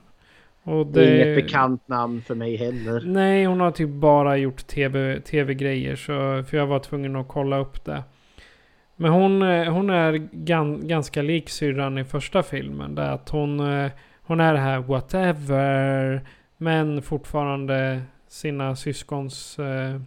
Och 0.64 0.88
det... 0.88 1.16
Inget 1.16 1.44
bekant 1.44 1.88
namn 1.88 2.22
för 2.22 2.36
mig 2.36 2.56
heller. 2.56 3.04
Nej, 3.06 3.46
hon 3.46 3.60
har 3.60 3.72
typ 3.72 3.90
bara 3.90 4.38
gjort 4.38 4.68
tv, 4.68 5.22
tv-grejer. 5.22 5.96
Så, 5.96 6.44
för 6.50 6.58
jag 6.58 6.68
var 6.68 6.80
tvungen 6.80 7.16
att 7.16 7.28
kolla 7.28 7.58
upp 7.58 7.86
det. 7.86 8.04
Men 8.96 9.12
hon, 9.12 9.42
eh, 9.42 9.74
hon 9.74 9.90
är 9.90 10.14
gan, 10.32 10.88
ganska 10.88 11.22
lik 11.22 11.50
syrran 11.50 11.98
i 11.98 12.06
första 12.06 12.44
filmen. 12.44 12.96
Där 12.96 13.12
att 13.12 13.30
hon, 13.30 13.60
eh, 13.60 13.92
hon 14.22 14.40
är 14.40 14.54
det 14.54 14.60
här 14.60 14.80
whatever. 14.80 16.28
Men 16.58 17.02
fortfarande 17.02 18.02
sina 18.28 18.76
syskons 18.76 19.60
eh, 19.60 20.02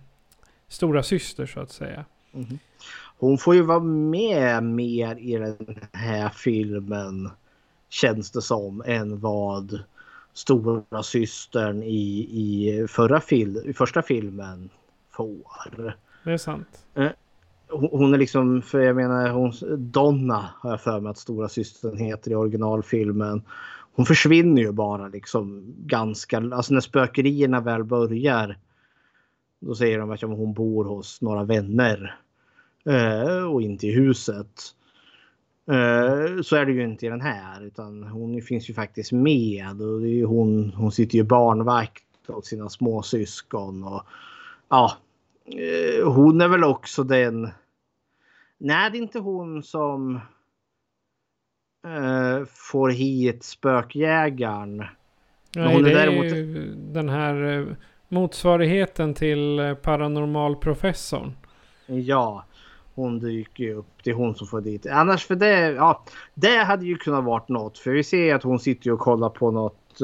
stora 0.69 1.03
syster 1.03 1.47
så 1.47 1.61
att 1.61 1.71
säga. 1.71 2.05
Mm. 2.35 2.59
Hon 3.19 3.39
får 3.39 3.55
ju 3.55 3.63
vara 3.63 3.81
med 3.81 4.63
mer 4.63 5.17
i 5.19 5.37
den 5.37 5.79
här 5.93 6.29
filmen. 6.29 7.31
Känns 7.89 8.31
det 8.31 8.43
som. 8.43 8.83
Än 8.87 9.21
vad 9.21 9.81
stora 10.33 11.03
systern 11.03 11.83
i, 11.83 12.29
i, 12.31 12.87
förra 12.89 13.21
fil, 13.21 13.63
i 13.67 13.73
första 13.73 14.03
filmen 14.03 14.71
får. 15.11 15.95
Det 16.25 16.33
är 16.33 16.37
sant. 16.37 16.85
Hon 17.71 18.15
är 18.15 18.19
liksom, 18.19 18.63
för 18.63 18.81
jag 18.81 18.97
menar 18.97 19.31
hon, 19.31 19.53
Donna 19.79 20.51
har 20.57 20.71
jag 20.71 20.81
för 20.81 21.01
mig 21.01 21.11
att 21.11 21.19
stora 21.19 21.49
systern 21.49 21.99
heter 21.99 22.31
i 22.31 22.35
originalfilmen. 22.35 23.43
Hon 23.93 24.07
försvinner 24.07 24.63
ju 24.63 24.73
bara 24.73 25.09
liksom 25.09 25.75
ganska, 25.79 26.37
alltså 26.39 26.75
när 26.75 26.81
spökerierna 26.81 27.61
väl 27.61 27.85
börjar. 27.85 28.59
Då 29.61 29.75
säger 29.75 29.99
de 29.99 30.11
att 30.11 30.23
ja, 30.23 30.29
hon 30.29 30.53
bor 30.53 30.85
hos 30.85 31.21
några 31.21 31.45
vänner. 31.45 32.19
Eh, 32.85 33.45
och 33.45 33.63
inte 33.63 33.87
i 33.87 33.95
huset. 33.95 34.75
Eh, 35.67 36.43
så 36.43 36.57
är 36.57 36.67
det 36.67 36.73
ju 36.73 36.85
inte 36.85 37.07
i 37.07 37.09
den 37.09 37.21
här 37.21 37.63
utan 37.63 38.03
hon 38.03 38.43
finns 38.43 38.71
ju 38.71 38.75
faktiskt 38.75 39.13
med. 39.13 39.83
Och 39.83 40.01
det 40.01 40.21
är 40.21 40.25
hon, 40.25 40.73
hon 40.77 40.93
sitter 40.93 41.19
ju 41.19 41.25
barnvakt 41.25 42.05
åt 42.29 42.47
sina 42.47 42.69
småsyskon. 42.69 43.85
Och, 43.85 44.03
ja, 44.69 44.93
hon 46.05 46.41
är 46.41 46.49
väl 46.49 46.65
också 46.65 47.03
den... 47.03 47.51
Nej, 48.59 48.91
det 48.91 48.99
är 48.99 49.03
inte 49.03 49.19
hon 49.19 49.63
som 49.63 50.21
uh, 51.87 52.45
får 52.47 52.89
hit 52.89 53.45
spökjägaren. 53.45 54.85
Nej, 55.57 55.77
är 55.77 55.83
det 55.83 55.95
däremot... 55.95 56.25
är 56.25 56.37
ju 56.37 56.75
den 56.75 57.09
här 57.09 57.35
uh, 57.45 57.75
motsvarigheten 58.09 59.15
till 59.15 59.77
paranormalprofessorn. 59.83 61.33
Ja, 61.87 62.45
hon 62.95 63.19
dyker 63.19 63.65
ju 63.65 63.75
upp. 63.75 64.05
Det 64.05 64.11
är 64.11 64.15
hon 64.15 64.35
som 64.35 64.47
får 64.47 64.61
dit. 64.61 64.87
Annars 64.87 65.27
för 65.27 65.35
det, 65.35 65.71
ja, 65.71 66.05
det 66.35 66.57
hade 66.57 66.87
ju 66.87 66.97
kunnat 66.97 67.25
varit 67.25 67.49
något. 67.49 67.79
För 67.79 67.91
vi 67.91 68.05
ser 68.05 68.35
att 68.35 68.43
hon 68.43 68.59
sitter 68.59 68.93
och 68.93 69.01
kollar 69.01 69.29
på 69.29 69.51
något 69.51 70.01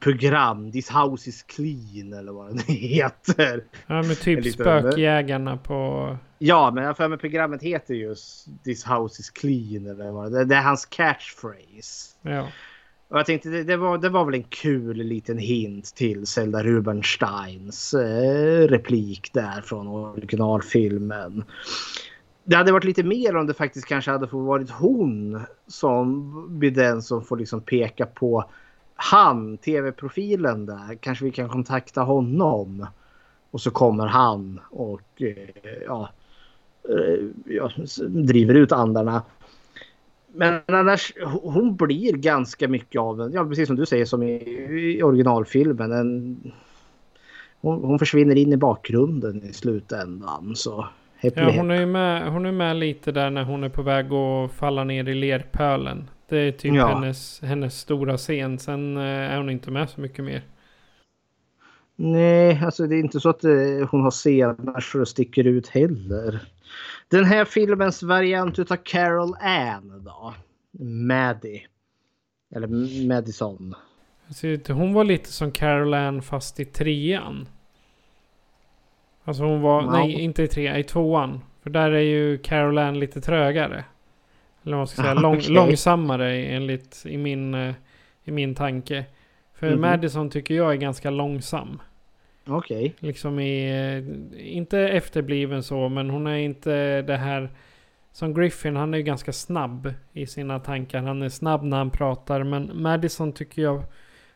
program. 0.00 0.72
This 0.72 0.90
house 0.90 1.30
is 1.30 1.42
clean 1.42 2.12
eller 2.12 2.32
vad 2.32 2.48
den 2.48 2.58
heter. 2.66 3.64
Ja 3.86 4.02
men 4.02 4.16
typ 4.16 4.52
spökjägarna 4.52 5.56
på... 5.56 6.16
Ja 6.38 6.70
men 6.74 6.84
jag 6.84 6.96
för 6.96 7.08
mig 7.08 7.18
programmet 7.18 7.62
heter 7.62 7.94
just 7.94 8.48
This 8.64 8.84
house 8.84 9.20
is 9.20 9.30
clean 9.30 9.86
eller 9.86 10.10
vad 10.10 10.32
det, 10.32 10.44
det 10.44 10.54
är 10.54 10.62
hans 10.62 10.86
catchphrase. 10.86 12.16
Ja. 12.22 12.48
Och 13.08 13.18
jag 13.18 13.26
tänkte 13.26 13.48
det, 13.48 13.64
det, 13.64 13.76
var, 13.76 13.98
det 13.98 14.08
var 14.08 14.24
väl 14.24 14.34
en 14.34 14.42
kul 14.42 14.96
liten 14.96 15.38
hint 15.38 15.94
till 15.94 16.26
Zelda 16.26 16.62
Rubinsteins 16.62 17.94
eh, 17.94 18.68
replik 18.68 19.30
där 19.32 19.60
från 19.60 19.88
originalfilmen. 19.88 21.44
Det 22.44 22.56
hade 22.56 22.72
varit 22.72 22.84
lite 22.84 23.02
mer 23.02 23.36
om 23.36 23.46
det 23.46 23.54
faktiskt 23.54 23.86
kanske 23.86 24.10
hade 24.10 24.28
fått 24.28 24.46
varit 24.46 24.70
hon 24.70 25.40
som 25.66 26.58
blir 26.58 26.70
den 26.70 27.02
som 27.02 27.24
får 27.24 27.36
liksom 27.36 27.60
peka 27.60 28.06
på 28.06 28.50
han, 29.00 29.58
tv-profilen 29.58 30.66
där. 30.66 30.94
Kanske 31.00 31.24
vi 31.24 31.30
kan 31.30 31.48
kontakta 31.48 32.00
honom. 32.00 32.86
Och 33.50 33.60
så 33.60 33.70
kommer 33.70 34.06
han 34.06 34.60
och 34.70 35.22
eh, 35.22 35.76
ja, 35.86 36.10
eh, 36.88 37.24
ja, 37.44 37.70
driver 38.08 38.54
ut 38.54 38.72
andarna. 38.72 39.22
Men 40.32 40.60
annars, 40.66 41.12
hon 41.42 41.76
blir 41.76 42.12
ganska 42.12 42.68
mycket 42.68 43.00
av 43.00 43.20
en, 43.20 43.32
ja 43.32 43.44
precis 43.44 43.66
som 43.66 43.76
du 43.76 43.86
säger 43.86 44.04
som 44.04 44.22
i, 44.22 44.34
i 44.98 45.02
originalfilmen. 45.02 45.92
En, 45.92 46.40
hon, 47.60 47.84
hon, 47.84 47.98
försvinner 47.98 48.36
in 48.36 48.52
i 48.52 48.56
bakgrunden 48.56 49.42
i 49.42 49.52
slutändan. 49.52 50.56
Så, 50.56 50.86
ja, 51.20 51.50
hon 51.56 51.70
är 51.70 51.86
med, 51.86 52.32
hon 52.32 52.46
är 52.46 52.52
med 52.52 52.76
lite 52.76 53.12
där 53.12 53.30
när 53.30 53.44
hon 53.44 53.64
är 53.64 53.68
på 53.68 53.82
väg 53.82 54.12
att 54.12 54.52
falla 54.52 54.84
ner 54.84 55.08
i 55.08 55.14
lerpölen. 55.14 56.10
Det 56.28 56.38
är 56.38 56.52
typ 56.52 56.74
ja. 56.74 56.86
hennes, 56.86 57.40
hennes 57.42 57.80
stora 57.80 58.16
scen. 58.16 58.58
Sen 58.58 58.96
eh, 58.96 59.02
är 59.02 59.36
hon 59.36 59.50
inte 59.50 59.70
med 59.70 59.90
så 59.90 60.00
mycket 60.00 60.24
mer. 60.24 60.42
Nej, 61.96 62.60
alltså 62.64 62.86
det 62.86 62.94
är 62.94 63.00
inte 63.00 63.20
så 63.20 63.28
att 63.28 63.44
eh, 63.44 63.88
hon 63.90 64.00
har 64.00 64.10
scener 64.10 64.80
så 64.80 64.98
det 64.98 65.06
sticker 65.06 65.44
ut 65.46 65.68
heller. 65.68 66.40
Den 67.08 67.24
här 67.24 67.44
filmens 67.44 68.02
variant 68.02 68.58
utav 68.58 68.76
Carol 68.76 69.34
Ann 69.40 70.04
då. 70.04 70.34
Maddie. 70.80 71.66
Eller 72.54 73.06
Madison. 73.08 73.74
Hon 74.68 74.92
var 74.92 75.04
lite 75.04 75.32
som 75.32 75.50
Carol 75.50 75.94
Ann 75.94 76.22
fast 76.22 76.60
i 76.60 76.64
trean. 76.64 77.48
Alltså 79.24 79.42
hon 79.42 79.60
var, 79.60 79.82
wow. 79.82 79.92
nej 79.92 80.12
inte 80.12 80.42
i 80.42 80.48
trean, 80.48 80.76
i 80.76 80.84
tvåan. 80.84 81.40
För 81.62 81.70
där 81.70 81.90
är 81.90 82.00
ju 82.00 82.38
Carol 82.38 82.78
Ann 82.78 82.98
lite 82.98 83.20
trögare. 83.20 83.84
Eller 84.68 84.76
vad 84.76 84.80
man 84.80 84.88
ska 84.88 85.02
säga, 85.02 85.14
lång, 85.14 85.36
okay. 85.36 85.54
långsammare 85.54 86.36
enligt 86.36 87.06
i 87.06 87.16
min, 87.16 87.54
eh, 87.54 87.74
i 88.24 88.30
min 88.30 88.54
tanke. 88.54 89.04
För 89.54 89.66
mm. 89.66 89.80
Madison 89.80 90.30
tycker 90.30 90.54
jag 90.54 90.72
är 90.72 90.76
ganska 90.76 91.10
långsam. 91.10 91.80
Okej. 92.46 92.78
Okay. 92.78 93.08
Liksom 93.08 93.38
i, 93.38 93.70
eh, 93.70 94.56
inte 94.56 94.78
efterbliven 94.78 95.62
så, 95.62 95.88
men 95.88 96.10
hon 96.10 96.26
är 96.26 96.36
inte 96.36 97.02
det 97.02 97.16
här... 97.16 97.50
Som 98.12 98.34
Griffin, 98.34 98.76
han 98.76 98.94
är 98.94 98.98
ju 98.98 99.04
ganska 99.04 99.32
snabb 99.32 99.94
i 100.12 100.26
sina 100.26 100.60
tankar. 100.60 101.02
Han 101.02 101.22
är 101.22 101.28
snabb 101.28 101.62
när 101.62 101.76
han 101.76 101.90
pratar. 101.90 102.42
Men 102.42 102.70
Madison 102.74 103.32
tycker 103.32 103.62
jag... 103.62 103.82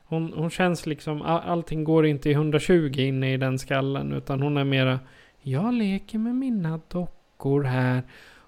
Hon, 0.04 0.32
hon 0.36 0.50
känns 0.50 0.86
liksom... 0.86 1.22
allting 1.22 1.84
går 1.84 2.06
inte 2.06 2.30
i 2.30 2.32
120 2.32 2.92
inne 2.96 3.34
i 3.34 3.36
den 3.36 3.58
skallen. 3.58 4.12
Utan 4.12 4.42
hon 4.42 4.56
är 4.56 4.64
mera... 4.64 5.00
Jag 5.40 5.74
leker 5.74 6.18
med 6.18 6.34
mina 6.34 6.80
dockor 6.88 7.62
här. 7.62 8.02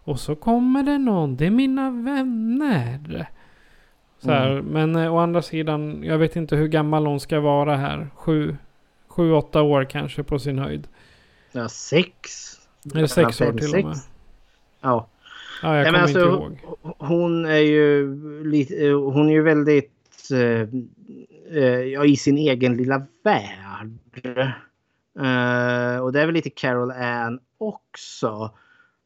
Och 0.05 0.21
så 0.21 0.35
kommer 0.35 0.83
det 0.83 0.99
någon. 0.99 1.37
Det 1.37 1.47
är 1.47 1.51
mina 1.51 1.91
vänner. 1.91 3.29
Så 4.19 4.31
här, 4.31 4.51
mm. 4.51 4.65
Men 4.65 4.97
eh, 4.97 5.15
å 5.15 5.19
andra 5.19 5.43
sidan, 5.43 6.03
jag 6.05 6.19
vet 6.19 6.37
inte 6.37 6.57
hur 6.57 6.69
gammal 6.69 7.07
hon 7.07 7.21
ska 7.21 7.41
vara 7.41 7.77
här. 7.77 8.11
Sju, 8.15 8.57
Sju, 9.09 9.33
åtta 9.33 9.63
år 9.63 9.85
kanske 9.85 10.23
på 10.23 10.39
sin 10.39 10.59
höjd. 10.59 10.89
Ja, 11.53 11.69
sex. 11.69 12.21
Eller 12.95 13.07
sex 13.07 13.41
år 13.41 13.53
till 13.53 13.75
och 13.75 13.85
med. 13.85 13.97
Ja. 14.81 15.09
Ja, 15.63 15.77
jag 15.77 15.87
kommer 15.87 15.99
alltså, 15.99 16.19
inte 16.19 16.31
ihåg. 16.31 16.59
Hon 16.99 17.45
är 17.45 17.59
ju 17.59 18.15
lite, 18.45 18.89
hon 18.89 19.29
är 19.29 19.33
ju 19.33 19.43
väldigt 19.43 20.31
uh, 20.33 20.69
uh, 21.57 21.83
ja, 21.83 22.05
i 22.05 22.17
sin 22.17 22.39
egen 22.39 22.77
lilla 22.77 23.07
värld. 23.25 23.99
Och 26.03 26.13
det 26.13 26.21
är 26.21 26.27
väl 26.27 26.35
lite 26.35 26.51
Carol 26.51 26.91
Ann 26.91 27.41
också. 27.59 28.51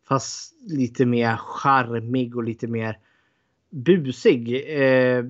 Fast 0.09 0.55
lite 0.67 1.07
mer 1.07 1.37
charmig 1.37 2.37
och 2.37 2.45
lite 2.45 2.67
mer 2.67 2.99
busig. 3.71 4.65
Eh, 4.81 5.25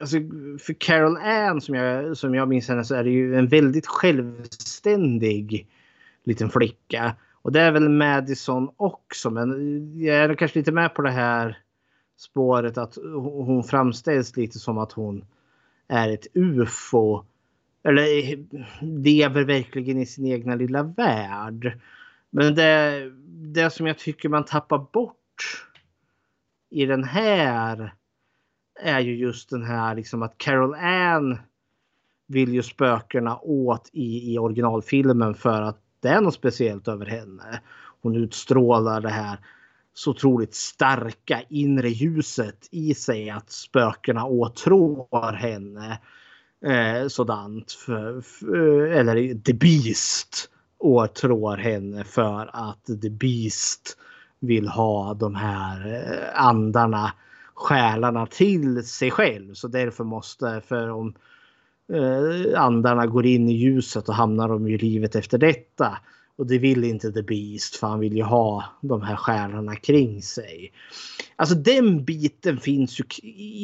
alltså, 0.00 0.16
för 0.58 0.72
Carol 0.72 1.16
Ann 1.16 1.60
som 1.60 1.74
jag, 1.74 2.16
som 2.16 2.34
jag 2.34 2.48
minns 2.48 2.68
henne 2.68 2.84
så 2.84 2.94
är 2.94 3.04
det 3.04 3.10
ju 3.10 3.36
en 3.36 3.48
väldigt 3.48 3.86
självständig 3.86 5.66
liten 6.24 6.50
flicka. 6.50 7.16
Och 7.42 7.52
det 7.52 7.60
är 7.60 7.72
väl 7.72 7.88
Madison 7.88 8.70
också. 8.76 9.30
Men 9.30 9.50
jag 10.00 10.16
är 10.16 10.34
kanske 10.34 10.58
lite 10.58 10.72
med 10.72 10.94
på 10.94 11.02
det 11.02 11.10
här 11.10 11.58
spåret 12.16 12.78
att 12.78 12.98
hon 13.22 13.64
framställs 13.64 14.36
lite 14.36 14.58
som 14.58 14.78
att 14.78 14.92
hon 14.92 15.24
är 15.88 16.08
ett 16.08 16.26
ufo. 16.34 17.24
Eller 17.82 18.36
lever 18.80 19.44
verkligen 19.44 19.98
i 19.98 20.06
sin 20.06 20.26
egna 20.26 20.54
lilla 20.54 20.82
värld. 20.82 21.80
Men 22.30 22.54
det, 22.54 23.02
det 23.52 23.70
som 23.70 23.86
jag 23.86 23.98
tycker 23.98 24.28
man 24.28 24.44
tappar 24.44 24.78
bort 24.92 25.66
i 26.70 26.86
den 26.86 27.04
här 27.04 27.94
är 28.80 29.00
ju 29.00 29.16
just 29.16 29.50
den 29.50 29.64
här 29.64 29.94
liksom 29.94 30.22
att 30.22 30.38
Carol 30.38 30.74
Ann 30.74 31.38
vill 32.26 32.54
ju 32.54 32.62
spökena 32.62 33.38
åt 33.38 33.90
i, 33.92 34.34
i 34.34 34.38
originalfilmen 34.38 35.34
för 35.34 35.62
att 35.62 35.80
det 36.00 36.08
är 36.08 36.20
något 36.20 36.34
speciellt 36.34 36.88
över 36.88 37.06
henne. 37.06 37.60
Hon 38.02 38.16
utstrålar 38.16 39.00
det 39.00 39.08
här 39.08 39.38
så 39.94 40.10
otroligt 40.10 40.54
starka 40.54 41.42
inre 41.48 41.88
ljuset 41.88 42.68
i 42.70 42.94
sig 42.94 43.30
att 43.30 43.50
spökena 43.50 44.24
åtrår 44.24 45.32
henne. 45.32 46.00
Eh, 46.64 47.08
sådant. 47.08 47.72
För, 47.72 48.20
för, 48.20 48.86
eh, 48.86 48.98
eller 48.98 49.34
The 49.34 49.54
Beast 49.54 50.50
åtrår 50.78 51.56
henne 51.56 52.04
för 52.04 52.50
att 52.52 52.84
The 53.02 53.10
Beast 53.10 53.96
vill 54.40 54.68
ha 54.68 55.14
de 55.14 55.34
här 55.34 55.94
eh, 55.94 56.44
andarna 56.46 57.12
själarna 57.54 58.26
till 58.26 58.86
sig 58.86 59.10
själv. 59.10 59.54
Så 59.54 59.68
därför 59.68 60.04
måste, 60.04 60.62
för 60.68 60.90
om 60.90 61.14
eh, 61.92 62.62
andarna 62.62 63.06
går 63.06 63.26
in 63.26 63.48
i 63.48 63.52
ljuset 63.52 64.08
och 64.08 64.14
hamnar 64.14 64.48
de 64.48 64.66
i 64.68 64.78
livet 64.78 65.14
efter 65.14 65.38
detta. 65.38 65.98
Och 66.38 66.46
det 66.46 66.58
vill 66.58 66.84
inte 66.84 67.12
The 67.12 67.22
Beast 67.22 67.76
för 67.76 67.86
han 67.86 68.00
vill 68.00 68.16
ju 68.16 68.22
ha 68.22 68.64
de 68.80 69.02
här 69.02 69.16
stjärnorna 69.16 69.76
kring 69.76 70.22
sig. 70.22 70.72
Alltså 71.36 71.54
den 71.54 72.04
biten 72.04 72.58
finns 72.58 73.00
ju 73.00 73.04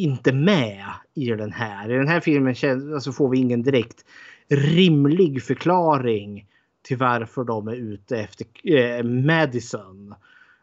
inte 0.03 0.33
med 0.33 0.85
i 1.15 1.27
den 1.27 1.53
här. 1.53 1.91
I 1.91 1.95
den 1.95 2.09
här 2.09 2.21
filmen 2.21 2.55
alltså 2.95 3.13
får 3.13 3.29
vi 3.29 3.39
ingen 3.39 3.63
direkt 3.63 4.05
rimlig 4.49 5.43
förklaring 5.43 6.47
till 6.83 6.97
varför 6.97 7.45
de 7.45 7.69
är 7.69 7.75
ute 7.75 8.19
efter 8.19 8.47
eh, 8.63 9.05
Madison. 9.05 10.15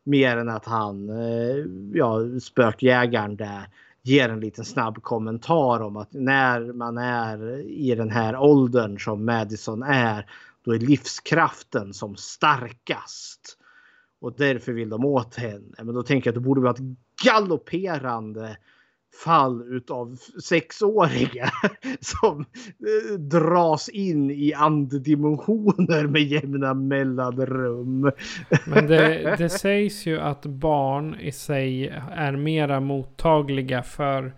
Mer 0.03 0.38
än 0.38 0.49
att 0.49 0.65
han, 0.65 1.09
eh, 1.09 1.65
ja, 1.93 2.39
spökjägaren 2.41 3.36
där 3.36 3.67
ger 4.01 4.30
en 4.30 4.39
liten 4.39 4.65
snabb 4.65 5.03
kommentar 5.03 5.82
om 5.82 5.97
att 5.97 6.13
när 6.13 6.74
man 6.74 6.97
är 6.97 7.59
i 7.59 7.95
den 7.95 8.09
här 8.09 8.38
åldern 8.38 8.99
som 8.99 9.26
Madison 9.26 9.84
är, 9.84 10.26
då 10.63 10.76
är 10.76 10.80
livskraften 10.80 11.93
som 11.93 12.15
starkast. 12.15 13.57
Och 14.22 14.34
därför 14.38 14.72
vill 14.72 14.89
de 14.89 15.05
åt 15.05 15.36
henne. 15.36 15.76
Men 15.78 15.95
då 15.95 16.03
tänker 16.03 16.28
jag 16.28 16.32
att 16.32 16.43
det 16.43 16.47
borde 16.47 16.61
vara 16.61 16.74
ett 16.74 16.97
galopperande 17.24 18.57
fall 19.24 19.62
utav 19.76 20.18
sexåringar 20.43 21.51
som 21.99 22.39
eh, 22.39 23.20
dras 23.20 23.89
in 23.89 24.32
i 24.32 24.53
anddimensioner 24.53 26.07
med 26.07 26.22
jämna 26.22 26.74
mellanrum. 26.74 28.12
Men 28.68 28.88
det, 28.88 29.36
det 29.38 29.49
sägs 29.49 30.05
ju 30.05 30.20
att 30.20 30.45
barn 30.45 31.16
i 31.16 31.32
sig 31.32 31.88
är 32.12 32.32
mera 32.32 32.80
mottagliga 32.80 33.84
för 33.84 34.34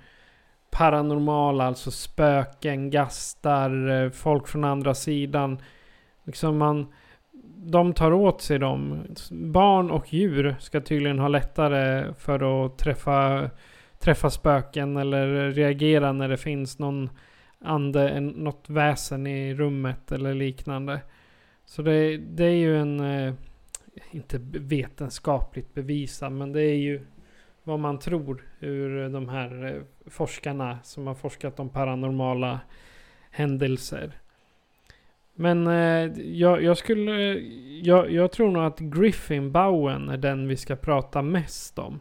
paranormala, 0.72 1.64
alltså 1.64 1.92
spöken, 1.92 2.90
gastar, 2.90 4.04
eh, 4.04 4.10
folk 4.10 4.48
från 4.48 4.64
andra 4.64 4.94
sidan. 4.94 5.62
Liksom 6.26 6.58
man, 6.58 6.88
de 7.56 7.94
tar 7.94 8.14
åt 8.14 8.42
sig 8.42 8.60
dem. 8.60 9.04
Barn 9.32 9.92
och 9.92 10.14
djur 10.14 10.56
ska 10.60 10.82
tydligen 10.82 11.20
ha 11.20 11.28
lättare 11.28 12.14
för 12.14 12.66
att 12.66 12.78
träffa 12.78 13.50
träffa 14.02 14.30
spöken 14.30 14.98
eller 14.98 15.52
reagera 15.52 16.12
när 16.12 16.30
det 16.30 16.38
finns 16.38 16.80
någon 16.80 17.10
ande, 17.60 18.10
en, 18.10 18.28
något 18.28 18.70
väsen 18.70 19.28
i 19.28 19.54
rummet 19.54 20.12
eller 20.12 20.34
liknande. 20.34 21.02
Så 21.66 21.82
det, 21.82 22.18
det 22.18 22.46
är 22.46 22.56
ju 22.56 22.78
en, 22.78 23.00
eh, 23.00 23.34
inte 24.12 24.40
vetenskapligt 24.54 25.74
bevisad, 25.74 26.32
men 26.32 26.52
det 26.52 26.62
är 26.62 26.76
ju 26.76 27.02
vad 27.64 27.80
man 27.80 28.00
tror 28.00 28.44
ur 28.60 29.10
de 29.10 29.30
här 29.30 29.66
eh, 29.66 29.82
forskarna 30.10 30.80
som 30.84 31.08
har 31.08 31.16
forskat 31.16 31.60
om 31.60 31.70
paranormala 31.70 32.60
händelser. 33.32 34.12
Men 35.34 35.68
eh, 35.68 36.22
jag, 36.22 36.64
jag, 36.64 36.78
skulle... 36.78 37.32
Eh, 37.32 37.38
jag, 37.84 38.12
jag 38.12 38.32
tror 38.32 38.52
nog 38.52 38.64
att 38.64 38.80
Griffin 38.80 39.52
Bowen 39.52 40.10
är 40.10 40.18
den 40.18 40.48
vi 40.48 40.58
ska 40.58 40.76
prata 40.76 41.22
mest 41.22 41.80
om. 41.80 42.00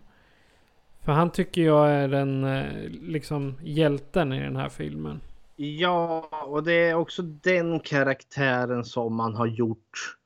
För 1.04 1.12
han 1.12 1.30
tycker 1.30 1.62
jag 1.62 1.90
är 1.90 2.08
den 2.08 2.44
eh, 2.44 2.90
liksom 3.02 3.54
hjälten 3.62 4.32
i 4.32 4.40
den 4.40 4.56
här 4.56 4.68
filmen. 4.68 5.20
Ja, 5.56 6.28
och 6.46 6.64
det 6.64 6.72
är 6.72 6.94
också 6.94 7.22
den 7.22 7.80
karaktären 7.80 8.84
som 8.84 9.14
man 9.14 9.34
har 9.34 9.46
gjort 9.46 10.16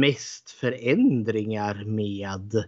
mest 0.00 0.50
förändringar 0.50 1.84
med 1.84 2.64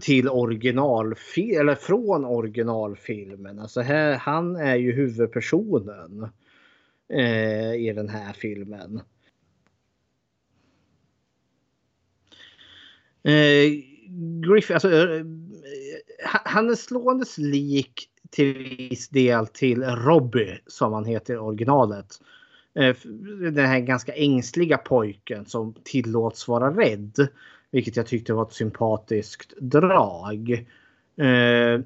till 0.00 0.28
originalfilm 0.28 1.60
eller 1.60 1.74
från 1.74 2.24
originalfilmen. 2.24 3.58
Alltså 3.58 3.80
här, 3.80 4.16
han 4.16 4.56
är 4.56 4.76
ju 4.76 4.92
huvudpersonen 4.92 6.28
eh, 7.08 7.74
i 7.74 7.92
den 7.96 8.08
här 8.08 8.32
filmen. 8.32 9.00
Eh, 13.22 13.70
Griffith, 14.48 14.74
alltså, 14.74 14.90
eh, 14.90 15.24
han 16.24 16.70
är 16.70 16.74
slåendes 16.74 17.38
lik 17.38 18.08
till 18.30 18.54
viss 18.90 19.08
del 19.08 19.46
till 19.46 19.82
Robbie 19.84 20.58
som 20.66 20.92
han 20.92 21.04
heter 21.04 21.34
i 21.34 21.36
originalet. 21.36 22.20
Eh, 22.74 22.96
den 23.52 23.66
här 23.66 23.80
ganska 23.80 24.12
ängsliga 24.12 24.78
pojken 24.78 25.46
som 25.46 25.74
tillåts 25.84 26.48
vara 26.48 26.70
rädd. 26.70 27.28
Vilket 27.70 27.96
jag 27.96 28.06
tyckte 28.06 28.32
var 28.32 28.42
ett 28.42 28.52
sympatiskt 28.52 29.52
drag. 29.60 30.66
Eh, 31.16 31.80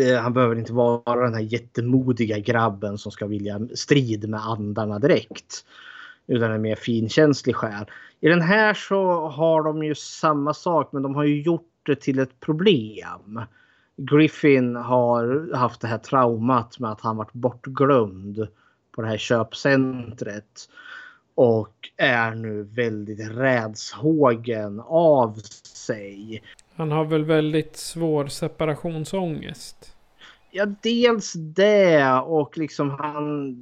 eh, 0.00 0.20
han 0.20 0.32
behöver 0.32 0.56
inte 0.56 0.72
vara 0.72 1.24
den 1.24 1.34
här 1.34 1.40
jättemodiga 1.40 2.38
grabben 2.38 2.98
som 2.98 3.12
ska 3.12 3.26
vilja 3.26 3.60
strid 3.74 4.28
med 4.28 4.40
andarna 4.40 4.98
direkt. 4.98 5.64
Utan 6.26 6.52
en 6.52 6.62
mer 6.62 6.76
finkänslig 6.76 7.56
själ. 7.56 7.84
I 8.20 8.28
den 8.28 8.42
här 8.42 8.74
så 8.74 9.28
har 9.28 9.62
de 9.62 9.82
ju 9.82 9.94
samma 9.94 10.54
sak 10.54 10.92
men 10.92 11.02
de 11.02 11.14
har 11.14 11.24
ju 11.24 11.42
gjort 11.42 11.70
det 11.86 12.00
till 12.00 12.18
ett 12.18 12.40
problem. 12.40 13.40
Griffin 13.96 14.76
har 14.76 15.54
haft 15.54 15.80
det 15.80 15.88
här 15.88 15.98
traumat 15.98 16.78
med 16.78 16.90
att 16.90 17.00
han 17.00 17.16
varit 17.16 17.32
bortglömd 17.32 18.48
på 18.92 19.02
det 19.02 19.08
här 19.08 19.18
köpcentret. 19.18 20.68
Och 21.34 21.90
är 21.96 22.34
nu 22.34 22.62
väldigt 22.62 23.30
rädshågen 23.30 24.80
av 24.86 25.34
sig. 25.64 26.42
Han 26.74 26.90
har 26.90 27.04
väl 27.04 27.24
väldigt 27.24 27.76
svår 27.76 28.26
separationsångest? 28.26 29.96
Ja, 30.50 30.66
dels 30.82 31.32
det 31.32 32.12
och 32.12 32.58
liksom 32.58 32.90
han... 32.90 33.56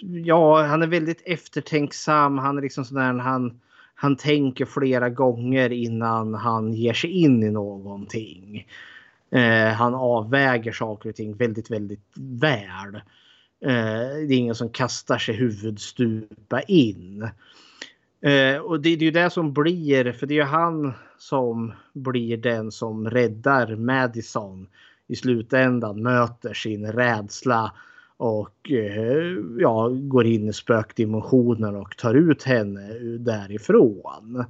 Ja, 0.00 0.62
han 0.62 0.82
är 0.82 0.86
väldigt 0.86 1.22
eftertänksam. 1.24 2.38
Han 2.38 2.58
är 2.58 2.62
liksom 2.62 2.84
sådär 2.84 3.14
han 3.14 3.60
han 4.00 4.16
tänker 4.16 4.64
flera 4.64 5.08
gånger 5.08 5.72
innan 5.72 6.34
han 6.34 6.72
ger 6.72 6.92
sig 6.92 7.10
in 7.10 7.42
i 7.42 7.50
någonting. 7.50 8.66
Eh, 9.30 9.68
han 9.68 9.94
avväger 9.94 10.72
saker 10.72 11.08
och 11.08 11.14
ting 11.14 11.36
väldigt, 11.36 11.70
väldigt 11.70 12.12
väl. 12.16 12.94
Eh, 13.64 14.16
det 14.28 14.34
är 14.34 14.38
ingen 14.38 14.54
som 14.54 14.68
kastar 14.68 15.18
sig 15.18 15.34
huvudstupa 15.34 16.62
in. 16.62 17.28
Eh, 18.22 18.56
och 18.56 18.80
det, 18.80 18.96
det 18.96 19.02
är 19.02 19.06
ju 19.06 19.10
det 19.10 19.30
som 19.30 19.52
blir, 19.52 20.12
för 20.12 20.26
det 20.26 20.34
är 20.34 20.36
ju 20.36 20.42
han 20.42 20.92
som 21.18 21.72
blir 21.92 22.36
den 22.36 22.72
som 22.72 23.10
räddar 23.10 23.76
Madison 23.76 24.66
i 25.08 25.16
slutändan, 25.16 26.02
möter 26.02 26.54
sin 26.54 26.92
rädsla 26.92 27.72
och 28.20 28.70
eh, 28.70 29.36
ja, 29.58 29.88
går 29.88 30.26
in 30.26 30.48
i 30.48 30.52
spökdimensionen 30.52 31.76
och 31.76 31.96
tar 31.96 32.14
ut 32.14 32.42
henne 32.42 32.98
därifrån. 33.18 34.44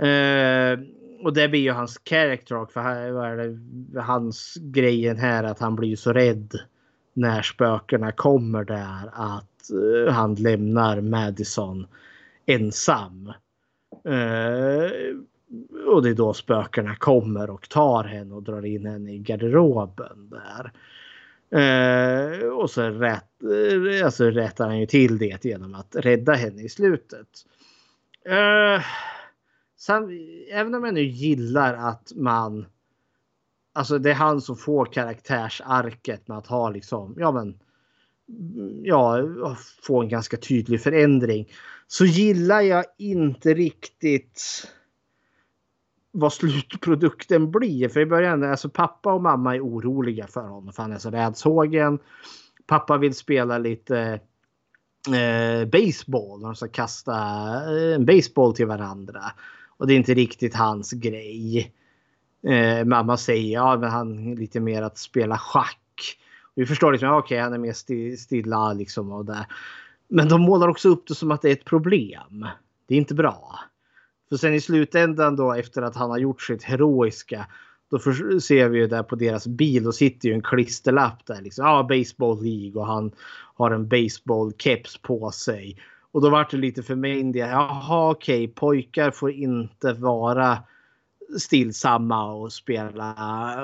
Eh, 0.00 0.78
och 1.22 1.32
det 1.32 1.48
blir 1.48 1.60
ju 1.60 1.70
hans 1.70 2.00
character 2.04 2.66
för 2.72 2.80
här, 2.80 3.58
hans 4.00 4.54
grejen 4.60 5.16
här 5.16 5.44
att 5.44 5.58
han 5.58 5.76
blir 5.76 5.96
så 5.96 6.12
rädd 6.12 6.60
när 7.14 7.42
spökena 7.42 8.12
kommer 8.12 8.64
där 8.64 9.10
att 9.12 9.70
eh, 9.70 10.12
han 10.12 10.34
lämnar 10.34 11.00
Madison 11.00 11.86
ensam. 12.46 13.32
Eh, 14.04 14.90
och 15.86 16.02
det 16.02 16.10
är 16.10 16.14
då 16.14 16.32
spökena 16.32 16.96
kommer 16.96 17.50
och 17.50 17.68
tar 17.68 18.04
henne 18.04 18.34
och 18.34 18.42
drar 18.42 18.66
in 18.66 18.86
henne 18.86 19.12
i 19.12 19.18
garderoben 19.18 20.30
där. 20.30 20.72
Eh, 21.50 22.48
och 22.48 22.70
så 22.70 22.82
rät, 22.82 23.42
eh, 23.42 24.04
alltså 24.04 24.24
rättar 24.24 24.66
han 24.66 24.80
ju 24.80 24.86
till 24.86 25.18
det 25.18 25.44
genom 25.44 25.74
att 25.74 25.96
rädda 25.96 26.32
henne 26.32 26.62
i 26.62 26.68
slutet. 26.68 27.28
Eh, 28.24 28.84
Sam, 29.76 30.10
även 30.50 30.74
om 30.74 30.84
jag 30.84 30.94
nu 30.94 31.04
gillar 31.04 31.74
att 31.74 32.12
man 32.16 32.66
Alltså 33.78 33.98
det 33.98 34.10
är 34.10 34.14
han 34.14 34.40
som 34.40 34.56
får 34.56 34.86
karaktärsarket 34.86 36.28
med 36.28 36.38
att 36.38 36.46
ha 36.46 36.70
liksom, 36.70 37.14
ja 37.18 37.32
men, 37.32 37.58
ja, 38.82 39.24
få 39.82 40.02
en 40.02 40.08
ganska 40.08 40.36
tydlig 40.36 40.82
förändring. 40.82 41.52
Så 41.86 42.04
gillar 42.04 42.60
jag 42.60 42.84
inte 42.98 43.54
riktigt 43.54 44.42
vad 46.18 46.32
slutprodukten 46.32 47.50
blir. 47.50 47.88
För 47.88 48.00
i 48.00 48.06
början, 48.06 48.44
alltså 48.44 48.68
pappa 48.68 49.12
och 49.12 49.22
mamma 49.22 49.54
är 49.54 49.60
oroliga 49.60 50.26
för 50.26 50.40
honom 50.40 50.72
för 50.72 50.82
han 50.82 50.92
är 50.92 50.98
så 50.98 51.10
rädsågen. 51.10 51.98
Pappa 52.66 52.98
vill 52.98 53.14
spela 53.14 53.58
lite 53.58 54.20
eh, 55.08 55.68
baseball. 55.68 56.40
De 56.40 56.54
ska 56.54 56.68
kasta 56.68 57.14
eh, 57.76 57.94
en 57.94 58.06
baseball 58.06 58.54
till 58.54 58.66
varandra. 58.66 59.22
Och 59.76 59.86
det 59.86 59.92
är 59.92 59.96
inte 59.96 60.14
riktigt 60.14 60.54
hans 60.54 60.92
grej. 60.92 61.72
Eh, 62.46 62.84
mamma 62.84 63.16
säger 63.16 63.52
ja, 63.52 63.76
men 63.76 63.90
han 63.90 64.32
är 64.32 64.36
lite 64.36 64.60
mer 64.60 64.82
att 64.82 64.98
spela 64.98 65.38
schack. 65.38 66.18
Vi 66.54 66.66
förstår 66.66 66.92
liksom, 66.92 67.08
okej, 67.08 67.18
okay, 67.18 67.38
han 67.38 67.52
är 67.52 67.58
mer 67.58 68.16
stilla 68.16 68.72
liksom 68.72 69.12
och 69.12 69.24
där. 69.24 69.46
Men 70.08 70.28
de 70.28 70.40
målar 70.40 70.68
också 70.68 70.88
upp 70.88 71.06
det 71.08 71.14
som 71.14 71.30
att 71.30 71.42
det 71.42 71.48
är 71.48 71.52
ett 71.52 71.64
problem. 71.64 72.46
Det 72.86 72.94
är 72.94 72.98
inte 72.98 73.14
bra. 73.14 73.58
För 74.28 74.36
sen 74.36 74.54
i 74.54 74.60
slutändan 74.60 75.36
då 75.36 75.52
efter 75.52 75.82
att 75.82 75.96
han 75.96 76.10
har 76.10 76.18
gjort 76.18 76.42
sitt 76.42 76.62
heroiska. 76.62 77.46
Då 77.90 77.98
ser 78.40 78.68
vi 78.68 78.78
ju 78.78 78.86
där 78.86 79.02
på 79.02 79.16
deras 79.16 79.46
bil. 79.46 79.84
Då 79.84 79.92
sitter 79.92 80.28
ju 80.28 80.34
en 80.34 80.42
klisterlapp 80.42 81.26
där 81.26 81.42
liksom. 81.42 81.64
Ja, 81.64 81.86
baseball 81.88 82.42
League 82.42 82.80
och 82.80 82.86
han 82.86 83.10
har 83.54 83.70
en 83.70 83.88
baseball 83.88 84.52
keps 84.58 84.98
på 84.98 85.30
sig. 85.30 85.78
Och 86.12 86.20
då 86.20 86.30
vart 86.30 86.50
det 86.50 86.56
lite 86.56 86.82
för 86.82 86.94
mig. 86.94 87.38
Jaha, 87.38 88.10
okej, 88.10 88.44
okay, 88.44 88.54
pojkar 88.54 89.10
får 89.10 89.30
inte 89.30 89.92
vara 89.92 90.58
stillsamma 91.38 92.32
och 92.32 92.52
spela 92.52 93.14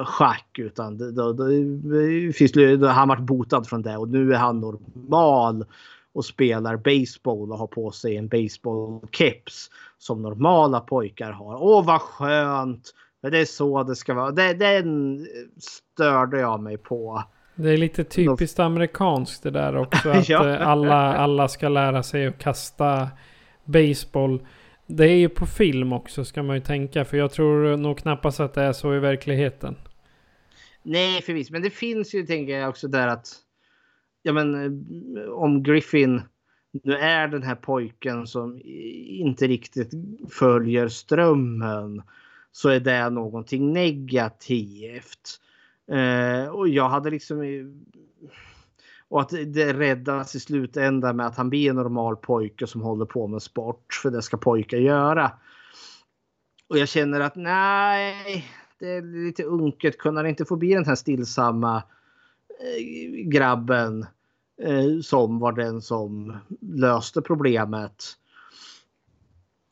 schack. 0.07 0.59
Utan 0.59 0.99
då, 0.99 1.11
då, 1.11 1.33
då, 1.33 1.47
finns, 2.33 2.53
då, 2.53 2.87
han 2.87 3.09
vart 3.09 3.21
botad 3.21 3.67
från 3.67 3.83
det 3.83 3.97
och 3.97 4.09
nu 4.09 4.35
är 4.35 4.39
han 4.39 4.61
normal 4.61 5.65
och 6.15 6.25
spelar 6.25 6.77
baseball 6.77 7.53
och 7.53 7.59
har 7.59 7.67
på 7.67 7.91
sig 7.91 8.17
en 8.17 8.29
baseballkeps 8.29 9.71
som 9.99 10.23
normala 10.23 10.81
pojkar 10.81 11.33
har. 11.33 11.63
Åh 11.63 11.87
vad 11.87 12.01
skönt! 12.01 12.93
det 13.31 13.39
är 13.39 13.45
så 13.45 13.83
det 13.83 13.97
ska 13.97 14.15
vara. 14.15 14.31
Det, 14.31 14.55
den 14.55 15.27
störde 15.59 16.41
jag 16.41 16.61
mig 16.61 16.79
på. 16.79 17.23
Det 17.55 17.71
är 17.71 17.77
lite 17.77 18.05
typiskt 18.05 18.59
amerikanskt 18.59 19.43
det 19.43 19.51
där 19.51 19.77
också. 19.77 20.09
Att 20.11 20.29
ja. 20.29 20.51
Eh, 20.51 20.69
alla, 20.69 21.17
alla 21.17 21.49
ska 21.49 21.69
lära 21.69 22.03
sig 22.03 22.27
att 22.27 22.39
kasta 22.39 23.09
baseball. 23.65 24.47
Det 24.87 25.05
är 25.05 25.17
ju 25.17 25.29
på 25.29 25.47
film 25.47 25.93
också 25.93 26.25
ska 26.25 26.43
man 26.43 26.57
ju 26.57 26.63
tänka. 26.63 27.05
För 27.05 27.17
jag 27.17 27.31
tror 27.31 27.77
nog 27.77 27.99
knappast 27.99 28.41
att 28.41 28.55
det 28.55 28.63
är 28.63 28.73
så 28.73 28.95
i 28.95 28.99
verkligheten. 28.99 29.77
Nej 30.83 31.23
förvisso. 31.23 31.53
Men 31.53 31.63
det 31.63 31.71
finns 31.71 32.15
ju 32.15 32.27
tänker 32.27 32.59
jag 32.59 32.69
också 32.69 32.89
där 32.89 33.09
att. 33.09 33.29
Ja 34.27 34.33
men 34.33 34.55
eh, 35.17 35.23
om 35.25 35.63
Griffin 35.63 36.23
nu 36.83 36.95
är 36.95 37.29
den 37.29 37.43
här 37.43 37.55
pojken 37.55 38.27
som 38.27 38.61
inte 38.65 39.47
riktigt 39.47 39.91
följer 40.33 40.89
strömmen. 40.89 42.03
Så 42.53 42.69
är 42.69 42.81
det 42.81 43.11
någonting 43.11 43.73
negativt. 43.73 45.41
Eh, 45.91 46.49
och 46.49 46.69
jag 46.69 46.89
hade 46.89 47.11
liksom 47.11 47.43
och 49.09 49.21
att 49.21 49.31
det 49.47 49.73
räddas 49.73 50.35
i 50.35 50.41
slutändan 50.41 51.17
med 51.17 51.27
att 51.27 51.37
han 51.37 51.51
blir 51.51 51.71
en 51.71 51.77
normal 51.77 52.17
pojke 52.17 52.67
som 52.67 52.81
håller 52.81 53.05
på 53.05 53.27
med 53.27 53.43
sport. 53.43 53.95
För 54.03 54.11
det 54.11 54.23
ska 54.23 54.37
pojkar 54.37 54.79
göra. 54.79 55.33
Och 56.69 56.79
jag 56.79 56.89
känner 56.89 57.21
att 57.21 57.37
nej, 57.37 58.45
det 58.79 58.89
är 58.89 59.25
lite 59.27 59.43
unket. 59.43 59.99
Kunde 59.99 60.21
han 60.21 60.29
inte 60.29 60.45
få 60.45 60.57
bli 60.57 60.75
den 60.75 60.85
här 60.85 60.95
stillsamma 60.95 61.77
eh, 61.77 61.83
grabben 63.25 64.07
eh, 64.63 65.01
som 65.03 65.39
var 65.39 65.53
den 65.53 65.83
som 65.83 66.39
löste 66.61 67.23
problemet. 67.23 68.05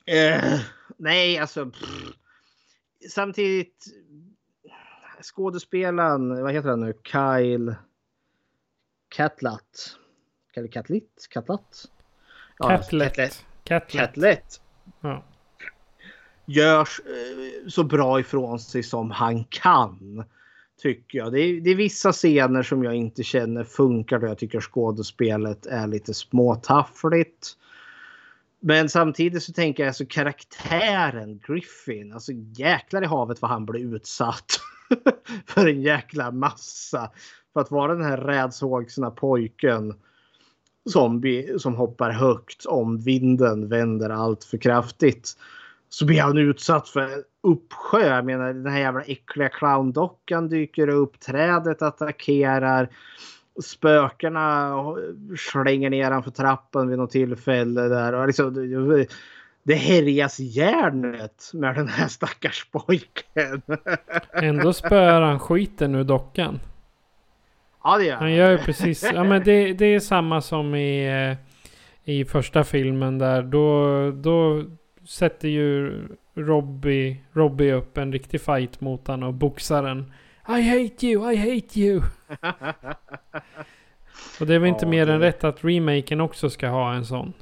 Eh, 0.07 0.61
nej, 0.97 1.39
alltså. 1.39 1.67
Pff. 1.67 2.13
Samtidigt. 3.11 3.87
Skådespelaren, 5.23 6.43
vad 6.43 6.53
heter 6.53 6.69
han 6.69 6.81
nu? 6.81 6.95
Kyle. 7.05 7.75
Catlat. 9.09 9.97
Eller 10.55 10.69
Catlit? 10.69 11.27
Catlat? 11.31 11.91
Ja, 12.59 12.69
Catlet. 12.69 13.45
Catlet. 13.65 13.93
Catlet. 13.93 14.61
Ja. 15.01 15.25
görs 16.47 17.01
eh, 17.01 17.69
så 17.69 17.85
bra 17.85 18.21
ifrån 18.21 18.59
sig 18.61 18.83
som 18.83 19.11
han 19.11 19.45
kan. 19.45 20.25
Tycker 20.83 21.19
jag. 21.19 21.33
Det 21.33 21.41
är, 21.41 21.61
det 21.61 21.71
är 21.71 21.75
vissa 21.75 22.13
scener 22.13 22.63
som 22.63 22.85
jag 22.85 22.95
inte 22.95 23.23
känner 23.23 23.65
funkar 23.65 24.19
då 24.19 24.27
jag 24.27 24.39
tycker 24.39 24.61
skådespelet 24.61 25.67
är 25.67 25.87
lite 25.87 26.15
småtaffligt. 26.15 27.57
Men 28.61 28.89
samtidigt 28.89 29.43
så 29.43 29.53
tänker 29.53 29.83
jag 29.83 29.89
alltså 29.89 30.05
karaktären 30.09 31.41
Griffin. 31.47 32.13
Alltså 32.13 32.33
jäklar 32.57 33.03
i 33.03 33.07
havet 33.07 33.43
vad 33.43 33.51
han 33.51 33.67
blir 33.67 33.95
utsatt 33.95 34.47
för 35.47 35.69
en 35.69 35.83
jäkla 35.83 36.31
massa. 36.31 37.11
För 37.53 37.61
att 37.61 37.71
vara 37.71 37.95
den 37.95 38.05
här 38.05 38.19
rädsågsna 38.19 39.11
pojken 39.11 39.95
som, 40.91 41.23
som 41.59 41.75
hoppar 41.75 42.11
högt 42.11 42.67
om 42.67 42.99
vinden 42.99 43.69
vänder 43.69 44.11
allt 44.11 44.45
för 44.45 44.59
kraftigt. 44.59 45.37
Så 45.93 46.07
blir 46.07 46.21
han 46.21 46.39
utsatt 46.39 46.89
för 46.89 47.01
en 47.01 47.25
uppsjö. 47.43 48.07
Jag 48.07 48.25
menar 48.25 48.53
den 48.53 48.73
här 48.73 48.81
jävla 48.81 49.03
äckliga 49.03 49.49
clowndockan 49.49 50.49
dyker 50.49 50.89
upp. 50.89 51.21
Trädet 51.21 51.83
attackerar. 51.83 52.89
Spökena 53.63 54.75
slänger 55.39 55.91
ner 55.91 56.05
honom 56.05 56.23
för 56.23 56.31
trappan 56.31 56.89
vid 56.89 56.99
något 56.99 57.11
tillfälle. 57.11 57.81
Där. 57.81 58.13
Och 58.13 58.27
liksom, 58.27 59.07
det 59.63 59.75
härjas 59.75 60.41
järnet 60.41 61.51
med 61.55 61.75
den 61.75 61.89
här 61.89 62.09
stackars 62.09 62.67
pojken. 62.71 63.63
Ändå 64.33 64.73
spöar 64.73 65.21
han 65.21 65.41
skiten 65.41 65.95
ur 65.95 66.05
dockan. 66.05 66.61
Ja 67.85 67.99
det 67.99 68.05
gör 68.05 68.17
han. 68.17 68.33
gör 68.33 68.51
ju 68.51 68.59
precis. 68.59 69.03
Ja 69.15 69.25
men 69.25 69.43
det, 69.45 69.73
det 69.73 69.87
är 69.87 70.01
samma 70.01 70.41
som 70.41 70.75
i, 70.75 71.07
eh, 71.07 71.39
i 72.15 72.25
första 72.25 72.65
filmen 72.65 73.19
där. 73.19 73.43
Då, 73.43 74.11
då 74.11 74.65
sätter 75.07 75.49
ju 75.49 76.03
Robbie, 76.35 77.17
Robbie 77.33 77.73
upp 77.73 77.99
en 77.99 78.13
riktig 78.13 78.41
fight 78.41 78.81
mot 78.81 79.07
honom 79.07 79.29
och 79.29 79.35
boxar 79.35 79.83
den. 79.83 80.13
I 80.49 80.63
hate 80.63 81.07
you, 81.07 81.33
I 81.33 81.37
hate 81.37 81.81
you. 81.81 81.97
och 84.41 84.47
det 84.47 84.55
är 84.55 84.59
väl 84.59 84.69
inte 84.69 84.85
ja, 84.85 84.91
mer 84.91 85.07
det... 85.07 85.13
än 85.13 85.21
rätt 85.21 85.45
att 85.45 85.65
remaken 85.65 86.21
också 86.21 86.51
ska 86.51 86.69
ha 86.69 86.95
en 86.95 87.07
sån. 87.07 87.33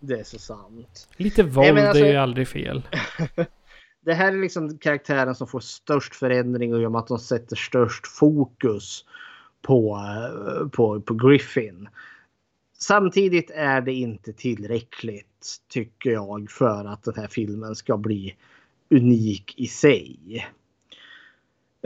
Det 0.00 0.20
är 0.20 0.24
så 0.24 0.38
sant. 0.38 1.08
Lite 1.16 1.42
våld 1.42 1.74
Nej, 1.74 1.86
alltså... 1.86 2.04
är 2.04 2.10
ju 2.10 2.16
aldrig 2.16 2.48
fel. 2.48 2.82
det 4.04 4.14
här 4.14 4.32
är 4.32 4.40
liksom 4.40 4.78
karaktären 4.78 5.34
som 5.34 5.46
får 5.46 5.60
störst 5.60 6.14
förändring 6.14 6.74
och 6.74 6.80
gör 6.80 6.98
att 6.98 7.06
de 7.06 7.18
sätter 7.18 7.56
störst 7.56 8.06
fokus 8.06 9.04
på, 9.62 9.96
eh, 9.96 10.68
på, 10.68 11.00
på 11.00 11.14
Griffin. 11.14 11.88
Samtidigt 12.82 13.50
är 13.54 13.80
det 13.80 13.92
inte 13.92 14.32
tillräckligt 14.32 15.56
tycker 15.68 16.10
jag 16.10 16.50
för 16.50 16.84
att 16.84 17.02
den 17.02 17.14
här 17.14 17.26
filmen 17.26 17.74
ska 17.74 17.96
bli 17.96 18.36
unik 18.90 19.54
i 19.56 19.66
sig. 19.66 20.18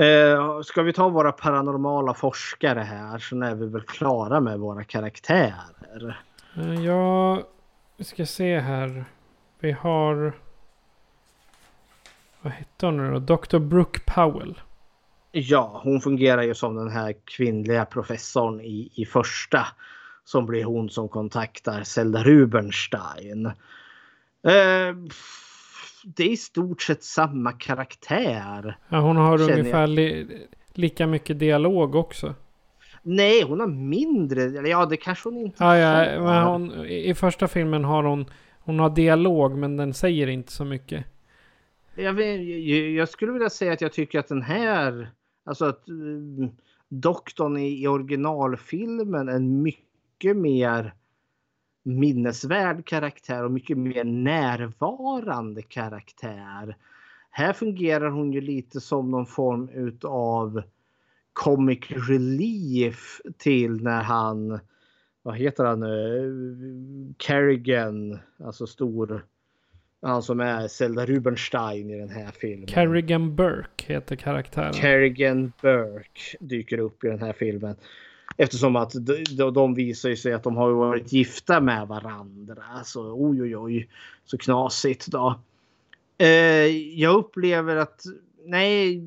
Uh, 0.00 0.62
ska 0.62 0.82
vi 0.82 0.92
ta 0.92 1.08
våra 1.08 1.32
paranormala 1.32 2.14
forskare 2.14 2.80
här 2.80 3.18
så 3.18 3.42
är 3.42 3.54
vi 3.54 3.66
väl 3.66 3.82
klara 3.82 4.40
med 4.40 4.58
våra 4.58 4.84
karaktärer. 4.84 6.24
Uh, 6.58 6.84
ja, 6.84 7.42
vi 7.96 8.04
ska 8.04 8.26
se 8.26 8.60
här. 8.60 9.04
Vi 9.58 9.72
har... 9.72 10.32
Vad 12.42 12.52
heter 12.52 12.86
hon 12.86 12.96
nu 12.96 13.18
då? 13.20 13.36
Dr. 13.36 13.58
Brooke 13.58 14.00
Powell. 14.06 14.60
Ja, 15.32 15.80
hon 15.84 16.00
fungerar 16.00 16.42
ju 16.42 16.54
som 16.54 16.76
den 16.76 16.90
här 16.90 17.14
kvinnliga 17.24 17.84
professorn 17.84 18.60
i, 18.60 18.90
i 18.94 19.04
första. 19.04 19.66
Som 20.24 20.46
blir 20.46 20.64
hon 20.64 20.90
som 20.90 21.08
kontaktar 21.08 21.82
Zelda 21.82 22.22
Rubenstein. 22.22 23.46
Eh, 23.46 24.96
det 26.04 26.22
är 26.22 26.30
i 26.30 26.36
stort 26.36 26.82
sett 26.82 27.04
samma 27.04 27.52
karaktär. 27.52 28.78
Ja, 28.88 29.00
hon 29.00 29.16
har 29.16 29.42
ungefär 29.42 29.86
li, 29.86 30.26
lika 30.72 31.06
mycket 31.06 31.38
dialog 31.38 31.94
också. 31.94 32.34
Nej, 33.02 33.42
hon 33.42 33.60
har 33.60 33.66
mindre. 33.66 34.42
Ja, 34.68 34.86
det 34.86 34.96
kanske 34.96 35.28
hon 35.28 35.38
inte 35.38 35.64
ja, 35.64 35.76
ja, 35.76 36.22
men 36.22 36.44
hon, 36.44 36.86
I 36.86 37.14
första 37.14 37.48
filmen 37.48 37.84
har 37.84 38.02
hon, 38.02 38.26
hon 38.60 38.78
har 38.78 38.90
dialog 38.90 39.58
men 39.58 39.76
den 39.76 39.94
säger 39.94 40.26
inte 40.26 40.52
så 40.52 40.64
mycket. 40.64 41.04
Jag, 41.94 42.20
jag 42.94 43.08
skulle 43.08 43.32
vilja 43.32 43.50
säga 43.50 43.72
att 43.72 43.80
jag 43.80 43.92
tycker 43.92 44.18
att 44.18 44.28
den 44.28 44.42
här, 44.42 45.10
alltså 45.44 45.64
att 45.64 45.88
uh, 45.88 46.48
doktorn 46.88 47.56
i, 47.56 47.82
i 47.82 47.86
originalfilmen 47.86 49.28
är 49.28 49.38
mycket 49.38 49.84
mer 50.34 50.94
minnesvärd 51.82 52.86
karaktär 52.86 53.44
och 53.44 53.50
mycket 53.50 53.78
mer 53.78 54.04
närvarande 54.04 55.62
karaktär. 55.62 56.76
Här 57.30 57.52
fungerar 57.52 58.10
hon 58.10 58.32
ju 58.32 58.40
lite 58.40 58.80
som 58.80 59.10
någon 59.10 59.26
form 59.26 59.68
utav 59.68 60.62
comic 61.32 61.90
relief 61.90 63.20
till 63.38 63.82
när 63.82 64.02
han, 64.02 64.60
vad 65.22 65.36
heter 65.36 65.64
han 65.64 65.80
nu, 65.80 67.14
Kerrigan, 67.18 68.18
alltså 68.44 68.66
stor, 68.66 69.24
han 70.02 70.22
som 70.22 70.40
är 70.40 70.68
Zelda 70.68 71.06
Rubenstein 71.06 71.90
i 71.90 71.98
den 71.98 72.10
här 72.10 72.30
filmen. 72.30 72.68
Kerrigan 72.68 73.36
Burke 73.36 73.92
heter 73.92 74.16
karaktären. 74.16 74.72
Kerrigan 74.72 75.52
Burke 75.62 76.36
dyker 76.40 76.78
upp 76.78 77.04
i 77.04 77.08
den 77.08 77.20
här 77.20 77.32
filmen. 77.32 77.76
Eftersom 78.36 78.76
att 78.76 78.92
de, 78.94 79.50
de 79.54 79.74
visar 79.74 80.14
sig 80.14 80.32
att 80.32 80.42
de 80.42 80.56
har 80.56 80.70
varit 80.70 81.12
gifta 81.12 81.60
med 81.60 81.88
varandra. 81.88 82.64
Så 82.84 83.14
oj 83.16 83.42
oj 83.42 83.56
oj, 83.56 83.88
så 84.24 84.38
knasigt 84.38 85.06
då. 85.06 85.40
Eh, 86.18 86.98
jag 87.00 87.14
upplever 87.14 87.76
att, 87.76 88.04
nej, 88.44 89.02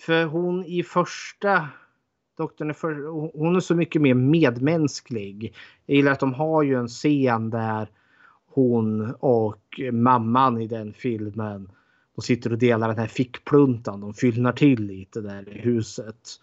för 0.00 0.24
hon 0.24 0.64
i 0.64 0.82
första 0.82 1.68
doktorn 2.36 2.70
är 2.70 2.74
för, 2.74 2.94
hon 3.38 3.56
är 3.56 3.60
så 3.60 3.74
mycket 3.74 4.02
mer 4.02 4.14
medmänsklig. 4.14 5.54
Jag 5.86 5.96
gillar 5.96 6.12
att 6.12 6.20
de 6.20 6.34
har 6.34 6.62
ju 6.62 6.74
en 6.74 6.88
scen 6.88 7.50
där 7.50 7.88
hon 8.46 9.14
och 9.14 9.80
mamman 9.92 10.60
i 10.60 10.66
den 10.66 10.92
filmen 10.92 11.68
de 12.14 12.22
sitter 12.22 12.52
och 12.52 12.58
delar 12.58 12.88
den 12.88 12.98
här 12.98 13.06
fickpluntan. 13.06 14.00
De 14.00 14.14
fyllnar 14.14 14.52
till 14.52 14.86
lite 14.86 15.20
där 15.20 15.48
i 15.48 15.58
huset. 15.58 16.40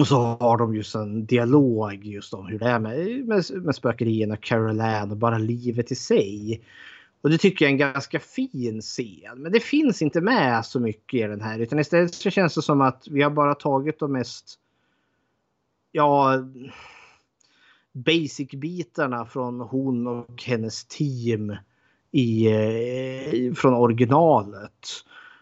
Och 0.00 0.06
så 0.06 0.16
har 0.16 0.58
de 0.58 0.74
just 0.74 0.94
en 0.94 1.26
dialog 1.26 2.04
just 2.04 2.34
om 2.34 2.46
hur 2.46 2.58
det 2.58 2.66
är 2.66 2.78
med, 2.78 3.26
med, 3.26 3.44
med 3.62 3.74
spökerierna, 3.74 4.36
Carol 4.36 4.80
Ann 4.80 5.10
och 5.10 5.16
bara 5.16 5.38
livet 5.38 5.92
i 5.92 5.94
sig. 5.94 6.62
Och 7.20 7.30
det 7.30 7.38
tycker 7.38 7.64
jag 7.64 7.70
är 7.70 7.72
en 7.72 7.92
ganska 7.92 8.20
fin 8.20 8.80
scen. 8.80 9.42
Men 9.42 9.52
det 9.52 9.60
finns 9.60 10.02
inte 10.02 10.20
med 10.20 10.66
så 10.66 10.80
mycket 10.80 11.20
i 11.20 11.22
den 11.22 11.40
här. 11.40 11.58
Utan 11.58 11.78
istället 11.78 12.14
så 12.14 12.30
känns 12.30 12.54
det 12.54 12.62
som 12.62 12.80
att 12.80 13.08
vi 13.10 13.22
har 13.22 13.30
bara 13.30 13.54
tagit 13.54 13.98
de 13.98 14.12
mest... 14.12 14.58
Ja... 15.92 16.44
Basic-bitarna 17.92 19.24
från 19.24 19.60
hon 19.60 20.06
och 20.06 20.42
hennes 20.42 20.84
team 20.84 21.56
i, 22.10 22.46
eh, 22.46 23.54
från 23.54 23.74
originalet. 23.74 24.86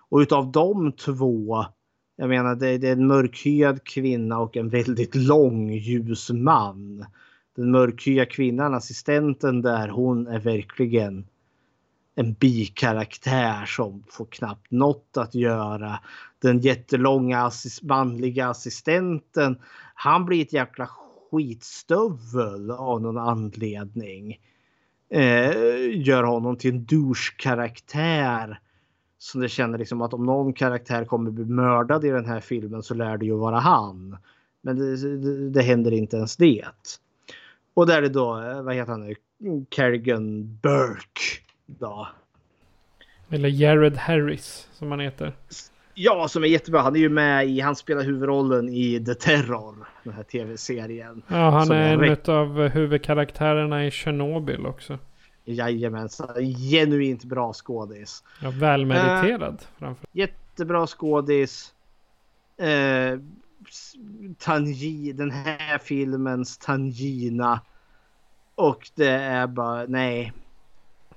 Och 0.09 0.18
utav 0.18 0.52
de 0.52 0.92
två 0.92 1.64
jag 2.16 2.28
menar 2.28 2.54
det, 2.54 2.78
det 2.78 2.88
är 2.88 2.92
en 2.92 3.06
mörkhyad 3.06 3.84
kvinna 3.84 4.38
och 4.38 4.56
en 4.56 4.68
väldigt 4.68 5.14
lång 5.14 5.70
ljus 5.70 6.30
man. 6.30 7.06
Den 7.56 7.70
mörkhyade 7.70 8.30
kvinnan, 8.30 8.74
assistenten 8.74 9.62
där, 9.62 9.88
hon 9.88 10.26
är 10.26 10.40
verkligen 10.40 11.26
en 12.14 12.32
bikaraktär 12.32 13.64
som 13.66 14.04
får 14.10 14.26
knappt 14.26 14.70
något 14.70 15.16
att 15.16 15.34
göra. 15.34 15.98
Den 16.38 16.58
jättelånga 16.58 17.42
assist 17.42 17.82
manliga 17.82 18.48
assistenten, 18.48 19.58
han 19.94 20.24
blir 20.24 20.42
ett 20.42 20.52
jäkla 20.52 20.88
skitstövel 21.30 22.70
av 22.70 23.02
någon 23.02 23.18
anledning. 23.18 24.38
Eh, 25.10 25.52
gör 26.06 26.22
honom 26.22 26.56
till 26.56 26.74
en 26.74 26.84
douche-karaktär 26.84 28.60
så 29.25 29.39
det 29.39 29.49
känner 29.49 29.79
liksom 29.79 30.03
att 30.03 30.14
om 30.14 30.27
någon 30.27 30.53
karaktär 30.53 31.05
kommer 31.05 31.31
bli 31.31 31.45
mördad 31.45 32.05
i 32.05 32.09
den 32.09 32.27
här 32.27 32.41
filmen 32.41 32.83
så 32.83 32.95
lär 32.95 33.16
det 33.16 33.25
ju 33.27 33.37
vara 33.37 33.59
han. 33.59 34.16
Men 34.62 34.79
det, 34.79 35.16
det, 35.16 35.51
det 35.51 35.62
händer 35.62 35.93
inte 35.93 36.16
ens 36.16 36.37
det. 36.37 36.64
Och 37.75 37.87
där 37.87 37.99
är 37.99 38.03
det 38.03 38.09
då, 38.09 38.41
eh, 38.41 38.62
vad 38.62 38.75
heter 38.75 38.91
han 38.91 39.01
nu, 39.01 39.14
Kerrigan 39.70 40.59
Burke. 40.62 41.20
Då. 41.66 42.09
Eller 43.31 43.49
Jared 43.49 43.97
Harris 43.97 44.68
som 44.72 44.91
han 44.91 45.01
heter. 45.01 45.33
Ja, 45.95 46.29
som 46.29 46.45
är 46.45 46.49
jättebra. 46.49 46.81
Han 46.81 46.97
är 46.97 47.01
ju 47.01 47.09
med 47.09 47.49
i, 47.49 47.61
han 47.61 47.77
spelar 47.77 48.03
huvudrollen 48.03 48.68
i 48.68 49.05
The 49.05 49.14
Terror, 49.14 49.75
den 50.03 50.12
här 50.12 50.22
tv-serien. 50.22 51.22
Ja, 51.29 51.51
han 51.51 51.70
är 51.70 52.03
en 52.03 52.35
av 52.35 52.68
huvudkaraktärerna 52.68 53.87
i 53.87 53.91
Chernobyl 53.91 54.66
också. 54.66 54.99
Jajamensan, 55.45 56.45
genuint 56.70 57.24
bra 57.24 57.53
skådis. 57.53 58.24
Ja, 58.42 58.51
välmeriterad. 58.51 59.64
Framför. 59.78 60.07
Jättebra 60.12 60.86
skådis. 60.86 61.74
Uh, 62.62 63.20
Tangi, 64.38 65.12
den 65.12 65.30
här 65.30 65.78
filmens 65.78 66.59
Tangina. 66.59 67.61
Och 68.55 68.90
det 68.95 69.11
är 69.11 69.47
bara, 69.47 69.84
nej. 69.88 70.32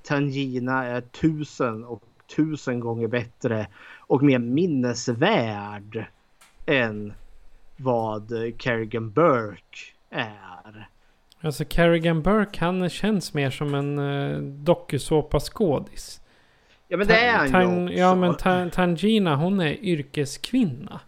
Tangina 0.03 0.85
är 0.85 1.01
tusen 1.01 1.83
och 1.83 2.03
tusen 2.35 2.79
gånger 2.79 3.07
bättre 3.07 3.67
och 3.97 4.23
mer 4.23 4.39
minnesvärd 4.39 6.05
än 6.65 7.13
vad 7.77 8.29
Kerrigan 8.57 9.11
Burke 9.11 9.77
är. 10.09 10.89
Alltså 11.41 11.63
Kerrigan 11.69 12.21
Burke 12.21 12.65
han 12.65 12.89
känns 12.89 13.33
mer 13.33 13.49
som 13.49 13.73
en 13.73 13.99
uh, 13.99 14.41
dokusåpaskådis. 14.41 16.21
Ja 16.87 16.97
men 16.97 17.07
det 17.07 17.19
är 17.19 17.37
han 17.37 17.51
Tan, 17.51 17.87
ju 17.87 17.93
Ja 17.93 18.15
men 18.15 18.35
Ta 18.35 18.69
Tangina 18.69 19.35
hon 19.35 19.59
är 19.59 19.73
yrkeskvinna. 19.83 20.99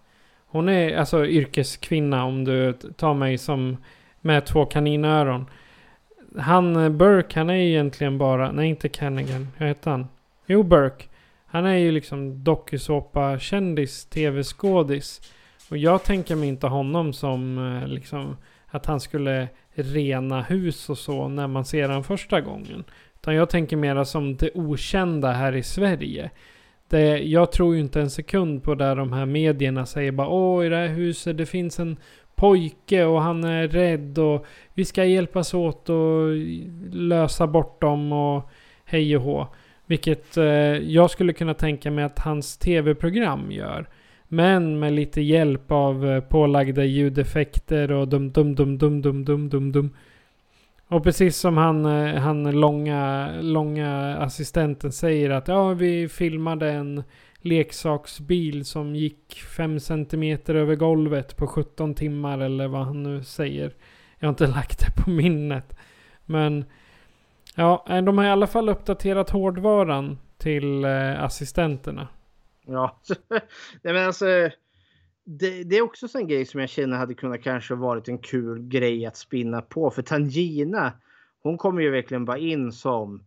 Hon 0.47 0.69
är 0.69 0.97
alltså 0.97 1.25
yrkeskvinna 1.25 2.25
om 2.25 2.45
du 2.45 2.73
tar 2.73 3.13
mig 3.13 3.37
som 3.37 3.77
med 4.21 4.45
två 4.45 4.65
kaninöron. 4.65 5.45
Han 6.37 6.75
eh, 6.75 6.89
Burke 6.89 7.39
han 7.39 7.49
är 7.49 7.53
egentligen 7.55 8.17
bara, 8.17 8.51
nej 8.51 8.69
inte 8.69 8.89
Kennigan, 8.89 9.47
hur 9.57 9.65
heter 9.65 9.91
han? 9.91 10.07
Jo 10.45 10.63
Burke. 10.63 11.05
Han 11.45 11.65
är 11.65 11.75
ju 11.75 11.91
liksom 11.91 12.43
dokusåpa 12.43 13.39
kändis, 13.39 14.05
tv-skådis. 14.05 15.33
Och 15.69 15.77
jag 15.77 16.03
tänker 16.03 16.35
mig 16.35 16.49
inte 16.49 16.67
honom 16.67 17.13
som 17.13 17.57
eh, 17.57 17.87
liksom 17.87 18.37
att 18.67 18.85
han 18.85 18.99
skulle 18.99 19.47
rena 19.79 20.41
hus 20.41 20.89
och 20.89 20.97
så 20.97 21.27
när 21.27 21.47
man 21.47 21.65
ser 21.65 21.89
han 21.89 22.03
första 22.03 22.41
gången. 22.41 22.83
Utan 23.15 23.35
jag 23.35 23.49
tänker 23.49 23.77
mera 23.77 24.05
som 24.05 24.35
det 24.35 24.51
okända 24.53 25.31
här 25.31 25.55
i 25.55 25.63
Sverige. 25.63 26.29
Det, 26.87 27.17
jag 27.17 27.51
tror 27.51 27.75
ju 27.75 27.81
inte 27.81 28.01
en 28.01 28.09
sekund 28.09 28.63
på 28.63 28.75
där 28.75 28.95
de 28.95 29.13
här 29.13 29.25
medierna 29.25 29.85
säger 29.85 30.11
bara 30.11 30.27
åh 30.27 30.65
i 30.65 30.69
det 30.69 30.75
här 30.75 30.87
huset 30.87 31.37
det 31.37 31.45
finns 31.45 31.79
en 31.79 31.97
pojke 32.35 33.03
och 33.03 33.21
han 33.21 33.43
är 33.43 33.67
rädd 33.67 34.19
och 34.19 34.45
vi 34.73 34.85
ska 34.85 35.03
hjälpas 35.03 35.53
åt 35.53 35.89
och 35.89 36.35
lösa 36.91 37.47
bort 37.47 37.81
dem 37.81 38.11
och 38.11 38.49
hej 38.85 39.17
och 39.17 39.23
hå. 39.23 39.47
Vilket 39.85 40.37
eh, 40.37 40.45
jag 40.45 41.11
skulle 41.11 41.33
kunna 41.33 41.53
tänka 41.53 41.91
mig 41.91 42.03
att 42.03 42.19
hans 42.19 42.57
tv-program 42.57 43.51
gör. 43.51 43.89
Men 44.31 44.79
med 44.79 44.93
lite 44.93 45.21
hjälp 45.21 45.71
av 45.71 46.09
eh, 46.09 46.21
pålagda 46.21 46.83
ljudeffekter 46.83 47.91
och 47.91 48.07
dum-dum-dum-dum-dum-dum-dum. 48.07 49.95
Och 50.87 51.03
precis 51.03 51.37
som 51.37 51.57
han, 51.57 51.85
eh, 51.85 52.15
han 52.15 52.51
långa, 52.51 53.31
långa 53.41 54.17
assistenten 54.17 54.91
säger 54.91 55.29
att 55.29 55.47
ja, 55.47 55.69
vi 55.69 56.07
filmade 56.07 56.71
en 56.71 57.03
leksaksbil 57.41 58.65
som 58.65 58.95
gick 58.95 59.43
5 59.55 59.79
centimeter 59.79 60.55
över 60.55 60.75
golvet 60.75 61.35
på 61.35 61.47
17 61.47 61.95
timmar 61.95 62.39
eller 62.39 62.67
vad 62.67 62.85
han 62.85 63.03
nu 63.03 63.23
säger. 63.23 63.73
Jag 64.19 64.27
har 64.27 64.29
inte 64.29 64.47
lagt 64.47 64.79
det 64.79 65.03
på 65.03 65.09
minnet. 65.09 65.77
Men 66.25 66.65
ja, 67.55 67.85
eh, 67.89 68.01
de 68.01 68.17
har 68.17 68.25
i 68.25 68.29
alla 68.29 68.47
fall 68.47 68.69
uppdaterat 68.69 69.29
hårdvaran 69.29 70.17
till 70.37 70.85
assistenterna. 70.85 72.07
Ja, 72.65 73.01
nej 73.81 73.93
men 73.93 74.05
alltså. 74.05 74.25
Det, 75.31 75.63
det, 75.63 75.77
är 75.77 75.81
också 75.81 76.17
en 76.17 76.27
grej 76.27 76.45
som 76.45 76.59
jag 76.59 76.69
känner 76.69 76.97
hade 76.97 77.13
kunnat 77.13 77.43
kanske 77.43 77.75
varit 77.75 78.07
en 78.07 78.17
kul 78.17 78.67
grej 78.67 79.05
att 79.05 79.17
spinna 79.17 79.61
på. 79.61 79.91
För 79.91 80.01
Tangina, 80.01 80.93
hon 81.43 81.57
kommer 81.57 81.81
ju 81.81 81.89
verkligen 81.89 82.25
bara 82.25 82.37
in 82.37 82.71
som 82.71 83.23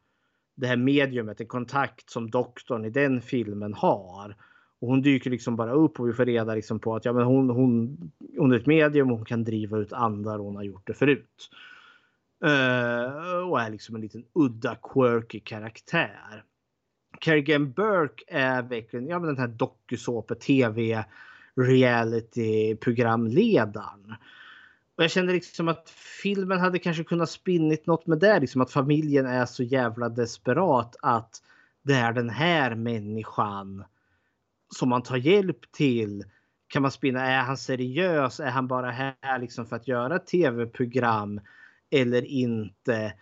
det 0.55 0.67
här 0.67 0.77
mediumet, 0.77 1.41
en 1.41 1.47
kontakt 1.47 2.11
som 2.11 2.31
doktorn 2.31 2.85
i 2.85 2.91
den 2.91 3.21
filmen 3.21 3.75
har. 3.75 4.37
Och 4.81 4.89
hon 4.89 5.03
dyker 5.03 5.31
liksom 5.31 5.57
bara 5.57 5.73
upp 5.73 6.01
och 6.01 6.09
vi 6.09 6.13
får 6.13 6.27
reda 6.27 6.55
liksom 6.55 6.81
på 6.81 6.97
att 6.97 7.05
ja, 7.05 7.13
men 7.13 7.25
hon, 7.25 7.51
hon, 7.51 7.99
hon 8.39 8.53
är 8.53 8.57
ett 8.57 8.67
medium 8.67 9.11
och 9.11 9.17
hon 9.17 9.27
kan 9.27 9.45
driva 9.45 9.79
ut 9.79 9.93
andar 9.93 10.39
och 10.39 10.45
hon 10.45 10.57
har 10.57 10.63
gjort 10.63 10.87
det 10.87 10.95
förut. 10.95 11.51
Uh, 12.45 13.49
och 13.49 13.61
är 13.61 13.71
liksom 13.71 13.95
en 13.95 14.01
liten 14.01 14.25
udda 14.33 14.77
quirky 14.83 15.41
karaktär. 15.41 16.45
Kerrigan 17.25 17.73
Burke 17.73 18.25
är 18.27 18.63
verkligen 18.63 19.07
ja, 19.07 19.19
men 19.19 19.29
den 19.29 19.39
här 19.39 19.49
dokusåpa 19.49 20.35
tv 20.35 21.05
reality 21.57 22.77
programledaren. 22.77 24.15
Och 24.97 25.05
jag 25.05 25.11
kände 25.11 25.33
liksom 25.33 25.69
att 25.69 25.91
filmen 26.23 26.61
hade 26.61 26.79
kanske 26.79 27.05
kunnat 27.05 27.31
spinnit 27.31 27.87
något 27.87 28.07
med 28.07 28.19
det. 28.19 28.41
Liksom 28.41 28.61
att 28.61 28.73
familjen 28.73 29.27
är 29.27 29.47
så 29.47 29.63
jävla 29.63 30.09
desperat 30.09 30.97
att 31.03 31.43
det 31.83 31.95
är 31.95 32.13
den 32.13 32.31
här 32.31 32.75
människan 32.75 33.85
som 34.75 34.89
man 34.89 35.03
tar 35.03 35.17
hjälp 35.17 35.73
till. 35.73 36.25
Kan 36.69 36.83
man 36.83 36.91
spinna, 36.91 37.27
är 37.27 37.43
han 37.43 37.57
seriös? 37.57 38.41
Är 38.41 38.51
han 38.51 38.69
bara 38.69 38.91
här 38.91 39.39
liksom 39.39 39.67
för 39.67 39.77
att 39.77 39.89
göra 39.89 40.19
tv-program? 40.19 41.41
Eller 41.91 42.25
inte? 42.25 43.13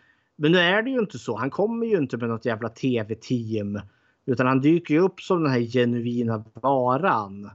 Men 0.42 0.52
nu 0.52 0.58
är 0.58 0.82
det 0.82 0.90
ju 0.90 0.98
inte 0.98 1.18
så. 1.18 1.36
Han 1.36 1.50
kommer 1.50 1.86
ju 1.86 1.96
inte 1.96 2.16
med 2.16 2.28
något 2.28 2.44
jävla 2.44 2.68
tv-team. 2.68 3.80
Utan 4.26 4.46
han 4.46 4.60
dyker 4.60 4.94
ju 4.94 5.00
upp 5.00 5.20
som 5.20 5.42
den 5.42 5.52
här 5.52 5.60
genuina 5.60 6.44
varan. 6.54 7.50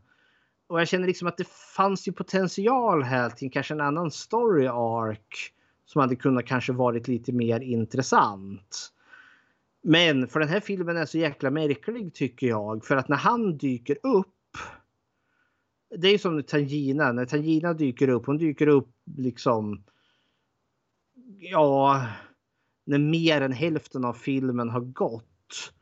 Och 0.68 0.80
jag 0.80 0.88
känner 0.88 1.08
liksom 1.08 1.28
att 1.28 1.38
det 1.38 1.48
fanns 1.48 2.08
ju 2.08 2.12
potential 2.12 3.04
här 3.04 3.30
till 3.30 3.52
kanske 3.52 3.74
en 3.74 3.82
annan 3.82 4.12
story 4.12 4.68
arc. 4.68 5.52
Som 5.86 6.02
hade 6.02 6.16
kunnat 6.16 6.46
kanske 6.46 6.74
varit 6.74 7.08
lite 7.08 7.32
mer 7.32 7.60
intressant. 7.60 8.92
Men 9.84 10.28
för 10.28 10.40
den 10.40 10.50
här 10.50 10.60
filmen 10.60 10.98
är 10.98 11.06
så 11.06 11.18
jäkla 11.18 11.52
märklig 11.52 12.14
tycker 12.14 12.48
jag. 12.48 12.86
För 12.86 12.96
att 12.96 13.08
när 13.08 13.18
han 13.18 13.58
dyker 13.58 13.98
upp. 14.04 14.58
Det 15.98 16.08
är 16.08 16.18
som 16.18 16.44
Tangina. 16.44 17.12
När 17.12 17.26
Tangina 17.26 17.74
dyker 17.74 18.10
upp. 18.10 18.26
Hon 18.26 18.38
dyker 18.38 18.68
upp 18.68 18.92
liksom. 19.18 19.84
Ja. 21.40 22.08
När 22.86 23.00
mer 23.00 23.42
än 23.42 23.52
hälften 23.52 24.06
av 24.06 24.14
filmen 24.14 24.70
har 24.70 24.82
gått. 24.82 25.74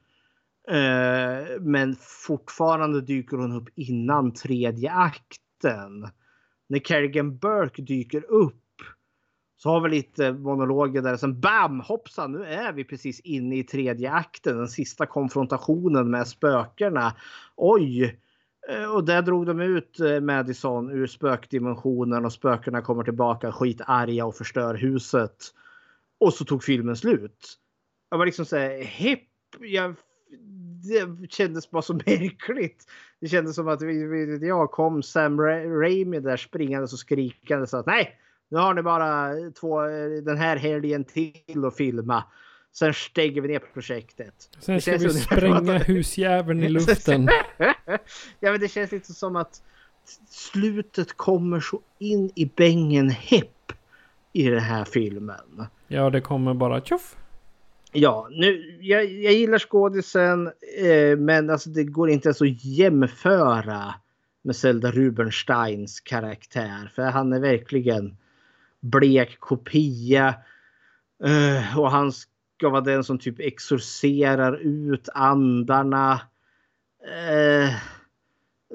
Eh, 0.67 1.61
men 1.61 1.95
fortfarande 1.99 3.01
dyker 3.01 3.37
hon 3.37 3.51
upp 3.51 3.69
innan 3.75 4.33
tredje 4.33 4.91
akten. 4.91 6.07
När 6.67 6.79
Kerrigan 6.79 7.37
Burke 7.37 7.81
dyker 7.81 8.25
upp 8.31 8.55
så 9.57 9.69
har 9.69 9.81
vi 9.81 9.89
lite 9.89 10.33
monologer 10.33 11.01
där. 11.01 11.17
Sen 11.17 11.39
bam 11.39 11.79
hoppsan 11.79 12.31
nu 12.31 12.45
är 12.45 12.73
vi 12.73 12.83
precis 12.83 13.19
inne 13.19 13.57
i 13.57 13.63
tredje 13.63 14.11
akten. 14.11 14.57
Den 14.57 14.67
sista 14.67 15.05
konfrontationen 15.05 16.09
med 16.09 16.27
spökena. 16.27 17.13
Oj! 17.55 18.19
Eh, 18.69 18.95
och 18.95 19.03
där 19.03 19.21
drog 19.21 19.45
de 19.45 19.61
ut 19.61 19.99
eh, 19.99 20.19
Madison 20.19 20.91
ur 20.91 21.07
spökdimensionen 21.07 22.25
och 22.25 22.33
spökena 22.33 22.81
kommer 22.81 23.03
tillbaka 23.03 23.51
skitarga 23.51 24.25
och 24.25 24.35
förstör 24.35 24.75
huset. 24.75 25.37
Och 26.23 26.33
så 26.33 26.45
tog 26.45 26.63
filmen 26.63 26.95
slut. 26.95 27.59
Jag 28.09 28.17
var 28.17 28.25
liksom 28.25 28.45
såhär 28.45 28.83
hipp. 28.83 29.29
Jag 29.59 29.95
det 30.83 31.31
kändes 31.31 31.71
bara 31.71 31.81
så 31.81 31.93
märkligt. 32.05 32.87
Det 33.19 33.27
kändes 33.27 33.55
som 33.55 33.67
att 33.67 33.81
jag 34.41 34.71
kom 34.71 35.03
Sam 35.03 35.41
Raimi 35.41 36.19
där 36.19 36.37
springande 36.37 36.83
och 36.83 36.89
skrikande 36.89 37.67
så 37.67 37.77
att 37.77 37.85
nej, 37.85 38.19
nu 38.49 38.57
har 38.57 38.73
ni 38.73 38.81
bara 38.81 39.29
två, 39.59 39.81
den 40.25 40.37
här 40.37 40.57
helgen 40.57 41.03
till 41.03 41.65
att 41.65 41.77
filma. 41.77 42.23
Sen 42.71 42.93
stänger 42.93 43.41
vi 43.41 43.47
ner 43.47 43.59
projektet. 43.59 44.49
Sen 44.59 44.81
ska 44.81 44.97
vi 44.97 45.09
spränga 45.09 45.77
husjäveln 45.87 46.63
i 46.63 46.69
luften. 46.69 47.29
ja 48.39 48.51
men 48.51 48.59
det 48.59 48.67
känns 48.67 48.91
lite 48.91 49.13
som 49.13 49.35
att 49.35 49.61
slutet 50.29 51.17
kommer 51.17 51.59
så 51.59 51.81
in 51.99 52.31
i 52.35 52.45
bängen 52.45 53.09
hepp 53.09 53.71
i 54.33 54.49
den 54.49 54.59
här 54.59 54.85
filmen. 54.85 55.65
Ja 55.93 56.09
det 56.09 56.21
kommer 56.21 56.53
bara 56.53 56.81
tjoff. 56.81 57.15
Ja, 57.91 58.27
nu, 58.31 58.77
jag, 58.81 59.05
jag 59.05 59.33
gillar 59.33 59.59
skådisen 59.59 60.47
eh, 60.83 61.17
men 61.17 61.49
alltså 61.49 61.69
det 61.69 61.83
går 61.83 62.09
inte 62.09 62.27
ens 62.27 62.41
att 62.41 62.65
jämföra 62.65 63.93
med 64.41 64.55
Zelda 64.55 64.91
Rubensteins 64.91 65.99
karaktär. 65.99 66.91
För 66.95 67.03
han 67.03 67.33
är 67.33 67.39
verkligen 67.39 68.17
blek 68.79 69.39
kopia. 69.39 70.35
Eh, 71.23 71.79
och 71.79 71.91
han 71.91 72.11
ska 72.11 72.69
vara 72.69 72.81
den 72.81 73.03
som 73.03 73.19
typ 73.19 73.39
exorcerar 73.39 74.55
ut 74.55 75.09
andarna. 75.13 76.13
Eh, 77.03 77.75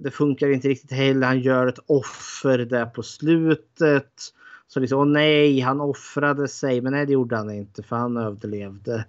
det 0.01 0.11
funkar 0.11 0.51
inte 0.51 0.69
riktigt 0.69 0.93
heller. 0.93 1.27
Han 1.27 1.41
gör 1.41 1.67
ett 1.67 1.81
offer 1.87 2.59
där 2.59 2.87
på 2.87 3.03
slutet. 3.03 4.13
Så 4.69 4.81
liksom, 4.81 4.99
åh 4.99 5.07
nej, 5.07 5.61
han 5.61 5.81
offrade 5.81 6.49
sig. 6.49 6.81
Men 6.81 6.93
nej, 6.93 7.07
det 7.07 7.13
gjorde 7.13 7.37
han 7.37 7.51
inte 7.51 7.83
för 7.83 7.97
han 7.97 8.17
överlevde. 8.17 9.05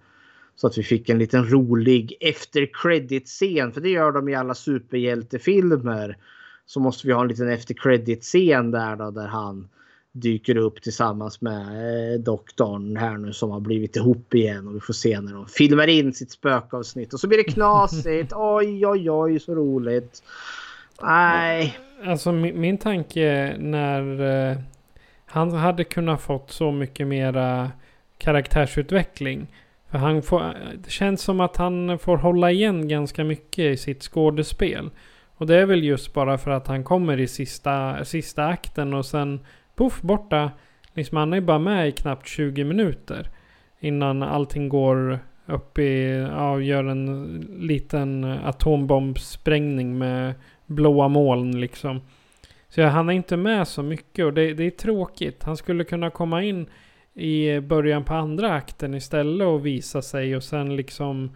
Så 0.56 0.68
att 0.68 0.77
vi 0.77 0.84
fick 0.84 1.10
en 1.10 1.19
liten 1.19 1.49
rolig 1.49 2.18
efter 2.19 2.69
credit-scen. 2.73 3.72
För 3.72 3.81
det 3.81 3.90
gör 3.90 4.11
de 4.11 4.30
i 4.30 4.36
alla 4.36 4.53
superhjältefilmer. 4.53 6.18
Så 6.65 6.80
måste 6.80 7.07
vi 7.07 7.14
ha 7.14 7.22
en 7.22 7.27
liten 7.27 7.49
efter 7.49 7.73
credit-scen 7.73 8.72
där 8.72 8.95
då, 8.95 9.11
där 9.11 9.27
han 9.27 9.69
dyker 10.11 10.57
upp 10.57 10.81
tillsammans 10.81 11.41
med 11.41 12.14
eh, 12.14 12.19
doktorn 12.19 12.98
här 12.98 13.18
nu 13.18 13.34
som 13.34 13.52
har 13.52 13.60
blivit 13.60 13.95
ihop 13.95 14.34
igen. 14.34 14.68
Och 14.68 14.76
vi 14.76 14.80
får 14.80 14.94
se 14.94 15.22
när 15.22 15.34
de 15.34 15.45
filmar 15.48 15.88
in 15.88 16.14
sitt 16.14 16.31
spökavsnitt. 16.31 17.14
Och 17.14 17.19
så 17.19 17.27
blir 17.27 17.38
det 17.38 17.44
knasigt. 17.52 18.34
oj, 18.36 18.88
oj, 18.88 19.11
oj, 19.11 19.40
så 19.40 19.56
roligt. 19.56 20.23
Nej. 21.02 21.77
Alltså 22.06 22.31
min, 22.31 22.61
min 22.61 22.77
tanke 22.77 23.56
när 23.60 24.22
eh, 24.52 24.57
han 25.31 25.51
hade 25.51 25.84
kunnat 25.84 26.22
fått 26.22 26.51
så 26.51 26.72
mycket 26.72 27.07
mera 27.07 27.72
karaktärsutveckling. 28.18 29.47
För 29.89 29.97
han 29.97 30.22
får, 30.22 30.53
det 30.84 30.89
känns 30.89 31.22
som 31.22 31.39
att 31.39 31.57
han 31.57 31.99
får 31.99 32.18
hålla 32.18 32.51
igen 32.51 32.88
ganska 32.88 33.23
mycket 33.23 33.60
i 33.60 33.77
sitt 33.77 34.03
skådespel. 34.03 34.89
Och 35.35 35.47
det 35.47 35.56
är 35.56 35.65
väl 35.65 35.84
just 35.84 36.14
bara 36.14 36.38
för 36.38 36.51
att 36.51 36.68
han 36.68 36.84
kommer 36.84 37.19
i 37.19 37.27
sista, 37.27 38.06
sista 38.06 38.45
akten 38.45 38.93
och 38.93 39.06
sen 39.06 39.39
poff 39.76 40.01
borta. 40.01 40.51
Liksom 40.93 41.18
han 41.18 41.34
är 41.34 41.41
bara 41.41 41.60
med 41.60 41.88
i 41.88 41.91
knappt 41.91 42.27
20 42.27 42.64
minuter. 42.64 43.30
Innan 43.80 44.23
allting 44.23 44.69
går 44.69 45.19
upp 45.45 45.80
i, 45.80 46.27
ja, 46.31 46.61
gör 46.61 46.84
en 46.84 47.39
liten 47.60 48.23
atombombsprängning 48.23 49.97
med 49.97 50.34
blåa 50.65 51.07
moln 51.07 51.60
liksom. 51.60 52.01
Så 52.69 52.83
han 52.83 53.09
är 53.09 53.13
inte 53.13 53.37
med 53.37 53.67
så 53.67 53.83
mycket 53.83 54.25
och 54.25 54.33
det, 54.33 54.53
det 54.53 54.63
är 54.63 54.71
tråkigt. 54.71 55.43
Han 55.43 55.57
skulle 55.57 55.83
kunna 55.83 56.09
komma 56.09 56.43
in 56.43 56.69
i 57.13 57.59
början 57.59 58.03
på 58.03 58.13
andra 58.13 58.53
akten 58.53 58.93
istället 58.93 59.47
och 59.47 59.65
visa 59.65 60.01
sig 60.01 60.35
och 60.35 60.43
sen 60.43 60.75
liksom 60.75 61.35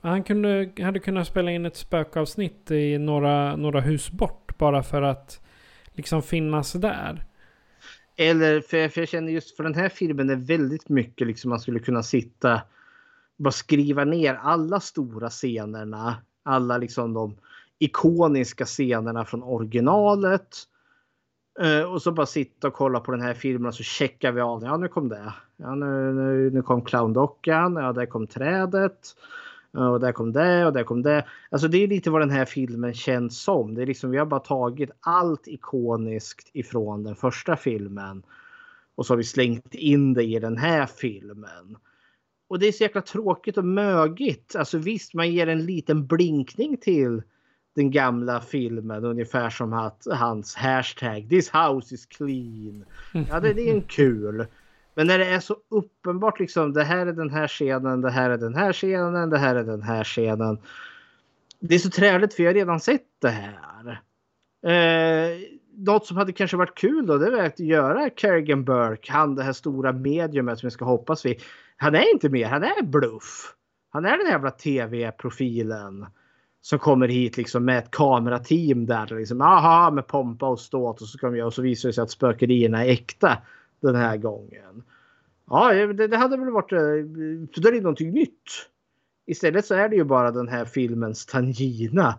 han 0.00 0.22
kunde, 0.22 0.70
hade 0.82 0.98
kunnat 0.98 1.26
spela 1.26 1.50
in 1.50 1.66
ett 1.66 1.76
spökavsnitt 1.76 2.70
i 2.70 2.98
några, 2.98 3.56
några 3.56 3.80
hus 3.80 4.10
bort 4.10 4.58
bara 4.58 4.82
för 4.82 5.02
att 5.02 5.40
liksom 5.92 6.22
finnas 6.22 6.72
där. 6.72 7.24
Eller 8.16 8.60
för, 8.60 8.88
för 8.88 9.00
jag 9.00 9.08
känner 9.08 9.32
just 9.32 9.56
för 9.56 9.64
den 9.64 9.74
här 9.74 9.88
filmen 9.88 10.30
är 10.30 10.36
väldigt 10.36 10.88
mycket 10.88 11.26
liksom 11.26 11.48
man 11.48 11.60
skulle 11.60 11.78
kunna 11.78 12.02
sitta 12.02 12.62
bara 13.36 13.52
skriva 13.52 14.04
ner 14.04 14.34
alla 14.34 14.80
stora 14.80 15.30
scenerna. 15.30 16.16
Alla 16.42 16.78
liksom 16.78 17.14
de 17.14 17.36
ikoniska 17.84 18.64
scenerna 18.64 19.24
från 19.24 19.42
originalet. 19.42 20.48
Eh, 21.60 21.92
och 21.92 22.02
så 22.02 22.12
bara 22.12 22.26
sitta 22.26 22.68
och 22.68 22.74
kolla 22.74 23.00
på 23.00 23.12
den 23.12 23.20
här 23.20 23.34
filmen 23.34 23.66
och 23.66 23.74
så 23.74 23.82
checkar 23.82 24.32
vi 24.32 24.40
av. 24.40 24.62
Ja, 24.62 24.76
nu 24.76 24.88
kom 24.88 25.08
det. 25.08 25.32
Ja, 25.56 25.74
nu, 25.74 26.12
nu, 26.12 26.50
nu 26.50 26.62
kom 26.62 26.82
clowndockan. 26.82 27.74
Ja, 27.76 27.92
där 27.92 28.06
kom 28.06 28.26
trädet. 28.26 29.16
Och 29.72 30.00
där 30.00 30.12
kom 30.12 30.32
det 30.32 30.66
och 30.66 30.72
där 30.72 30.84
kom 30.84 31.02
det. 31.02 31.26
Alltså 31.50 31.68
det 31.68 31.78
är 31.78 31.88
lite 31.88 32.10
vad 32.10 32.22
den 32.22 32.30
här 32.30 32.44
filmen 32.44 32.94
känns 32.94 33.42
som. 33.42 33.74
Det 33.74 33.82
är 33.82 33.86
liksom, 33.86 34.10
vi 34.10 34.18
har 34.18 34.26
bara 34.26 34.40
tagit 34.40 34.90
allt 35.00 35.48
ikoniskt 35.48 36.50
ifrån 36.52 37.02
den 37.02 37.16
första 37.16 37.56
filmen. 37.56 38.22
Och 38.94 39.06
så 39.06 39.12
har 39.12 39.16
vi 39.16 39.24
slängt 39.24 39.74
in 39.74 40.14
det 40.14 40.24
i 40.24 40.38
den 40.38 40.56
här 40.56 40.86
filmen. 40.86 41.76
Och 42.48 42.58
det 42.58 42.68
är 42.68 42.72
så 42.72 42.82
jäkla 42.82 43.00
tråkigt 43.00 43.58
och 43.58 43.64
mögigt. 43.64 44.56
Alltså 44.56 44.78
visst, 44.78 45.14
man 45.14 45.30
ger 45.30 45.46
en 45.46 45.66
liten 45.66 46.06
blinkning 46.06 46.76
till 46.76 47.22
den 47.74 47.90
gamla 47.90 48.40
filmen. 48.40 49.04
Ungefär 49.04 49.50
som 49.50 49.72
att 49.72 50.06
hans 50.10 50.54
hashtag 50.54 51.28
This 51.28 51.50
house 51.50 51.94
is 51.94 52.06
clean. 52.06 52.84
Ja, 53.30 53.40
det, 53.40 53.52
det 53.52 53.68
är 53.68 53.74
en 53.74 53.82
kul. 53.88 54.46
Men 54.94 55.06
när 55.06 55.18
det 55.18 55.26
är 55.26 55.40
så 55.40 55.56
uppenbart 55.68 56.40
liksom 56.40 56.72
det 56.72 56.84
här 56.84 57.06
är 57.06 57.12
den 57.12 57.30
här 57.30 57.48
scenen, 57.48 58.00
det 58.00 58.10
här 58.10 58.30
är 58.30 58.38
den 58.38 58.54
här 58.54 58.72
scenen, 58.72 59.30
det 59.30 59.38
här 59.38 59.54
är 59.54 59.64
den 59.64 59.82
här 59.82 60.04
scenen. 60.04 60.58
Det 61.60 61.74
är 61.74 61.78
så 61.78 61.90
träligt 61.90 62.34
för 62.34 62.42
jag 62.42 62.50
har 62.50 62.54
redan 62.54 62.80
sett 62.80 63.06
det 63.20 63.28
här. 63.28 64.02
Eh, 64.66 65.38
något 65.76 66.06
som 66.06 66.16
hade 66.16 66.32
kanske 66.32 66.56
varit 66.56 66.78
kul 66.78 67.06
då 67.06 67.18
det 67.18 67.26
är 67.26 67.46
att 67.46 67.58
göra 67.58 68.10
Kerrigan 68.16 68.64
Burke, 68.64 69.12
han 69.12 69.34
det 69.34 69.42
här 69.42 69.52
stora 69.52 69.92
mediumet 69.92 70.58
som 70.58 70.66
vi 70.66 70.70
ska 70.70 70.84
hoppas 70.84 71.26
vi. 71.26 71.38
Han 71.76 71.94
är 71.94 72.12
inte 72.12 72.28
med, 72.28 72.48
han 72.48 72.62
är 72.62 72.82
bluff. 72.82 73.54
Han 73.90 74.04
är 74.04 74.18
den 74.18 74.26
jävla 74.26 74.50
tv-profilen 74.50 76.06
som 76.62 76.78
kommer 76.78 77.08
hit 77.08 77.36
liksom 77.36 77.64
med 77.64 77.78
ett 77.78 77.90
kamerateam 77.90 78.86
där. 78.86 79.18
Liksom, 79.18 79.40
aha, 79.40 79.90
med 79.90 80.06
pompa 80.06 80.46
och 80.46 80.60
ståt 80.60 81.00
och 81.00 81.08
så, 81.08 81.18
ska 81.18 81.36
jag, 81.36 81.46
och 81.46 81.54
så 81.54 81.62
visar 81.62 81.88
det 81.88 81.92
sig 81.92 82.02
att 82.02 82.10
spökerierna 82.10 82.84
är 82.84 82.90
äkta 82.90 83.38
den 83.80 83.94
här 83.94 84.16
gången. 84.16 84.82
Ja, 85.50 85.72
det, 85.72 86.06
det 86.06 86.16
hade 86.16 86.36
väl 86.36 86.50
varit... 86.50 86.72
Eh, 86.72 86.78
för 87.54 87.60
då 87.60 87.68
är 87.68 87.72
det 87.72 87.80
någonting 87.80 88.10
nytt. 88.10 88.68
Istället 89.26 89.66
så 89.66 89.74
är 89.74 89.88
det 89.88 89.96
ju 89.96 90.04
bara 90.04 90.30
den 90.30 90.48
här 90.48 90.64
filmens 90.64 91.26
Tangina. 91.26 92.18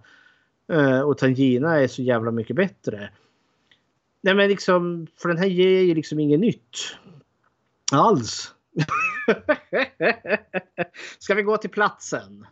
Uh, 0.74 1.02
och 1.02 1.18
Tangina 1.18 1.80
är 1.80 1.88
så 1.88 2.02
jävla 2.02 2.32
mycket 2.32 2.56
bättre. 2.56 3.10
Nej 4.22 4.36
men 4.36 4.50
liksom, 4.50 5.08
för 5.18 5.30
den 5.30 5.38
här 5.38 5.46
ger 5.46 5.82
ju 5.82 5.96
liksom 5.96 6.20
inget 6.20 6.40
nytt. 6.40 6.78
Alls. 7.92 8.54
Ska 11.20 11.36
vi 11.36 11.44
gå 11.44 11.58
till 11.58 11.70
platsen? 11.70 12.46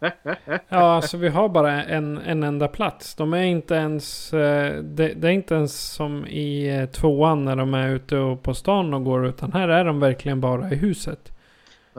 ja, 0.68 0.94
alltså 0.94 1.16
vi 1.16 1.28
har 1.28 1.48
bara 1.48 1.84
en, 1.84 2.18
en 2.18 2.42
enda 2.42 2.68
plats. 2.68 3.14
De 3.14 3.32
är 3.32 3.42
inte 3.42 3.74
ens... 3.74 4.34
Eh, 4.34 4.82
det, 4.82 5.14
det 5.14 5.28
är 5.28 5.32
inte 5.32 5.54
ens 5.54 5.92
som 5.92 6.26
i 6.26 6.78
eh, 6.78 6.86
tvåan 6.86 7.44
när 7.44 7.56
de 7.56 7.74
är 7.74 7.88
ute 7.88 8.38
på 8.42 8.54
stan 8.54 8.94
och 8.94 9.04
går. 9.04 9.26
Utan 9.26 9.52
här 9.52 9.68
är 9.68 9.84
de 9.84 10.00
verkligen 10.00 10.40
bara 10.40 10.70
i 10.70 10.74
huset. 10.74 11.32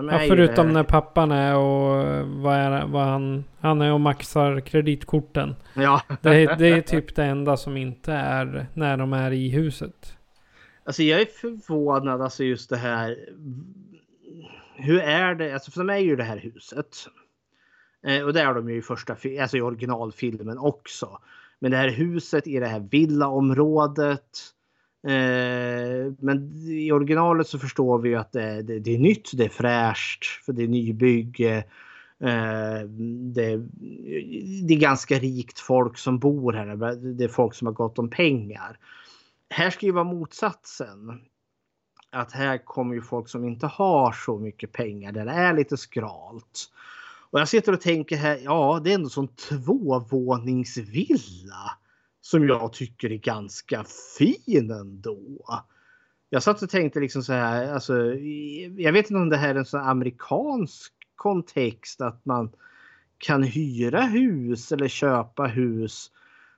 Ja, 0.07 0.19
förutom 0.27 0.73
när 0.73 0.83
pappan 0.83 1.31
är 1.31 1.55
och 1.55 2.01
eh, 2.01 2.25
vad 2.25 2.55
är, 2.55 2.85
vad 2.85 3.03
han, 3.03 3.43
han 3.59 3.81
är 3.81 3.93
och 3.93 4.01
maxar 4.01 4.59
kreditkorten. 4.59 5.55
Ja. 5.73 6.01
Det, 6.21 6.55
det 6.57 6.67
är 6.67 6.81
typ 6.81 7.15
det 7.15 7.23
enda 7.23 7.57
som 7.57 7.77
inte 7.77 8.13
är 8.13 8.67
när 8.73 8.97
de 8.97 9.13
är 9.13 9.31
i 9.31 9.49
huset. 9.49 10.15
Alltså 10.83 11.03
jag 11.03 11.21
är 11.21 11.25
förvånad 11.25 12.21
alltså 12.21 12.43
just 12.43 12.69
det 12.69 12.77
här. 12.77 13.17
Hur 14.75 14.99
är 14.99 15.35
det? 15.35 15.53
Alltså 15.53 15.71
för 15.71 15.79
de 15.79 15.89
är 15.89 15.97
ju 15.97 16.15
det 16.15 16.23
här 16.23 16.37
huset. 16.37 17.07
Eh, 18.07 18.23
och 18.23 18.33
det 18.33 18.41
är 18.41 18.53
de 18.53 18.69
ju 18.69 18.77
i 18.77 18.81
första, 18.81 19.15
alltså 19.41 19.57
i 19.57 19.61
originalfilmen 19.61 20.57
också. 20.57 21.19
Men 21.59 21.71
det 21.71 21.77
här 21.77 21.89
huset 21.89 22.47
i 22.47 22.59
det 22.59 22.67
här 22.67 22.79
villaområdet. 22.79 24.53
Eh, 25.07 26.13
men 26.19 26.53
i 26.67 26.91
originalet 26.91 27.47
så 27.47 27.59
förstår 27.59 27.99
vi 27.99 28.09
ju 28.09 28.15
att 28.15 28.31
det, 28.31 28.61
det, 28.61 28.79
det 28.79 28.95
är 28.95 28.99
nytt, 28.99 29.31
det 29.33 29.45
är 29.45 29.49
fräscht, 29.49 30.25
för 30.45 30.53
det 30.53 30.63
är 30.63 30.67
nybygge. 30.67 31.57
Eh, 32.23 32.87
det, 33.33 33.57
det, 34.67 34.73
är 34.73 34.79
ganska 34.79 35.19
rikt 35.19 35.59
folk 35.59 35.97
som 35.97 36.19
bor 36.19 36.53
här. 36.53 36.95
Det 36.95 37.23
är 37.23 37.27
folk 37.27 37.53
som 37.53 37.67
har 37.67 37.73
gott 37.73 37.99
om 37.99 38.09
pengar. 38.09 38.77
Här 39.49 39.69
ska 39.69 39.85
ju 39.85 39.91
vara 39.91 40.03
motsatsen. 40.03 41.21
Att 42.11 42.31
här 42.31 42.57
kommer 42.65 42.95
ju 42.95 43.01
folk 43.01 43.29
som 43.29 43.45
inte 43.45 43.67
har 43.67 44.11
så 44.11 44.37
mycket 44.37 44.71
pengar, 44.71 45.11
där 45.11 45.25
det 45.25 45.31
är 45.31 45.53
lite 45.53 45.77
skralt. 45.77 46.71
Och 47.31 47.39
jag 47.39 47.47
sitter 47.47 47.73
och 47.73 47.81
tänker 47.81 48.17
här, 48.17 48.39
ja 48.43 48.81
det 48.83 48.91
är 48.91 48.95
ändå 48.95 49.09
sån 49.09 49.27
tvåvåningsvilla. 49.27 51.71
Som 52.21 52.47
jag 52.47 52.73
tycker 52.73 53.11
är 53.11 53.17
ganska 53.17 53.85
fin 54.17 54.71
ändå. 54.71 55.63
Jag 56.29 56.43
satt 56.43 56.61
och 56.61 56.69
tänkte 56.69 56.99
liksom 56.99 57.23
så 57.23 57.33
här, 57.33 57.73
alltså, 57.73 58.13
jag 58.77 58.93
vet 58.93 59.09
inte 59.09 59.21
om 59.21 59.29
det 59.29 59.37
här 59.37 59.49
är 59.49 59.55
en 59.55 59.65
sån 59.65 59.81
amerikansk 59.81 60.93
kontext 61.15 62.01
att 62.01 62.25
man 62.25 62.51
kan 63.17 63.43
hyra 63.43 64.01
hus 64.01 64.71
eller 64.71 64.87
köpa 64.87 65.45
hus 65.45 66.11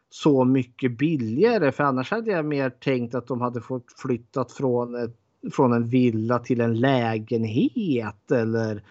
så 0.10 0.44
mycket 0.44 0.98
billigare. 0.98 1.72
För 1.72 1.84
annars 1.84 2.12
hade 2.12 2.32
jag 2.32 2.46
mer 2.46 2.70
tänkt 2.70 3.16
att 3.16 3.28
de 3.28 3.42
hade 3.42 3.62
fått 3.62 3.94
flyttat 3.98 4.52
från, 4.52 4.96
ett, 4.96 5.18
från 5.54 5.74
en 5.74 5.88
villa 5.88 6.40
till 6.40 6.62
en 6.62 6.80
lägenhet 6.80 8.32
eller 8.32 8.84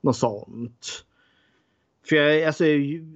något 0.00 0.16
sånt. 0.16 1.04
För 2.08 2.16
jag, 2.16 2.44
alltså, 2.44 2.64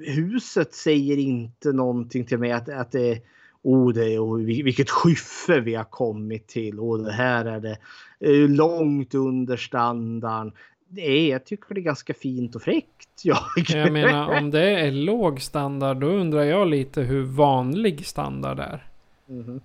huset 0.01 0.75
säger 0.75 1.17
inte 1.17 1.73
någonting 1.73 2.25
till 2.25 2.39
mig 2.39 2.53
att, 2.53 2.69
att 2.69 2.93
det 2.93 3.23
Oh, 3.63 3.93
det 3.93 4.15
är, 4.15 4.19
oh, 4.19 4.39
vilket 4.39 4.91
skyffe 4.91 5.61
vi 5.61 5.75
har 5.75 5.85
kommit 5.85 6.47
till. 6.47 6.81
Och 6.81 6.99
det 6.99 7.13
här 7.13 7.45
är 7.45 7.61
det 7.61 7.79
långt 8.49 9.15
under 9.15 9.57
standarden. 9.57 10.53
Det 10.89 11.01
är, 11.01 11.31
jag 11.31 11.45
tycker 11.45 11.75
det 11.75 11.81
är 11.81 11.83
ganska 11.83 12.15
fint 12.15 12.55
och 12.55 12.63
fräckt. 12.63 13.09
Jag, 13.23 13.39
jag 13.69 13.93
menar 13.93 14.39
om 14.39 14.51
det 14.51 14.71
är 14.81 14.91
låg 14.91 15.41
standard 15.41 15.97
då 15.97 16.07
undrar 16.07 16.43
jag 16.43 16.69
lite 16.69 17.03
hur 17.03 17.23
vanlig 17.23 18.07
standard 18.07 18.59
är. 18.61 18.87
Mm. 19.29 19.61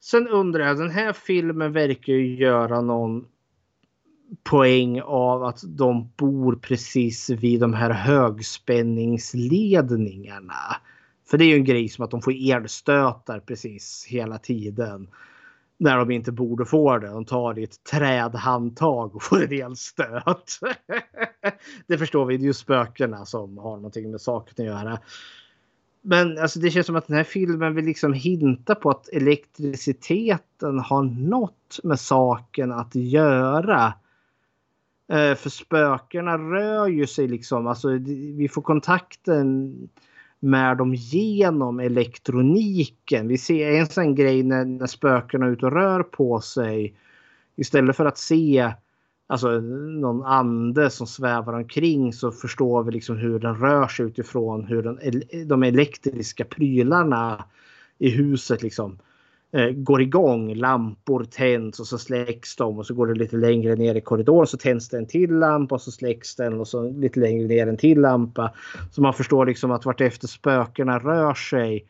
Sen 0.00 0.28
undrar 0.28 0.66
jag, 0.66 0.78
den 0.78 0.90
här 0.90 1.12
filmen 1.12 1.72
verkar 1.72 2.12
ju 2.12 2.36
göra 2.36 2.80
någon 2.80 3.24
poäng 4.42 5.00
av 5.00 5.44
att 5.44 5.60
de 5.66 6.12
bor 6.16 6.56
precis 6.56 7.30
vid 7.30 7.60
de 7.60 7.74
här 7.74 7.90
högspänningsledningarna. 7.90 10.76
För 11.30 11.38
det 11.38 11.44
är 11.44 11.46
ju 11.46 11.54
en 11.54 11.64
grej 11.64 11.88
som 11.88 12.04
att 12.04 12.10
de 12.10 12.22
får 12.22 12.52
elstötar 12.52 13.40
precis 13.40 14.06
hela 14.08 14.38
tiden. 14.38 15.08
När 15.78 15.98
de 15.98 16.10
inte 16.10 16.32
borde 16.32 16.64
få 16.64 16.98
det. 16.98 17.08
De 17.08 17.24
tar 17.24 17.58
i 17.58 17.64
ett 17.64 17.84
trädhandtag 17.84 19.16
och 19.16 19.22
får 19.22 19.44
en 19.44 19.52
elstöt. 19.52 20.58
det 21.86 21.98
förstår 21.98 22.26
vi, 22.26 22.36
det 22.36 22.44
är 22.44 22.46
ju 22.46 22.52
spökena 22.52 23.24
som 23.24 23.58
har 23.58 23.76
någonting 23.76 24.10
med 24.10 24.20
saken 24.20 24.54
att 24.58 24.66
göra. 24.66 24.98
Men 26.02 26.38
alltså, 26.38 26.60
det 26.60 26.70
känns 26.70 26.86
som 26.86 26.96
att 26.96 27.06
den 27.06 27.16
här 27.16 27.24
filmen 27.24 27.74
vill 27.74 27.84
liksom 27.84 28.12
hinta 28.12 28.74
på 28.74 28.90
att 28.90 29.08
elektriciteten 29.08 30.78
har 30.78 31.02
något 31.02 31.80
med 31.82 32.00
saken 32.00 32.72
att 32.72 32.94
göra. 32.94 33.94
Eh, 35.08 35.34
för 35.34 35.50
spökena 35.50 36.38
rör 36.38 36.86
ju 36.86 37.06
sig 37.06 37.28
liksom, 37.28 37.66
alltså 37.66 37.88
vi 38.36 38.48
får 38.52 38.62
kontakten 38.62 39.74
med 40.40 40.76
dem 40.76 40.94
genom 40.94 41.80
elektroniken. 41.80 43.28
Vi 43.28 43.38
ser 43.38 43.72
en 43.72 43.86
sån 43.86 44.14
grej 44.14 44.42
när, 44.42 44.64
när 44.64 44.86
spökena 44.86 45.46
är 45.46 45.50
ute 45.50 45.66
och 45.66 45.72
rör 45.72 46.02
på 46.02 46.40
sig. 46.40 46.94
Istället 47.56 47.96
för 47.96 48.04
att 48.04 48.18
se 48.18 48.72
alltså 49.26 49.48
någon 50.00 50.22
ande 50.22 50.90
som 50.90 51.06
svävar 51.06 51.52
omkring 51.52 52.12
så 52.12 52.32
förstår 52.32 52.82
vi 52.82 52.92
liksom 52.92 53.16
hur 53.16 53.38
den 53.38 53.56
rör 53.56 53.88
sig 53.88 54.06
utifrån 54.06 54.64
hur 54.64 54.82
den, 54.82 54.98
de 55.48 55.62
elektriska 55.62 56.44
prylarna 56.44 57.44
i 57.98 58.10
huset 58.10 58.62
liksom 58.62 58.98
eh, 59.52 59.70
går 59.70 60.02
igång. 60.02 60.54
Lampor 60.54 61.24
tänds 61.24 61.80
och 61.80 61.86
så 61.86 61.98
släcks 61.98 62.56
de 62.56 62.78
och 62.78 62.86
så 62.86 62.94
går 62.94 63.06
det 63.06 63.14
lite 63.14 63.36
längre 63.36 63.76
ner 63.76 63.94
i 63.94 64.00
korridoren 64.00 64.46
så 64.46 64.56
tänds 64.56 64.88
det 64.88 64.96
en 64.96 65.06
till 65.06 65.34
lampa 65.34 65.74
och 65.74 65.80
så 65.80 65.90
släcks 65.90 66.36
den 66.36 66.60
och 66.60 66.68
så 66.68 66.90
lite 66.90 67.20
längre 67.20 67.48
ner 67.48 67.66
en 67.66 67.76
till 67.76 68.00
lampa. 68.00 68.54
Så 68.90 69.02
man 69.02 69.14
förstår 69.14 69.46
liksom 69.46 69.70
att 69.70 69.86
vartefter 69.86 70.28
spökena 70.28 70.98
rör 70.98 71.34
sig 71.34 71.86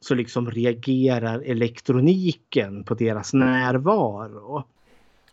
så 0.00 0.14
liksom 0.14 0.50
reagerar 0.50 1.40
elektroniken 1.40 2.84
på 2.84 2.94
deras 2.94 3.32
närvaro. 3.34 4.64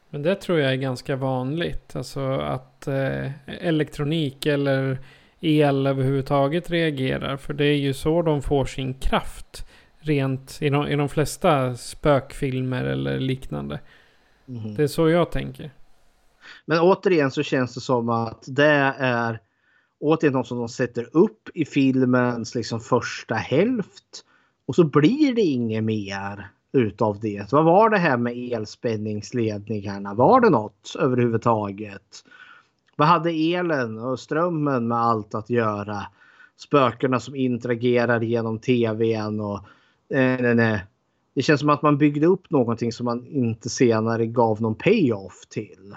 Men 0.09 0.21
det 0.21 0.35
tror 0.35 0.59
jag 0.59 0.71
är 0.71 0.77
ganska 0.77 1.15
vanligt. 1.15 1.95
Alltså 1.95 2.19
att 2.29 2.87
eh, 2.87 3.31
elektronik 3.47 4.45
eller 4.45 4.99
el 5.39 5.87
överhuvudtaget 5.87 6.69
reagerar. 6.69 7.37
För 7.37 7.53
det 7.53 7.65
är 7.65 7.77
ju 7.77 7.93
så 7.93 8.21
de 8.21 8.41
får 8.41 8.65
sin 8.65 8.93
kraft. 8.93 9.65
Rent 10.05 10.57
i 10.61 10.69
de, 10.69 10.87
i 10.87 10.95
de 10.95 11.09
flesta 11.09 11.75
spökfilmer 11.75 12.83
eller 12.83 13.19
liknande. 13.19 13.79
Mm. 14.47 14.75
Det 14.75 14.83
är 14.83 14.87
så 14.87 15.09
jag 15.09 15.31
tänker. 15.31 15.71
Men 16.65 16.79
återigen 16.79 17.31
så 17.31 17.43
känns 17.43 17.73
det 17.73 17.81
som 17.81 18.09
att 18.09 18.43
det 18.47 18.93
är 18.99 19.39
återigen 19.99 20.33
något 20.33 20.47
som 20.47 20.57
de 20.57 20.69
sätter 20.69 21.09
upp 21.11 21.49
i 21.53 21.65
filmens 21.65 22.55
liksom 22.55 22.79
första 22.79 23.35
hälft. 23.35 24.25
Och 24.65 24.75
så 24.75 24.83
blir 24.83 25.35
det 25.35 25.41
inget 25.41 25.83
mer 25.83 26.49
utav 26.71 27.19
det. 27.19 27.51
Vad 27.51 27.65
var 27.65 27.89
det 27.89 27.97
här 27.97 28.17
med 28.17 28.53
elspänningsledningarna? 28.53 30.13
Var 30.13 30.41
det 30.41 30.49
något 30.49 30.95
överhuvudtaget? 30.99 32.23
Vad 32.95 33.07
hade 33.07 33.29
elen 33.31 33.99
och 33.99 34.19
strömmen 34.19 34.87
med 34.87 34.97
allt 34.97 35.35
att 35.35 35.49
göra? 35.49 36.05
Spökena 36.57 37.19
som 37.19 37.35
interagerar 37.35 38.21
genom 38.21 38.59
tvn 38.59 39.39
och... 39.39 39.59
Eh, 40.09 40.41
nej, 40.41 40.55
nej. 40.55 40.83
Det 41.33 41.41
känns 41.41 41.59
som 41.59 41.69
att 41.69 41.81
man 41.81 41.97
byggde 41.97 42.27
upp 42.27 42.49
någonting 42.49 42.91
som 42.91 43.05
man 43.05 43.27
inte 43.27 43.69
senare 43.69 44.25
gav 44.25 44.61
någon 44.61 44.75
payoff 44.75 45.45
till. 45.49 45.95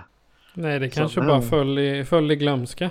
Nej, 0.54 0.78
det 0.78 0.90
kanske 0.90 1.20
Så, 1.20 1.26
bara 1.26 1.42
föll 1.42 1.78
i, 1.78 2.04
föll 2.04 2.30
i 2.30 2.36
glömska. 2.36 2.90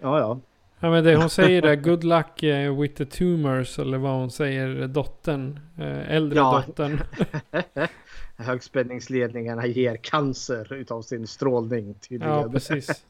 Ja, 0.00 0.18
ja. 0.18 0.40
Ja 0.82 0.90
men 0.90 1.04
det 1.04 1.16
hon 1.16 1.30
säger 1.30 1.62
där, 1.62 1.76
good 1.76 2.04
luck 2.04 2.42
uh, 2.42 2.80
with 2.80 2.94
the 2.94 3.04
tumors 3.04 3.78
eller 3.78 3.98
vad 3.98 4.12
hon 4.12 4.30
säger, 4.30 4.86
dottern, 4.86 5.60
uh, 5.78 6.14
äldre 6.14 6.38
ja. 6.38 6.64
dottern. 6.66 7.00
Högspänningsledningarna 8.36 9.66
ger 9.66 9.96
cancer 9.96 10.72
utav 10.72 11.02
sin 11.02 11.26
strålning 11.26 11.94
tydligen. 11.94 12.34
Ja 12.34 12.48
precis. 12.52 13.04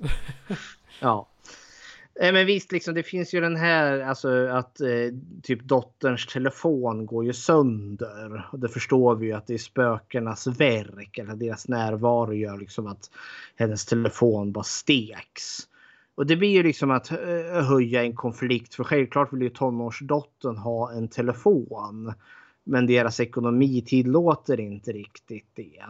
ja. 1.01 1.27
Men 2.23 2.47
visst, 2.47 2.73
liksom, 2.73 2.95
det 2.95 3.03
finns 3.03 3.35
ju 3.35 3.41
den 3.41 3.57
här 3.57 4.01
alltså 4.01 4.47
att 4.47 4.81
eh, 4.81 4.89
typ 5.43 5.65
dotterns 5.65 6.27
telefon 6.27 7.07
går 7.07 7.25
ju 7.25 7.33
sönder. 7.33 8.49
Och 8.53 8.59
det 8.59 8.69
förstår 8.69 9.15
vi 9.15 9.27
ju 9.27 9.33
att 9.33 9.47
det 9.47 9.55
är 9.55 9.59
spökenas 9.59 10.47
verk 10.47 11.19
eller 11.19 11.35
deras 11.35 11.69
närvaro 11.69 12.35
gör 12.35 12.59
liksom 12.59 12.87
att 12.87 13.11
hennes 13.57 13.87
telefon 13.87 14.53
bara 14.53 14.65
steks. 14.65 15.59
Och 16.15 16.27
det 16.27 16.37
blir 16.37 16.49
ju 16.49 16.63
liksom 16.63 16.91
att 16.91 17.11
eh, 17.11 17.65
höja 17.69 18.03
en 18.03 18.15
konflikt 18.15 18.75
för 18.75 18.85
självklart 18.85 19.33
vill 19.33 19.43
ju 19.43 19.51
tonårsdottern 19.51 20.57
ha 20.57 20.93
en 20.93 21.09
telefon. 21.09 22.13
Men 22.65 22.87
deras 22.87 23.21
ekonomi 23.21 23.83
tillåter 23.87 24.61
inte 24.61 24.93
riktigt 24.93 25.51
det. 25.55 25.85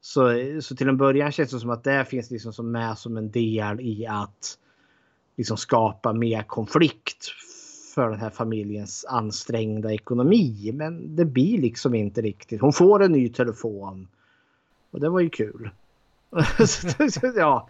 Så, 0.00 0.30
så 0.60 0.76
till 0.76 0.88
en 0.88 0.96
början 0.96 1.32
känns 1.32 1.50
det 1.50 1.60
som 1.60 1.70
att 1.70 1.84
det 1.84 2.04
finns 2.04 2.30
liksom 2.30 2.52
som 2.52 2.72
med 2.72 2.98
som 2.98 3.16
en 3.16 3.30
del 3.30 3.80
i 3.80 4.06
att 4.06 4.58
liksom 5.36 5.56
skapa 5.56 6.12
mer 6.12 6.42
konflikt 6.42 7.26
för 7.94 8.10
den 8.10 8.20
här 8.20 8.30
familjens 8.30 9.04
ansträngda 9.08 9.92
ekonomi. 9.92 10.70
Men 10.74 11.16
det 11.16 11.24
blir 11.24 11.58
liksom 11.58 11.94
inte 11.94 12.22
riktigt. 12.22 12.60
Hon 12.60 12.72
får 12.72 13.02
en 13.02 13.12
ny 13.12 13.28
telefon. 13.28 14.08
Och 14.90 15.00
det 15.00 15.08
var 15.08 15.20
ju 15.20 15.30
kul. 15.30 15.70
ja, 17.36 17.68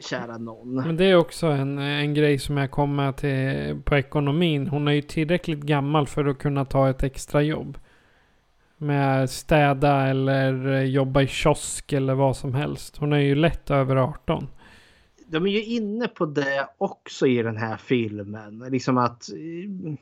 kära 0.00 0.38
någon. 0.38 0.74
Men 0.74 0.96
det 0.96 1.04
är 1.04 1.16
också 1.16 1.46
en, 1.46 1.78
en 1.78 2.14
grej 2.14 2.38
som 2.38 2.56
jag 2.56 2.70
kommer 2.70 3.12
till 3.12 3.82
på 3.82 3.96
ekonomin. 3.96 4.66
Hon 4.66 4.88
är 4.88 4.92
ju 4.92 5.02
tillräckligt 5.02 5.60
gammal 5.60 6.06
för 6.06 6.24
att 6.24 6.38
kunna 6.38 6.64
ta 6.64 6.90
ett 6.90 7.02
extra 7.02 7.42
jobb. 7.42 7.78
Med 8.76 9.30
städa 9.30 10.06
eller 10.06 10.82
jobba 10.82 11.22
i 11.22 11.26
kiosk 11.26 11.92
eller 11.92 12.14
vad 12.14 12.36
som 12.36 12.54
helst. 12.54 12.96
Hon 12.96 13.12
är 13.12 13.18
ju 13.18 13.34
lätt 13.34 13.70
över 13.70 13.96
18. 13.96 14.48
De 15.30 15.46
är 15.46 15.50
ju 15.50 15.64
inne 15.64 16.08
på 16.08 16.26
det 16.26 16.68
också 16.78 17.26
i 17.26 17.42
den 17.42 17.56
här 17.56 17.76
filmen. 17.76 18.58
Liksom 18.70 18.98
att... 18.98 19.28
Eh, 19.28 19.94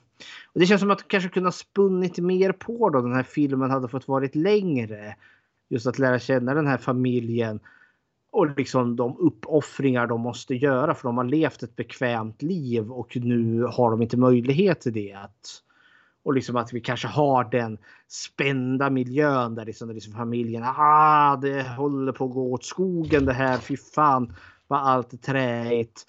det 0.55 0.67
känns 0.67 0.81
som 0.81 0.91
att 0.91 0.99
de 0.99 1.05
kanske 1.09 1.29
kunna 1.29 1.53
spunnit 1.53 2.19
mer 2.19 2.53
på 2.53 2.91
då 2.91 3.01
den 3.01 3.15
här 3.15 3.23
filmen 3.23 3.71
hade 3.71 3.89
fått 3.89 4.09
varit 4.09 4.35
längre. 4.35 5.17
Just 5.69 5.87
att 5.87 5.99
lära 5.99 6.19
känna 6.19 6.55
den 6.55 6.67
här 6.67 6.79
familjen 6.79 7.61
och 8.31 8.57
liksom 8.57 8.97
de 8.97 9.17
uppoffringar 9.17 10.07
de 10.07 10.21
måste 10.21 10.55
göra 10.55 10.95
för 10.95 11.09
de 11.09 11.17
har 11.17 11.25
levt 11.25 11.63
ett 11.63 11.77
bekvämt 11.77 12.43
liv 12.43 12.93
och 12.93 13.17
nu 13.17 13.63
har 13.63 13.91
de 13.91 14.03
inte 14.03 14.17
möjlighet 14.17 14.81
till 14.81 14.93
det. 14.93 15.19
och 16.23 16.35
liksom 16.35 16.57
att 16.57 16.73
vi 16.73 16.81
kanske 16.81 17.09
har 17.09 17.45
den 17.45 17.79
spända 18.09 18.91
miljön 18.91 19.55
där 19.55 19.65
liksom, 19.65 19.89
där 19.89 19.95
liksom 19.95 20.13
familjen, 20.13 20.63
ah 20.67 21.37
det 21.37 21.63
håller 21.63 22.13
på 22.13 22.25
att 22.25 22.33
gå 22.33 22.53
åt 22.53 22.65
skogen 22.65 23.25
det 23.25 23.33
här, 23.33 23.59
fy 23.59 23.77
fan 23.77 24.35
var 24.67 24.79
allt 24.79 25.13
är 25.13 25.17
träigt. 25.17 26.07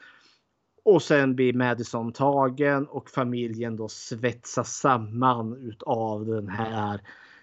Och 0.84 1.02
sen 1.02 1.36
blir 1.36 1.54
Madison 1.54 2.12
tagen 2.12 2.88
och 2.88 3.10
familjen 3.10 3.76
då 3.76 3.88
svetsas 3.88 4.74
samman 4.74 5.58
utav 5.58 6.26
den 6.26 6.50
här 6.50 7.02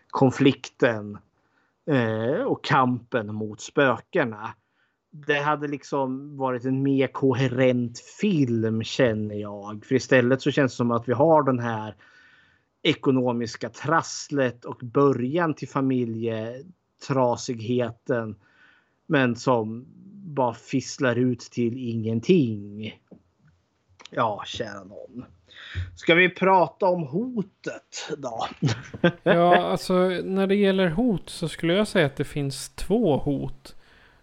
konflikten 0.09 1.19
eh, 1.86 2.43
och 2.43 2.65
kampen 2.65 3.35
mot 3.35 3.61
spökena 3.61 4.55
det 5.27 5.39
hade 5.39 5.69
liksom 5.69 6.36
varit 6.36 6.65
en 6.65 6.82
mer 6.82 7.07
koherent 7.07 7.99
film 7.99 8.82
känner 8.82 9.35
jag. 9.35 9.85
För 9.85 9.95
istället 9.95 10.43
så 10.43 10.51
känns 10.51 10.73
det 10.73 10.77
som 10.77 10.91
att 10.91 11.09
vi 11.09 11.12
har 11.12 11.43
den 11.43 11.59
här 11.59 11.95
ekonomiska 12.82 13.69
trasslet 13.69 14.65
och 14.65 14.81
början 14.82 15.55
till 15.55 15.69
familjetrasigheten. 15.69 18.36
Men 19.07 19.36
som 19.36 19.86
bara 20.24 20.55
fisslar 20.55 21.16
ut 21.16 21.40
till 21.40 21.88
ingenting. 21.88 22.92
Ja, 24.10 24.42
kära 24.46 24.84
någon. 24.84 25.24
Ska 25.96 26.14
vi 26.14 26.28
prata 26.28 26.86
om 26.86 27.02
hotet 27.02 28.09
då? 28.18 28.46
ja, 29.22 29.56
alltså 29.56 29.94
när 30.24 30.46
det 30.46 30.55
gäller 30.55 30.88
hot 30.88 31.30
så 31.30 31.48
skulle 31.48 31.74
jag 31.74 31.88
säga 31.88 32.06
att 32.06 32.16
det 32.16 32.24
finns 32.24 32.68
två 32.68 33.16
hot. 33.16 33.76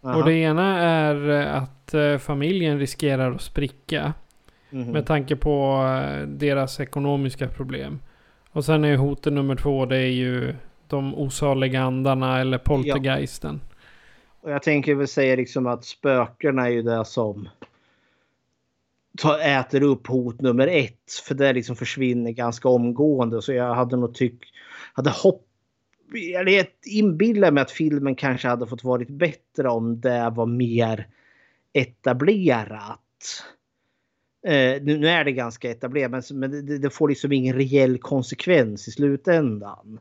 Aha. 0.03 0.15
Och 0.15 0.25
det 0.25 0.33
ena 0.33 0.79
är 0.79 1.29
att 1.29 1.93
eh, 1.93 2.17
familjen 2.17 2.79
riskerar 2.79 3.31
att 3.31 3.41
spricka. 3.41 4.13
Mm 4.71 4.85
-hmm. 4.85 4.93
Med 4.93 5.05
tanke 5.05 5.35
på 5.35 5.83
eh, 6.03 6.27
deras 6.27 6.79
ekonomiska 6.79 7.47
problem. 7.47 7.99
Och 8.51 8.65
sen 8.65 8.85
är 8.85 8.97
hotet 8.97 9.33
nummer 9.33 9.55
två 9.55 9.85
det 9.85 9.97
är 9.97 10.11
ju 10.11 10.55
de 10.87 11.15
osaliga 11.15 11.81
andarna 11.81 12.39
eller 12.39 12.57
poltergeisten. 12.57 13.61
Ja. 13.63 13.70
Och 14.41 14.51
jag 14.51 14.63
tänker 14.63 14.95
väl 14.95 15.07
säga 15.07 15.35
liksom 15.35 15.67
att 15.67 15.85
spökena 15.85 16.67
är 16.67 16.71
ju 16.71 16.81
det 16.81 17.05
som 17.05 17.49
äter 19.43 19.83
upp 19.83 20.07
hot 20.07 20.41
nummer 20.41 20.67
ett. 20.67 21.11
För 21.27 21.35
det 21.35 21.53
liksom 21.53 21.75
försvinner 21.75 22.31
ganska 22.31 22.69
omgående. 22.69 23.41
Så 23.41 23.53
jag 23.53 23.75
hade 23.75 23.97
nog 23.97 24.15
tyckt, 24.15 24.45
hade 24.93 25.09
hopp 25.09 25.47
jag 26.13 26.65
inbillar 26.85 27.51
mig 27.51 27.61
att 27.61 27.71
filmen 27.71 28.15
kanske 28.15 28.47
hade 28.47 28.67
fått 28.67 28.83
varit 28.83 29.09
bättre 29.09 29.69
om 29.69 30.01
det 30.01 30.29
var 30.35 30.45
mer 30.45 31.07
etablerat. 31.73 32.99
Eh, 34.47 34.81
nu, 34.81 34.97
nu, 34.97 35.07
är 35.07 35.23
det 35.23 35.31
ganska 35.31 35.71
etablerat 35.71 36.11
men, 36.11 36.39
men 36.39 36.65
det, 36.65 36.77
det, 36.77 36.89
får 36.89 37.09
liksom 37.09 37.31
ingen 37.31 37.55
reell 37.55 37.97
konsekvens 37.97 38.87
i 38.87 38.91
slutändan. 38.91 39.99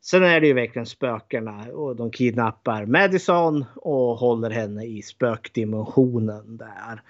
Sen 0.00 0.22
är 0.22 0.40
det 0.40 0.46
ju 0.46 0.52
verkligen 0.52 0.86
spökena 0.86 1.72
och 1.72 1.96
de 1.96 2.10
kidnappar 2.10 2.86
Madison 2.86 3.64
och 3.76 4.16
håller 4.16 4.50
henne 4.50 4.84
i 4.84 5.02
spökdimensionen 5.02 6.56
där. 6.56 7.02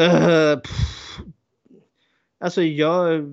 Uh, 0.00 0.60
alltså 2.40 2.62
jag 2.62 3.24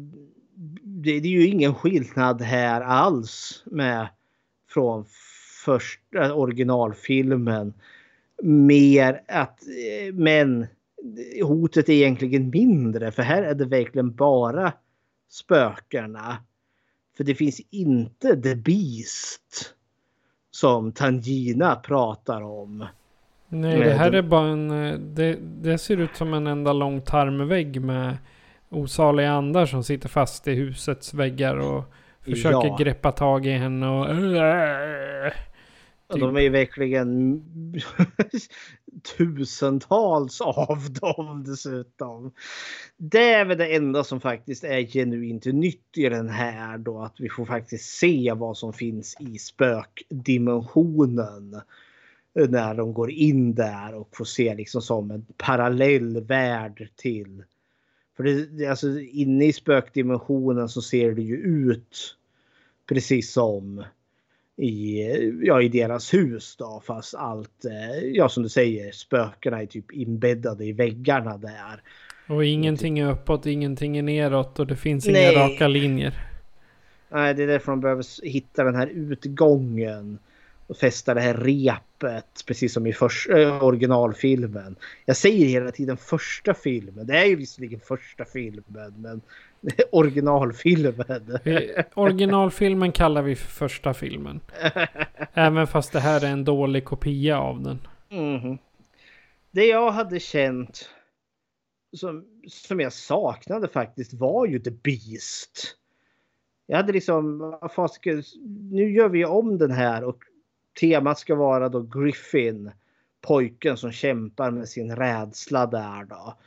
det, 0.83 1.19
det, 1.19 1.27
är 1.27 1.31
ju 1.31 1.47
ingen 1.47 1.75
skillnad 1.75 2.41
här 2.41 2.81
alls 2.81 3.63
med 3.65 4.07
från 4.69 5.05
första 5.65 6.25
eh, 6.25 6.37
originalfilmen. 6.37 7.73
Mer 8.43 9.23
att, 9.27 9.63
eh, 9.63 10.13
men 10.13 10.67
hotet 11.43 11.89
är 11.89 11.93
egentligen 11.93 12.49
mindre 12.49 13.11
för 13.11 13.23
här 13.23 13.43
är 13.43 13.53
det 13.53 13.65
verkligen 13.65 14.15
bara 14.15 14.73
spökena. 15.29 16.37
För 17.17 17.23
det 17.23 17.35
finns 17.35 17.61
inte 17.69 18.41
The 18.41 18.55
Beast 18.55 19.73
som 20.51 20.91
Tangina 20.91 21.75
pratar 21.75 22.41
om. 22.41 22.85
Nej, 23.49 23.79
det 23.79 23.93
här 23.93 24.11
är 24.11 24.21
bara 24.21 24.47
en... 24.47 24.71
eh, 24.71 24.93
Det, 24.99 25.37
det 25.41 25.77
ser 25.77 25.97
ut 25.97 26.15
som 26.15 26.33
en 26.33 26.47
enda 26.47 26.73
lång 26.73 27.01
tarmvägg 27.01 27.81
med 27.81 28.17
osaliga 28.69 29.31
andar 29.31 29.65
som 29.65 29.83
sitter 29.83 30.09
fast 30.09 30.47
i 30.47 30.53
husets 30.53 31.13
väggar 31.13 31.55
och 31.55 31.83
försöker 32.21 32.67
Ja. 32.67 32.75
greppa 32.79 33.11
tag 33.11 33.45
i 33.45 33.51
henne 33.51 33.87
och... 33.87 34.05
Och 36.07 36.19
de 36.19 36.35
är 36.35 36.41
ju 36.41 36.49
verkligen 36.49 37.43
tusentals 39.17 40.41
av 40.41 40.93
dem 41.01 41.43
dessutom. 41.43 42.31
Det 42.97 43.33
är 43.33 43.45
väl 43.45 43.57
det 43.57 43.75
enda 43.75 44.03
som 44.03 44.21
faktiskt 44.21 44.63
är 44.63 44.81
genuint 44.81 45.45
nytt 45.45 45.97
i 45.97 46.09
den 46.09 46.29
här 46.29 46.77
då. 46.77 47.01
Att 47.01 47.19
vi 47.19 47.29
får 47.29 47.45
faktiskt 47.45 47.85
se 47.85 48.33
vad 48.35 48.57
som 48.57 48.73
finns 48.73 49.17
i 49.19 49.37
spökdimensionen. 49.37 51.61
När 52.49 52.73
de 52.73 52.93
går 52.93 53.11
in 53.11 53.55
där 53.55 53.93
och 53.93 54.17
får 54.17 54.25
se 54.25 54.55
liksom 54.55 54.81
som 54.81 55.11
en 55.11 55.25
parallell 55.37 56.21
värld 56.21 56.89
till. 56.95 57.43
För 58.17 58.23
det, 58.23 58.45
det, 58.45 58.67
alltså 58.67 58.99
inne 58.99 59.45
i 59.45 59.53
spökdimensionen 59.53 60.69
så 60.69 60.81
ser 60.81 61.11
det 61.11 61.21
ju 61.21 61.37
ut 61.37 62.17
precis 62.85 63.31
som 63.31 63.83
i, 64.57 65.03
ja, 65.43 65.61
i 65.61 65.69
deras 65.69 66.13
hus 66.13 66.55
då. 66.59 66.81
Fast 66.85 67.15
allt, 67.15 67.65
eh, 67.65 68.05
ja 68.13 68.29
som 68.29 68.43
du 68.43 68.49
säger, 68.49 68.91
spökena 68.91 69.61
är 69.61 69.65
typ 69.65 69.91
inbäddade 69.91 70.65
i 70.65 70.71
väggarna 70.71 71.37
där. 71.37 71.81
Och 72.27 72.45
ingenting 72.45 72.99
är 72.99 73.11
uppåt, 73.11 73.45
ingenting 73.45 73.97
är 73.97 74.01
neråt 74.01 74.59
och 74.59 74.67
det 74.67 74.75
finns 74.75 75.07
inga 75.07 75.17
Nej. 75.17 75.35
raka 75.35 75.67
linjer. 75.67 76.13
Nej, 77.09 77.33
det 77.33 77.43
är 77.43 77.47
därför 77.47 77.71
de 77.71 77.81
behöver 77.81 78.25
hitta 78.25 78.63
den 78.63 78.75
här 78.75 78.87
utgången. 78.87 80.19
Och 80.67 80.77
fästa 80.77 81.13
det 81.13 81.21
här 81.21 81.33
repet, 81.33 82.43
precis 82.45 82.73
som 82.73 82.87
i 82.87 82.93
förs- 82.93 83.27
äh, 83.29 83.63
originalfilmen. 83.63 84.75
Jag 85.05 85.17
säger 85.17 85.45
hela 85.45 85.71
tiden 85.71 85.97
första 85.97 86.53
filmen. 86.53 87.07
Det 87.07 87.17
är 87.17 87.25
ju 87.25 87.35
visserligen 87.35 87.79
första 87.79 88.25
filmen, 88.25 88.93
men 88.97 89.21
originalfilmen. 89.91 91.39
Originalfilmen 91.93 92.91
kallar 92.91 93.21
vi 93.21 93.35
för 93.35 93.51
första 93.51 93.93
filmen. 93.93 94.39
Även 95.33 95.67
fast 95.67 95.93
det 95.93 95.99
här 95.99 96.25
är 96.25 96.31
en 96.31 96.43
dålig 96.43 96.85
kopia 96.85 97.39
av 97.39 97.61
den. 97.61 97.79
Mhm. 98.09 98.57
Det 99.51 99.65
jag 99.65 99.91
hade 99.91 100.19
känt 100.19 100.89
som, 101.93 102.25
som 102.47 102.79
jag 102.79 102.93
saknade 102.93 103.67
faktiskt 103.67 104.13
var 104.13 104.45
ju 104.45 104.59
The 104.59 104.71
Beast. 104.71 105.75
Jag 106.65 106.77
hade 106.77 106.93
liksom, 106.93 107.57
nu 108.71 108.91
gör 108.91 109.09
vi 109.09 109.25
om 109.25 109.57
den 109.57 109.71
här 109.71 110.03
och 110.03 110.17
temat 110.79 111.19
ska 111.19 111.35
vara 111.35 111.69
då 111.69 111.81
Griffin. 111.81 112.71
Pojken 113.21 113.77
som 113.77 113.91
kämpar 113.91 114.51
med 114.51 114.69
sin 114.69 114.95
rädsla 114.95 115.65
där 115.65 116.03
då. 116.03 116.37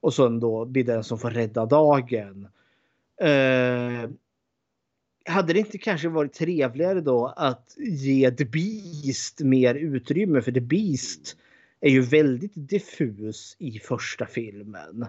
Och 0.00 0.14
sen 0.14 0.40
då 0.40 0.64
blir 0.64 0.84
den 0.84 1.04
som 1.04 1.18
får 1.18 1.30
rädda 1.30 1.66
dagen. 1.66 2.48
Eh, 3.20 4.10
hade 5.26 5.52
det 5.52 5.58
inte 5.58 5.78
kanske 5.78 6.08
varit 6.08 6.32
trevligare 6.32 7.00
då 7.00 7.26
att 7.26 7.74
ge 7.78 8.30
The 8.30 8.44
Beast 8.44 9.40
mer 9.40 9.74
utrymme? 9.74 10.42
För 10.42 10.52
The 10.52 10.60
Beast 10.60 11.36
är 11.80 11.90
ju 11.90 12.00
väldigt 12.00 12.52
diffus 12.54 13.56
i 13.58 13.78
första 13.78 14.26
filmen. 14.26 15.06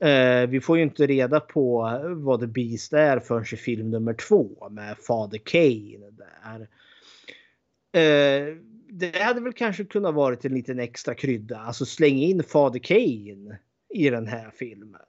Eh, 0.00 0.48
vi 0.48 0.60
får 0.60 0.76
ju 0.76 0.82
inte 0.82 1.06
reda 1.06 1.40
på 1.40 2.00
vad 2.16 2.40
The 2.40 2.46
Beast 2.46 2.92
är 2.92 3.20
förrän 3.20 3.44
i 3.52 3.56
film 3.56 3.90
nummer 3.90 4.14
två 4.14 4.68
med 4.70 4.96
Fader 4.98 5.38
Kane. 5.38 6.10
Där. 6.10 6.68
Eh, 7.92 8.56
det 8.90 9.22
hade 9.22 9.40
väl 9.40 9.52
kanske 9.52 9.84
kunnat 9.84 10.14
varit 10.14 10.44
en 10.44 10.54
liten 10.54 10.78
extra 10.78 11.14
krydda. 11.14 11.58
Alltså 11.58 11.84
släng 11.86 12.18
in 12.18 12.42
Fader 12.42 12.78
Kane 12.78 13.58
i 13.94 14.10
den 14.10 14.26
här 14.26 14.50
filmen. 14.54 15.00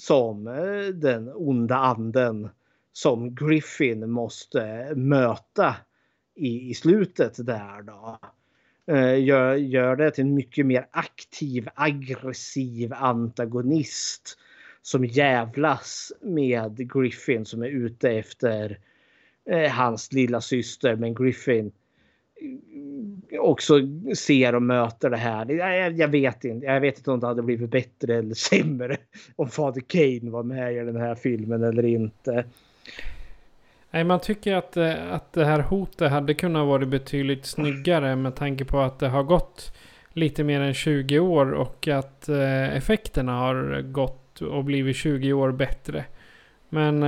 Som 0.00 0.46
eh, 0.46 0.94
den 0.94 1.32
onda 1.34 1.76
anden 1.76 2.48
som 2.92 3.34
Griffin 3.34 4.10
måste 4.10 4.94
möta 4.94 5.76
i, 6.34 6.70
i 6.70 6.74
slutet 6.74 7.46
där 7.46 7.82
då. 7.82 8.18
Eh, 8.94 9.24
gör, 9.24 9.54
gör 9.54 9.96
det 9.96 10.10
till 10.10 10.24
en 10.24 10.34
mycket 10.34 10.66
mer 10.66 10.86
aktiv, 10.90 11.68
aggressiv 11.74 12.92
antagonist 12.92 14.38
som 14.82 15.04
jävlas 15.04 16.12
med 16.20 16.92
Griffin 16.92 17.44
som 17.44 17.62
är 17.62 17.68
ute 17.68 18.10
efter 18.10 18.78
eh, 19.50 19.70
hans 19.70 20.12
lilla 20.12 20.40
syster. 20.40 20.96
Men 20.96 21.14
Griffin 21.14 21.66
eh, 21.66 21.72
Eh, 22.40 23.40
också 23.40 23.74
ser 24.16 24.54
och 24.54 24.62
möter 24.62 25.10
det 25.10 25.16
här. 25.16 25.50
Jag, 25.50 25.92
jag 25.98 26.08
vet 26.08 26.44
inte. 26.44 26.66
Jag 26.66 26.80
vet 26.80 26.98
inte 26.98 27.10
om 27.10 27.20
det 27.20 27.26
hade 27.26 27.42
blivit 27.42 27.70
bättre 27.70 28.16
eller 28.16 28.34
sämre 28.50 28.96
om 29.36 29.48
Fader 29.48 29.80
Kane 29.80 30.30
var 30.30 30.42
med 30.42 30.74
i 30.74 30.76
den 30.76 30.96
här 30.96 31.14
filmen 31.14 31.62
eller 31.62 31.84
inte. 31.84 32.44
Nej, 33.90 34.04
man 34.04 34.20
tycker 34.20 34.54
att, 34.54 34.76
eh, 34.76 35.12
att 35.12 35.32
det 35.32 35.44
här 35.44 35.60
hotet 35.60 36.10
hade 36.10 36.34
kunnat 36.34 36.66
vara 36.66 36.86
betydligt 36.86 37.46
snyggare 37.46 38.16
med 38.16 38.36
tanke 38.36 38.64
på 38.64 38.80
att 38.80 38.98
det 38.98 39.08
har 39.08 39.22
gått 39.22 39.72
lite 40.12 40.44
mer 40.44 40.60
än 40.60 40.74
20 40.74 41.18
år 41.18 41.52
och 41.52 41.88
att 41.88 42.28
eh, 42.28 42.76
effekterna 42.76 43.32
har 43.32 43.82
gått 43.82 44.40
och 44.40 44.64
blivit 44.64 44.96
20 44.96 45.32
år 45.32 45.52
bättre. 45.52 46.04
Men 46.68 47.02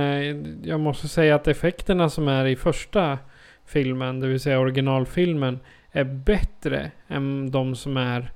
jag 0.63 0.79
måste 0.79 1.07
säga 1.07 1.35
att 1.35 1.47
effekterna 1.47 2.09
som 2.09 2.27
är 2.27 2.45
i 2.45 2.55
första 2.55 3.17
filmen, 3.65 4.19
det 4.19 4.27
vill 4.27 4.39
säga 4.39 4.59
originalfilmen, 4.59 5.59
är 5.91 6.03
bättre 6.03 6.91
än 7.07 7.51
de 7.51 7.75
som 7.75 7.97
är 7.97 8.31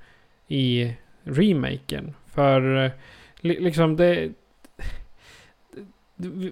i 0.47 0.93
remaken. 1.23 2.13
För 2.25 2.85
eh, 2.85 2.91
liksom 3.41 3.95
det... 3.95 4.29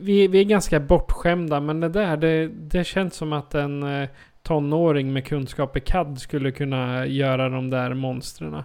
Vi, 0.01 0.27
vi 0.27 0.39
är 0.39 0.43
ganska 0.43 0.79
bortskämda 0.79 1.59
men 1.59 1.79
det 1.79 1.89
där 1.89 2.17
det, 2.17 2.47
det 2.47 2.83
känns 2.83 3.15
som 3.15 3.33
att 3.33 3.55
en 3.55 3.83
eh, 3.83 4.09
tonåring 4.43 5.13
med 5.13 5.25
kunskap 5.25 5.77
i 5.77 5.79
CAD 5.79 6.19
skulle 6.19 6.51
kunna 6.51 7.05
göra 7.05 7.49
de 7.49 7.69
där 7.69 7.93
monstren. 7.93 8.63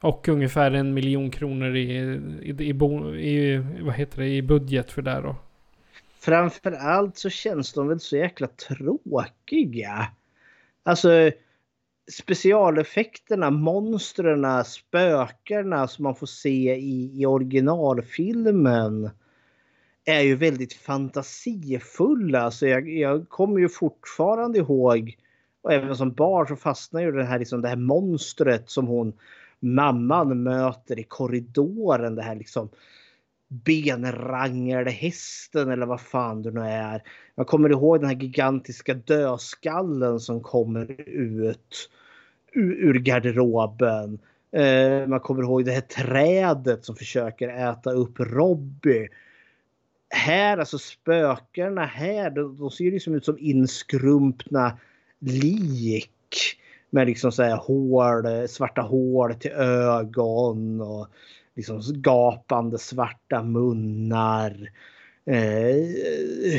Och 0.00 0.28
ungefär 0.28 0.70
en 0.70 0.94
miljon 0.94 1.30
kronor 1.30 1.76
i, 1.76 1.82
i, 2.42 2.64
i, 2.64 2.72
bo, 2.72 3.14
i, 3.14 3.64
vad 3.80 3.94
heter 3.94 4.20
det, 4.20 4.28
i 4.28 4.42
budget 4.42 4.90
för 4.90 5.02
det 5.02 5.20
då. 5.20 5.36
Framförallt 6.26 7.18
så 7.18 7.30
känns 7.30 7.72
de 7.72 7.88
väl 7.88 8.00
så 8.00 8.16
jäkla 8.16 8.46
tråkiga. 8.46 10.08
Alltså 10.82 11.30
specialeffekterna, 12.12 13.50
monstren, 13.50 14.64
spökena 14.64 15.88
som 15.88 16.02
man 16.02 16.14
får 16.14 16.26
se 16.26 16.74
i, 16.74 17.20
i 17.20 17.26
originalfilmen 17.26 19.10
är 20.04 20.20
ju 20.20 20.36
väldigt 20.36 20.72
fantasifulla. 20.72 22.40
Alltså 22.40 22.66
jag, 22.66 22.88
jag 22.88 23.28
kommer 23.28 23.60
ju 23.60 23.68
fortfarande 23.68 24.58
ihåg 24.58 25.16
och 25.62 25.72
även 25.72 25.96
som 25.96 26.12
barn 26.12 26.46
så 26.48 26.56
fastnar 26.56 27.00
ju 27.00 27.12
det 27.12 27.24
här, 27.24 27.38
liksom, 27.38 27.62
det 27.62 27.68
här 27.68 27.76
monstret 27.76 28.70
som 28.70 28.86
hon 28.86 29.12
mamman 29.60 30.42
möter 30.42 30.98
i 30.98 31.02
korridoren. 31.02 32.14
Det 32.14 32.22
här 32.22 32.34
liksom 32.34 32.68
benranglade 33.48 34.90
hästen 34.90 35.70
eller 35.70 35.86
vad 35.86 36.00
fan 36.00 36.42
det 36.42 36.50
nu 36.50 36.60
är. 36.60 37.02
Jag 37.34 37.46
kommer 37.46 37.70
ihåg 37.70 38.00
den 38.00 38.08
här 38.08 38.16
gigantiska 38.16 38.94
dödskallen 38.94 40.20
som 40.20 40.40
kommer 40.40 41.00
ut 41.08 41.90
ur, 42.52 42.98
garderoben. 42.98 44.18
Eh, 44.52 45.06
man 45.06 45.20
kommer 45.20 45.42
ihåg 45.42 45.64
det 45.64 45.72
här 45.72 45.80
trädet 45.80 46.84
som 46.84 46.96
försöker 46.96 47.48
äta 47.48 47.90
upp 47.90 48.20
Robbie. 48.20 49.08
Här, 50.10 50.58
alltså 50.58 50.78
spökena 50.78 51.84
här, 51.84 52.30
de, 52.30 52.56
de 52.56 52.70
ser 52.70 52.84
ju 52.84 52.90
liksom 52.90 53.14
ut 53.14 53.24
som 53.24 53.38
inskrumpna 53.38 54.78
lik. 55.18 56.10
Med 56.90 57.06
liksom 57.06 57.32
så 57.32 57.42
här 57.42 57.56
hål, 57.56 58.48
svarta 58.48 58.82
hål 58.82 59.34
till 59.34 59.50
ögon 59.50 60.80
och 60.80 61.08
liksom 61.56 61.82
gapande 61.94 62.78
svarta 62.78 63.42
munnar. 63.42 64.70
Eh, 65.26 65.74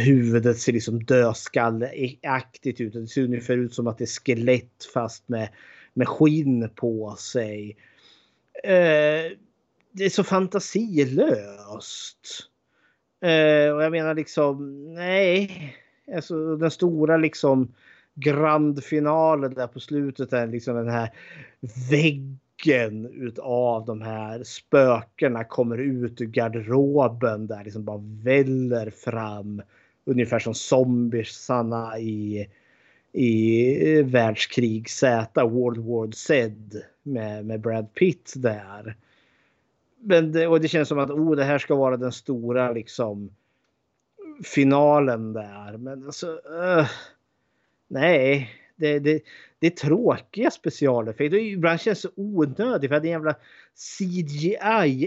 huvudet 0.05 0.59
ser 0.59 0.73
liksom 0.73 1.03
dödskalleaktigt 1.03 2.81
ut. 2.81 2.93
Det 2.93 3.07
ser 3.07 3.23
ungefär 3.23 3.57
ut 3.57 3.73
som 3.73 3.87
att 3.87 3.97
det 3.97 4.03
är 4.03 4.23
skelett 4.23 4.85
fast 4.93 5.29
med, 5.29 5.49
med 5.93 6.07
skinn 6.07 6.69
på 6.75 7.15
sig. 7.19 7.77
Eh, 8.63 9.31
det 9.91 10.05
är 10.05 10.09
så 10.09 10.23
fantasilöst. 10.23 12.17
Eh, 13.21 13.71
och 13.75 13.83
jag 13.83 13.91
menar 13.91 14.15
liksom, 14.15 14.83
nej. 14.93 15.75
Alltså 16.15 16.55
den 16.55 16.71
stora 16.71 17.17
liksom 17.17 17.73
grandfinalen 18.13 19.53
där 19.53 19.67
på 19.67 19.79
slutet 19.79 20.33
är 20.33 20.47
liksom 20.47 20.75
den 20.75 20.89
här 20.89 21.09
väggen 21.91 22.39
utav 23.11 23.85
de 23.85 24.01
här 24.01 24.43
spökena 24.43 25.43
kommer 25.43 25.77
ut 25.77 26.21
ur 26.21 26.25
garderoben 26.25 27.47
där 27.47 27.63
liksom 27.63 27.83
bara 27.83 28.01
väller 28.23 28.89
fram. 28.89 29.61
Ungefär 30.05 30.39
som 30.39 30.53
zombiesarna 30.53 31.99
i, 31.99 32.47
i 33.11 34.01
världskrig 34.01 34.89
Z, 34.89 35.43
World 35.43 35.85
War 35.85 36.11
Z 36.11 36.55
med, 37.03 37.45
med 37.45 37.61
Brad 37.61 37.93
Pitt 37.93 38.33
där. 38.35 38.95
Men 39.99 40.31
det, 40.31 40.47
och 40.47 40.61
det 40.61 40.67
känns 40.67 40.89
som 40.89 40.99
att 40.99 41.09
oh, 41.09 41.35
det 41.35 41.43
här 41.43 41.57
ska 41.57 41.75
vara 41.75 41.97
den 41.97 42.11
stora 42.11 42.71
liksom 42.71 43.29
finalen 44.43 45.33
där. 45.33 45.77
Men 45.77 46.05
alltså, 46.05 46.27
uh, 46.31 46.87
nej, 47.87 48.49
det, 48.75 48.99
det, 48.99 49.21
det 49.59 49.67
är 49.67 49.71
tråkiga 49.71 50.51
specialeffekter. 50.51 51.37
Ibland 51.37 51.79
känns 51.79 52.01
det 52.01 52.09
onödigt 52.15 52.89
för 52.89 52.99
det 52.99 53.07
är 53.09 53.09
en 53.09 53.11
jävla 53.11 53.35
CGI-ekorre 53.99 55.01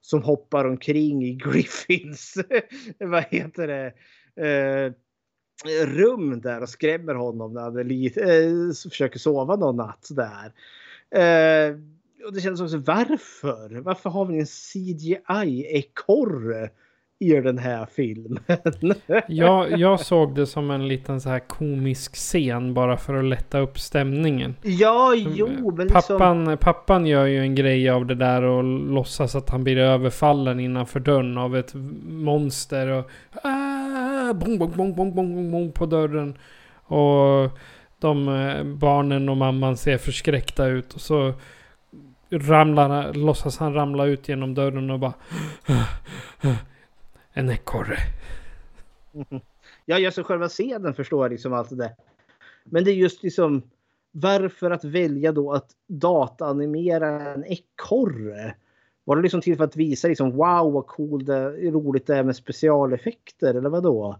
som 0.00 0.22
hoppar 0.22 0.64
omkring 0.64 1.24
i 1.24 1.32
Griffins, 1.44 2.34
vad 2.98 3.24
heter 3.24 3.66
det, 3.66 3.92
eh, 4.36 4.92
rum 5.86 6.40
där 6.40 6.60
och 6.62 6.68
skrämmer 6.68 7.14
honom 7.14 7.52
när 7.52 7.60
han 7.60 7.88
lite, 7.88 8.20
eh, 8.20 8.50
försöker 8.90 9.18
sova 9.18 9.56
någon 9.56 9.76
natt 9.76 10.08
där. 10.10 10.52
Eh, 11.10 11.76
och 12.26 12.32
det 12.32 12.40
känns 12.40 12.60
också 12.60 12.78
varför? 12.78 13.80
Varför 13.80 14.10
har 14.10 14.26
vi 14.26 14.38
en 14.38 14.46
CGI-ekorre 14.46 15.20
i 17.18 17.40
den 17.40 17.58
här 17.58 17.86
filmen? 17.92 18.38
jag, 19.28 19.78
jag 19.78 20.00
såg 20.00 20.34
det 20.34 20.46
som 20.46 20.70
en 20.70 20.88
liten 20.88 21.20
så 21.20 21.28
här 21.28 21.38
komisk 21.38 22.14
scen 22.14 22.74
bara 22.74 22.96
för 22.96 23.14
att 23.14 23.24
lätta 23.24 23.58
upp 23.58 23.78
stämningen. 23.78 24.54
Ja, 24.62 25.14
jo, 25.14 25.74
men 25.76 25.86
liksom... 25.86 26.18
pappan, 26.18 26.58
pappan 26.58 27.06
gör 27.06 27.26
ju 27.26 27.40
en 27.40 27.54
grej 27.54 27.90
av 27.90 28.06
det 28.06 28.14
där 28.14 28.42
och 28.42 28.64
låtsas 28.64 29.34
att 29.34 29.50
han 29.50 29.64
blir 29.64 29.78
överfallen 29.78 30.60
innanför 30.60 31.00
dörren 31.00 31.38
av 31.38 31.56
ett 31.56 31.74
monster. 32.04 32.88
Och 32.88 33.10
ah, 33.42 34.32
bong, 34.32 34.58
bong, 34.58 34.72
bong, 34.76 34.94
bong, 34.94 35.14
bong, 35.14 35.50
bong 35.50 35.72
på 35.72 35.86
dörren. 35.86 36.38
Och 36.84 37.58
de 37.98 38.28
eh, 38.28 38.64
barnen 38.64 39.28
och 39.28 39.36
mamman 39.36 39.76
ser 39.76 39.98
förskräckta 39.98 40.66
ut. 40.66 40.94
Och 40.94 41.00
så 41.00 41.32
ramlar, 42.30 43.14
låtsas 43.14 43.58
han 43.58 43.74
ramla 43.74 44.04
ut 44.04 44.28
genom 44.28 44.54
dörren 44.54 44.90
och 44.90 44.98
bara... 44.98 45.12
En 47.36 47.50
ekorre. 47.50 47.98
Ja, 49.88 49.98
jag 49.98 50.14
så 50.14 50.24
själva 50.24 50.48
scenen 50.48 50.94
förstår 50.94 51.24
jag 51.24 51.32
liksom 51.32 51.52
allt 51.52 51.78
det. 51.78 51.96
Men 52.64 52.84
det 52.84 52.90
är 52.90 52.94
just 52.94 53.22
liksom 53.22 53.62
varför 54.10 54.70
att 54.70 54.84
välja 54.84 55.32
då 55.32 55.52
att 55.52 55.70
dataanimera 55.86 57.32
en 57.32 57.44
ekorre? 57.44 58.54
Var 59.04 59.16
det 59.16 59.22
liksom 59.22 59.40
till 59.40 59.56
för 59.56 59.64
att 59.64 59.76
visa 59.76 60.08
liksom 60.08 60.30
wow 60.30 60.72
vad 60.72 60.86
cool 60.86 61.24
det 61.24 61.50
roligt 61.50 62.06
det 62.06 62.16
är 62.16 62.22
med 62.22 62.36
specialeffekter 62.36 63.54
eller 63.54 63.68
vad 63.70 63.82
då? 63.82 64.16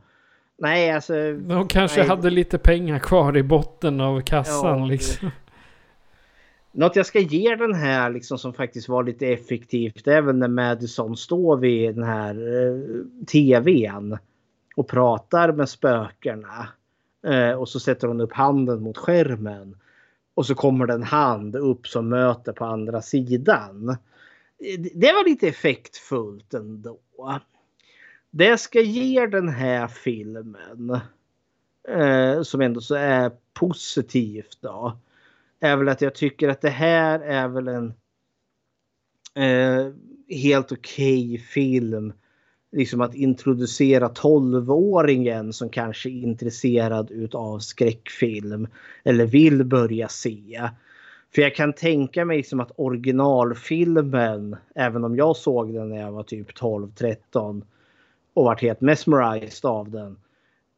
Nej, 0.59 0.91
alltså. 0.91 1.33
De 1.33 1.69
kanske 1.69 2.01
nej. 2.01 2.09
hade 2.09 2.31
lite 2.31 2.59
pengar 2.59 2.99
kvar 2.99 3.37
i 3.37 3.43
botten 3.43 4.01
av 4.01 4.21
kassan 4.21 4.79
ja, 4.79 4.87
liksom. 4.87 5.31
Något 6.77 6.97
jag 6.97 7.07
ska 7.07 7.21
ge 7.21 7.57
den 7.57 7.75
här 7.75 8.11
liksom 8.11 8.39
som 8.39 8.53
faktiskt 8.53 8.89
var 8.89 9.05
lite 9.05 9.27
effektivt 9.27 10.07
Även 10.09 10.17
är 10.17 10.23
väl 10.23 10.37
när 10.37 10.49
Madison 10.49 11.17
står 11.17 11.57
vid 11.57 11.95
den 11.95 12.05
här 12.05 12.35
eh, 12.35 13.25
tvn 13.27 14.19
och 14.77 14.89
pratar 14.89 15.53
med 15.53 15.69
spökena. 15.69 16.69
Eh, 17.27 17.51
och 17.51 17.69
så 17.69 17.81
sätter 17.81 18.09
hon 18.09 18.21
upp 18.21 18.33
handen 18.33 18.83
mot 18.83 18.99
skärmen. 18.99 19.77
Och 20.35 20.47
så 20.47 20.55
kommer 20.55 20.87
det 20.87 20.95
en 20.95 21.03
hand 21.03 21.57
upp 21.57 21.87
som 21.87 22.09
möter 22.09 22.53
på 22.53 22.65
andra 22.65 23.03
sidan. 23.03 23.89
Eh, 23.89 24.81
det 24.95 25.13
var 25.13 25.29
lite 25.29 25.49
effektfullt 25.49 26.55
ändå. 26.55 26.99
Det 28.31 28.45
jag 28.45 28.61
ska 28.61 28.81
ge 28.81 29.27
den 29.27 29.49
här 29.49 29.89
filmen 29.89 31.01
eh, 31.89 32.43
som 32.43 32.61
ändå 32.61 32.81
så 32.81 32.95
är 32.95 33.31
positivt 33.55 34.59
då 34.61 34.99
är 35.61 35.77
väl 35.77 35.89
att 35.89 36.01
jag 36.01 36.15
tycker 36.15 36.49
att 36.49 36.61
det 36.61 36.71
här 36.71 37.21
är 37.21 37.49
väl 37.49 37.69
en 37.69 37.95
eh, 39.35 39.93
helt 40.29 40.73
okej 40.73 41.27
okay 41.27 41.39
film. 41.39 42.13
Liksom 42.73 43.01
att 43.01 43.15
introducera 43.15 44.09
tolvåringen 44.09 45.53
som 45.53 45.69
kanske 45.69 46.09
är 46.09 46.23
intresserad 46.23 47.11
utav 47.11 47.59
skräckfilm 47.59 48.69
eller 49.05 49.27
vill 49.27 49.65
börja 49.65 50.09
se. 50.09 50.69
För 51.35 51.43
jag 51.43 51.55
kan 51.55 51.73
tänka 51.73 52.25
mig 52.25 52.43
som 52.43 52.61
att 52.61 52.73
originalfilmen, 52.77 54.57
även 54.75 55.05
om 55.05 55.17
jag 55.17 55.37
såg 55.37 55.75
den 55.75 55.89
när 55.89 56.01
jag 56.01 56.13
var 56.13 56.23
typ 56.23 56.59
12-13 56.59 57.63
och 58.35 58.45
vart 58.45 58.63
helt 58.63 58.81
mesmerized 58.81 59.71
av 59.71 59.91
den. 59.91 60.17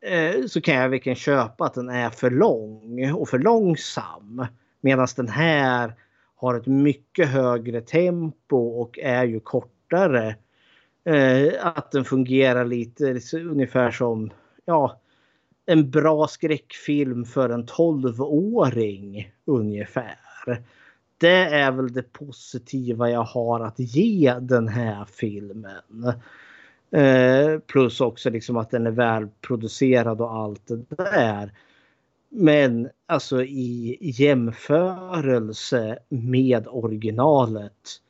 Eh, 0.00 0.46
så 0.46 0.60
kan 0.60 0.74
jag 0.74 0.88
verkligen 0.88 1.16
köpa 1.16 1.64
att 1.64 1.74
den 1.74 1.88
är 1.88 2.10
för 2.10 2.30
lång 2.30 3.12
och 3.12 3.28
för 3.28 3.38
långsam. 3.38 4.46
Medan 4.80 5.08
den 5.16 5.28
här 5.28 5.94
har 6.34 6.54
ett 6.54 6.66
mycket 6.66 7.28
högre 7.28 7.80
tempo 7.80 8.56
och 8.56 8.98
är 8.98 9.24
ju 9.24 9.40
kortare. 9.40 10.36
Eh, 11.04 11.66
att 11.66 11.92
den 11.92 12.04
fungerar 12.04 12.64
lite 12.64 13.20
ungefär 13.34 13.90
som 13.90 14.30
ja, 14.64 15.00
en 15.66 15.90
bra 15.90 16.26
skräckfilm 16.26 17.24
för 17.24 17.48
en 17.48 17.66
12-åring 17.66 19.32
ungefär. 19.44 20.18
Det 21.18 21.44
är 21.44 21.72
väl 21.72 21.92
det 21.92 22.12
positiva 22.12 23.10
jag 23.10 23.24
har 23.24 23.60
att 23.60 23.78
ge 23.78 24.34
den 24.40 24.68
här 24.68 25.04
filmen. 25.04 26.12
Eh, 26.90 27.58
plus 27.58 28.00
också 28.00 28.30
liksom 28.30 28.56
att 28.56 28.70
den 28.70 28.86
är 28.86 28.90
välproducerad 28.90 30.20
och 30.20 30.34
allt 30.34 30.66
det 30.66 30.96
där. 30.96 31.52
Men 32.28 32.90
alltså 33.06 33.42
i 33.42 33.98
jämförelse 34.00 35.98
med 36.08 36.66
originalet. 36.68 38.00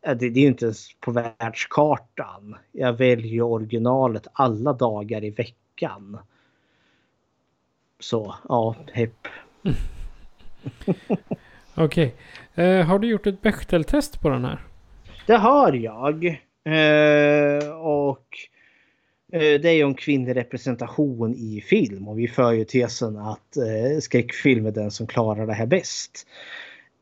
Det, 0.00 0.26
är 0.26 0.30
ju 0.30 0.46
inte 0.46 0.64
ens 0.64 0.88
på 1.00 1.10
världskartan. 1.10 2.56
Jag 2.72 2.92
väljer 2.92 3.42
originalet 3.42 4.26
alla 4.32 4.72
dagar 4.72 5.24
i 5.24 5.30
veckan. 5.30 6.18
Så 8.00 8.34
ja, 8.48 8.74
hepp. 8.92 9.28
Okej. 11.74 12.14
Okay. 12.54 12.64
Eh, 12.64 12.86
har 12.86 12.98
du 12.98 13.08
gjort 13.08 13.26
ett 13.26 13.42
Bechteltest 13.42 14.20
på 14.20 14.28
den 14.28 14.44
här? 14.44 14.60
Det 15.26 15.36
har 15.36 15.72
jag. 15.72 16.26
Eh, 16.64 17.70
och 17.70 18.38
Eh, 19.32 19.60
det 19.60 19.68
är 19.68 19.72
ju 19.72 19.84
om 19.84 19.94
kvinnlig 19.94 20.36
representation 20.36 21.34
i 21.34 21.60
film 21.60 22.08
och 22.08 22.18
vi 22.18 22.28
för 22.28 22.52
ju 22.52 22.64
tesen 22.64 23.16
att 23.16 23.56
eh, 23.56 24.00
skräckfilm 24.00 24.66
är 24.66 24.70
den 24.70 24.90
som 24.90 25.06
klarar 25.06 25.46
det 25.46 25.52
här 25.52 25.66
bäst. 25.66 26.26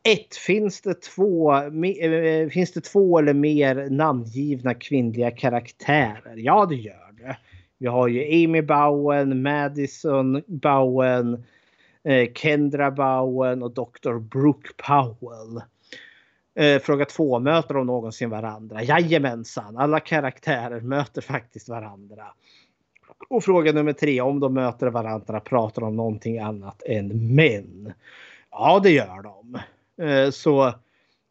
Ett, 0.09 0.37
finns 0.37 0.81
det 0.81 0.95
två, 0.95 1.55
eh, 1.55 2.49
finns 2.49 2.73
det 2.73 2.81
två 2.81 3.19
eller 3.19 3.35
mer 3.35 3.91
namngivna 3.91 4.75
kvinnliga 4.75 5.31
karaktärer? 5.31 6.35
Ja, 6.37 6.67
det 6.67 6.75
gör 6.75 7.13
det. 7.19 7.37
Vi 7.79 7.87
har 7.87 8.09
ju 8.09 8.45
Amy 8.45 8.63
Bowen, 8.63 9.43
Madison 9.43 10.43
Bowen, 10.47 11.45
eh, 12.05 12.33
Kendra 12.35 12.91
Bowen 12.91 13.63
och 13.63 13.71
Dr. 13.71 14.19
Brooke 14.19 14.69
Powell. 14.77 15.63
Eh, 16.57 16.81
fråga 16.81 17.05
två, 17.05 17.39
möter 17.39 17.75
de 17.75 17.87
någonsin 17.87 18.31
varandra? 18.31 18.83
Jajamensan, 18.83 19.77
alla 19.77 20.01
karaktärer 20.01 20.81
möter 20.81 21.23
faktiskt 21.23 21.69
varandra. 21.69 22.25
Och 23.29 23.45
fråga 23.45 23.73
nummer 23.73 23.93
tre, 23.93 24.21
om 24.21 24.41
de 24.41 24.55
möter 24.55 24.87
varandra 24.87 25.41
pratar 25.41 25.83
de 25.83 25.89
om 25.89 25.97
någonting 25.97 26.39
annat 26.39 26.83
än 26.87 27.35
män? 27.35 27.93
Ja, 28.51 28.81
det 28.83 28.91
gör 28.91 29.23
de. 29.23 29.59
Eh, 30.07 30.31
så 30.31 30.75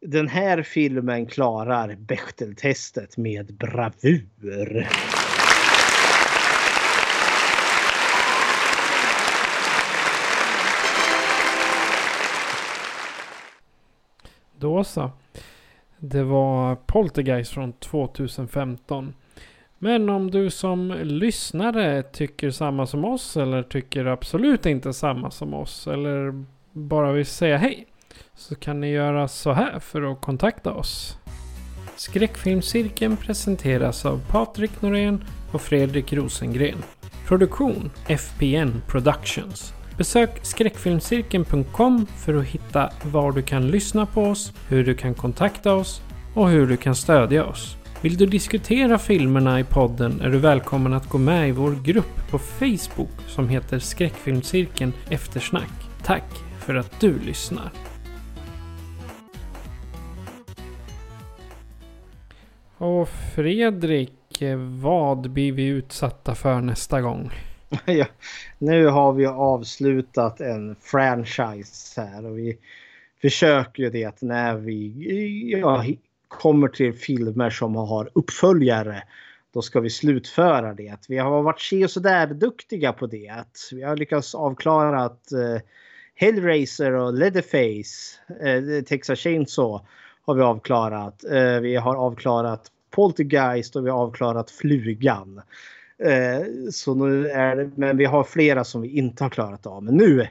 den 0.02 0.28
här 0.28 0.62
filmen 0.64 1.26
klarar 1.26 1.96
Bechteltestet 1.96 3.18
med 3.18 3.54
bravur. 3.54 4.88
Då 14.66 14.84
så. 14.84 15.12
Det 15.98 16.24
var 16.24 16.76
Poltergeist 16.76 17.52
från 17.52 17.74
2015. 17.74 19.14
Men 19.78 20.10
om 20.10 20.32
du 20.32 20.50
som 20.50 20.92
lyssnare 21.04 22.04
tycker 22.04 22.52
samma 22.52 22.86
som 22.86 23.06
oss 23.06 23.38
eller 23.38 23.64
tycker 23.64 24.06
absolut 24.06 24.66
inte 24.66 24.94
samma 24.94 25.32
som 25.32 25.54
oss 25.54 25.88
eller 25.88 26.46
bara 26.72 27.12
vill 27.12 27.26
säga 27.26 27.58
hej 27.58 27.88
så 28.36 28.56
kan 28.56 28.80
ni 28.80 28.92
göra 28.92 29.28
så 29.28 29.52
här 29.52 29.80
för 29.80 30.12
att 30.12 30.22
kontakta 30.22 30.74
oss. 30.74 31.18
Skräckfilmscirkeln 31.96 33.18
presenteras 33.18 34.06
av 34.06 34.22
Patrik 34.30 34.82
Norén 34.82 35.24
och 35.52 35.62
Fredrik 35.62 36.14
Rosengren. 36.14 36.84
Produktion 37.28 37.92
FPN 38.08 38.82
Productions. 38.88 39.75
Besök 39.98 40.40
skräckfilmscirkeln.com 40.42 42.06
för 42.06 42.34
att 42.34 42.46
hitta 42.46 42.90
var 43.04 43.32
du 43.32 43.42
kan 43.42 43.68
lyssna 43.68 44.06
på 44.06 44.24
oss, 44.24 44.54
hur 44.70 44.86
du 44.86 44.96
kan 44.96 45.14
kontakta 45.14 45.74
oss 45.74 46.02
och 46.34 46.50
hur 46.50 46.68
du 46.68 46.78
kan 46.78 46.96
stödja 46.96 47.46
oss. 47.46 47.78
Vill 48.02 48.18
du 48.18 48.26
diskutera 48.26 48.98
filmerna 48.98 49.60
i 49.60 49.64
podden 49.64 50.22
är 50.22 50.30
du 50.30 50.38
välkommen 50.38 50.94
att 50.94 51.10
gå 51.10 51.18
med 51.18 51.50
i 51.50 51.52
vår 51.52 51.72
grupp 51.84 52.32
på 52.32 52.40
Facebook 52.40 53.10
som 53.28 53.50
heter 53.50 53.80
Skräckfilmscirkeln 53.80 54.94
Eftersnack. 55.10 55.72
Tack 56.04 56.24
för 56.60 56.76
att 56.76 57.00
du 57.00 57.20
lyssnar. 57.20 57.72
Och 62.78 63.10
Fredrik, 63.10 64.44
vad 64.82 65.32
blir 65.32 65.52
vi 65.52 65.66
utsatta 65.66 66.36
för 66.36 66.62
nästa 66.62 67.02
gång? 67.02 67.32
ja, 67.86 68.06
nu 68.58 68.86
har 68.86 69.14
vi 69.14 69.26
avslutat 69.26 70.42
en 70.42 70.76
franchise 70.82 72.02
här 72.02 72.26
och 72.26 72.38
vi 72.38 72.58
försöker 73.22 73.84
ju 73.84 73.90
det 73.90 74.22
när 74.22 74.56
vi 74.56 74.94
ja, 75.62 75.86
kommer 76.28 76.68
till 76.68 76.94
filmer 76.94 77.50
som 77.50 77.76
har 77.76 78.10
uppföljare. 78.14 79.04
Då 79.54 79.62
ska 79.62 79.80
vi 79.80 79.90
slutföra 79.90 80.74
det. 80.74 81.06
Vi 81.08 81.18
har 81.18 81.42
varit 81.42 81.62
se 81.62 81.84
och 81.84 81.92
sådär 81.92 82.28
duktiga 82.28 82.94
på 82.94 83.08
det. 83.08 83.44
Vi 83.72 83.84
har 83.84 83.98
lyckats 83.98 84.36
avklara 84.36 85.04
att 85.04 85.32
eh, 85.32 85.62
Hellraiser 86.16 86.92
och 86.92 87.14
Leatherface, 87.14 88.20
eh, 88.48 88.84
Texas 88.84 89.20
Chainsaw 89.20 89.86
har 90.26 90.36
vi 90.36 90.42
avklarat. 90.42 91.24
Eh, 91.24 91.60
vi 91.60 91.76
har 91.76 91.96
avklarat 91.96 92.72
Poltergeist 92.92 93.76
och 93.76 93.86
vi 93.86 93.90
har 93.90 94.00
avklarat 94.00 94.52
Flugan. 94.52 95.42
Eh, 96.04 96.42
så 96.72 96.96
nu 96.96 97.28
är 97.28 97.56
det, 97.56 97.72
men 97.76 97.98
vi 97.98 98.06
har 98.06 98.24
flera 98.24 98.64
som 98.64 98.82
vi 98.82 98.98
inte 98.98 99.24
har 99.24 99.30
klarat 99.30 99.66
av. 99.66 99.84
Men 99.84 99.98
nu 99.98 100.28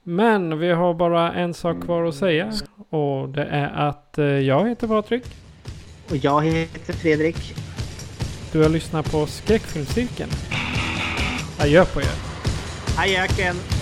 Men 0.02 0.58
vi 0.58 0.70
har 0.70 0.94
bara 0.94 1.32
en 1.32 1.54
sak 1.54 1.84
kvar 1.84 2.04
att 2.04 2.14
säga 2.14 2.52
och 2.90 3.28
det 3.28 3.44
är 3.44 3.88
att 3.88 4.14
jag 4.46 4.68
heter 4.68 4.86
Patrik. 4.86 5.24
Och 6.10 6.16
jag 6.16 6.42
heter 6.44 6.92
Fredrik. 6.92 7.54
Du 8.52 8.62
har 8.62 8.68
lyssnat 8.68 9.12
på 9.12 9.26
Skräckfilmscirkeln. 9.26 10.30
Adjö 11.60 11.84
på 11.84 12.00
er. 12.00 12.06
Adjöken. 12.98 13.81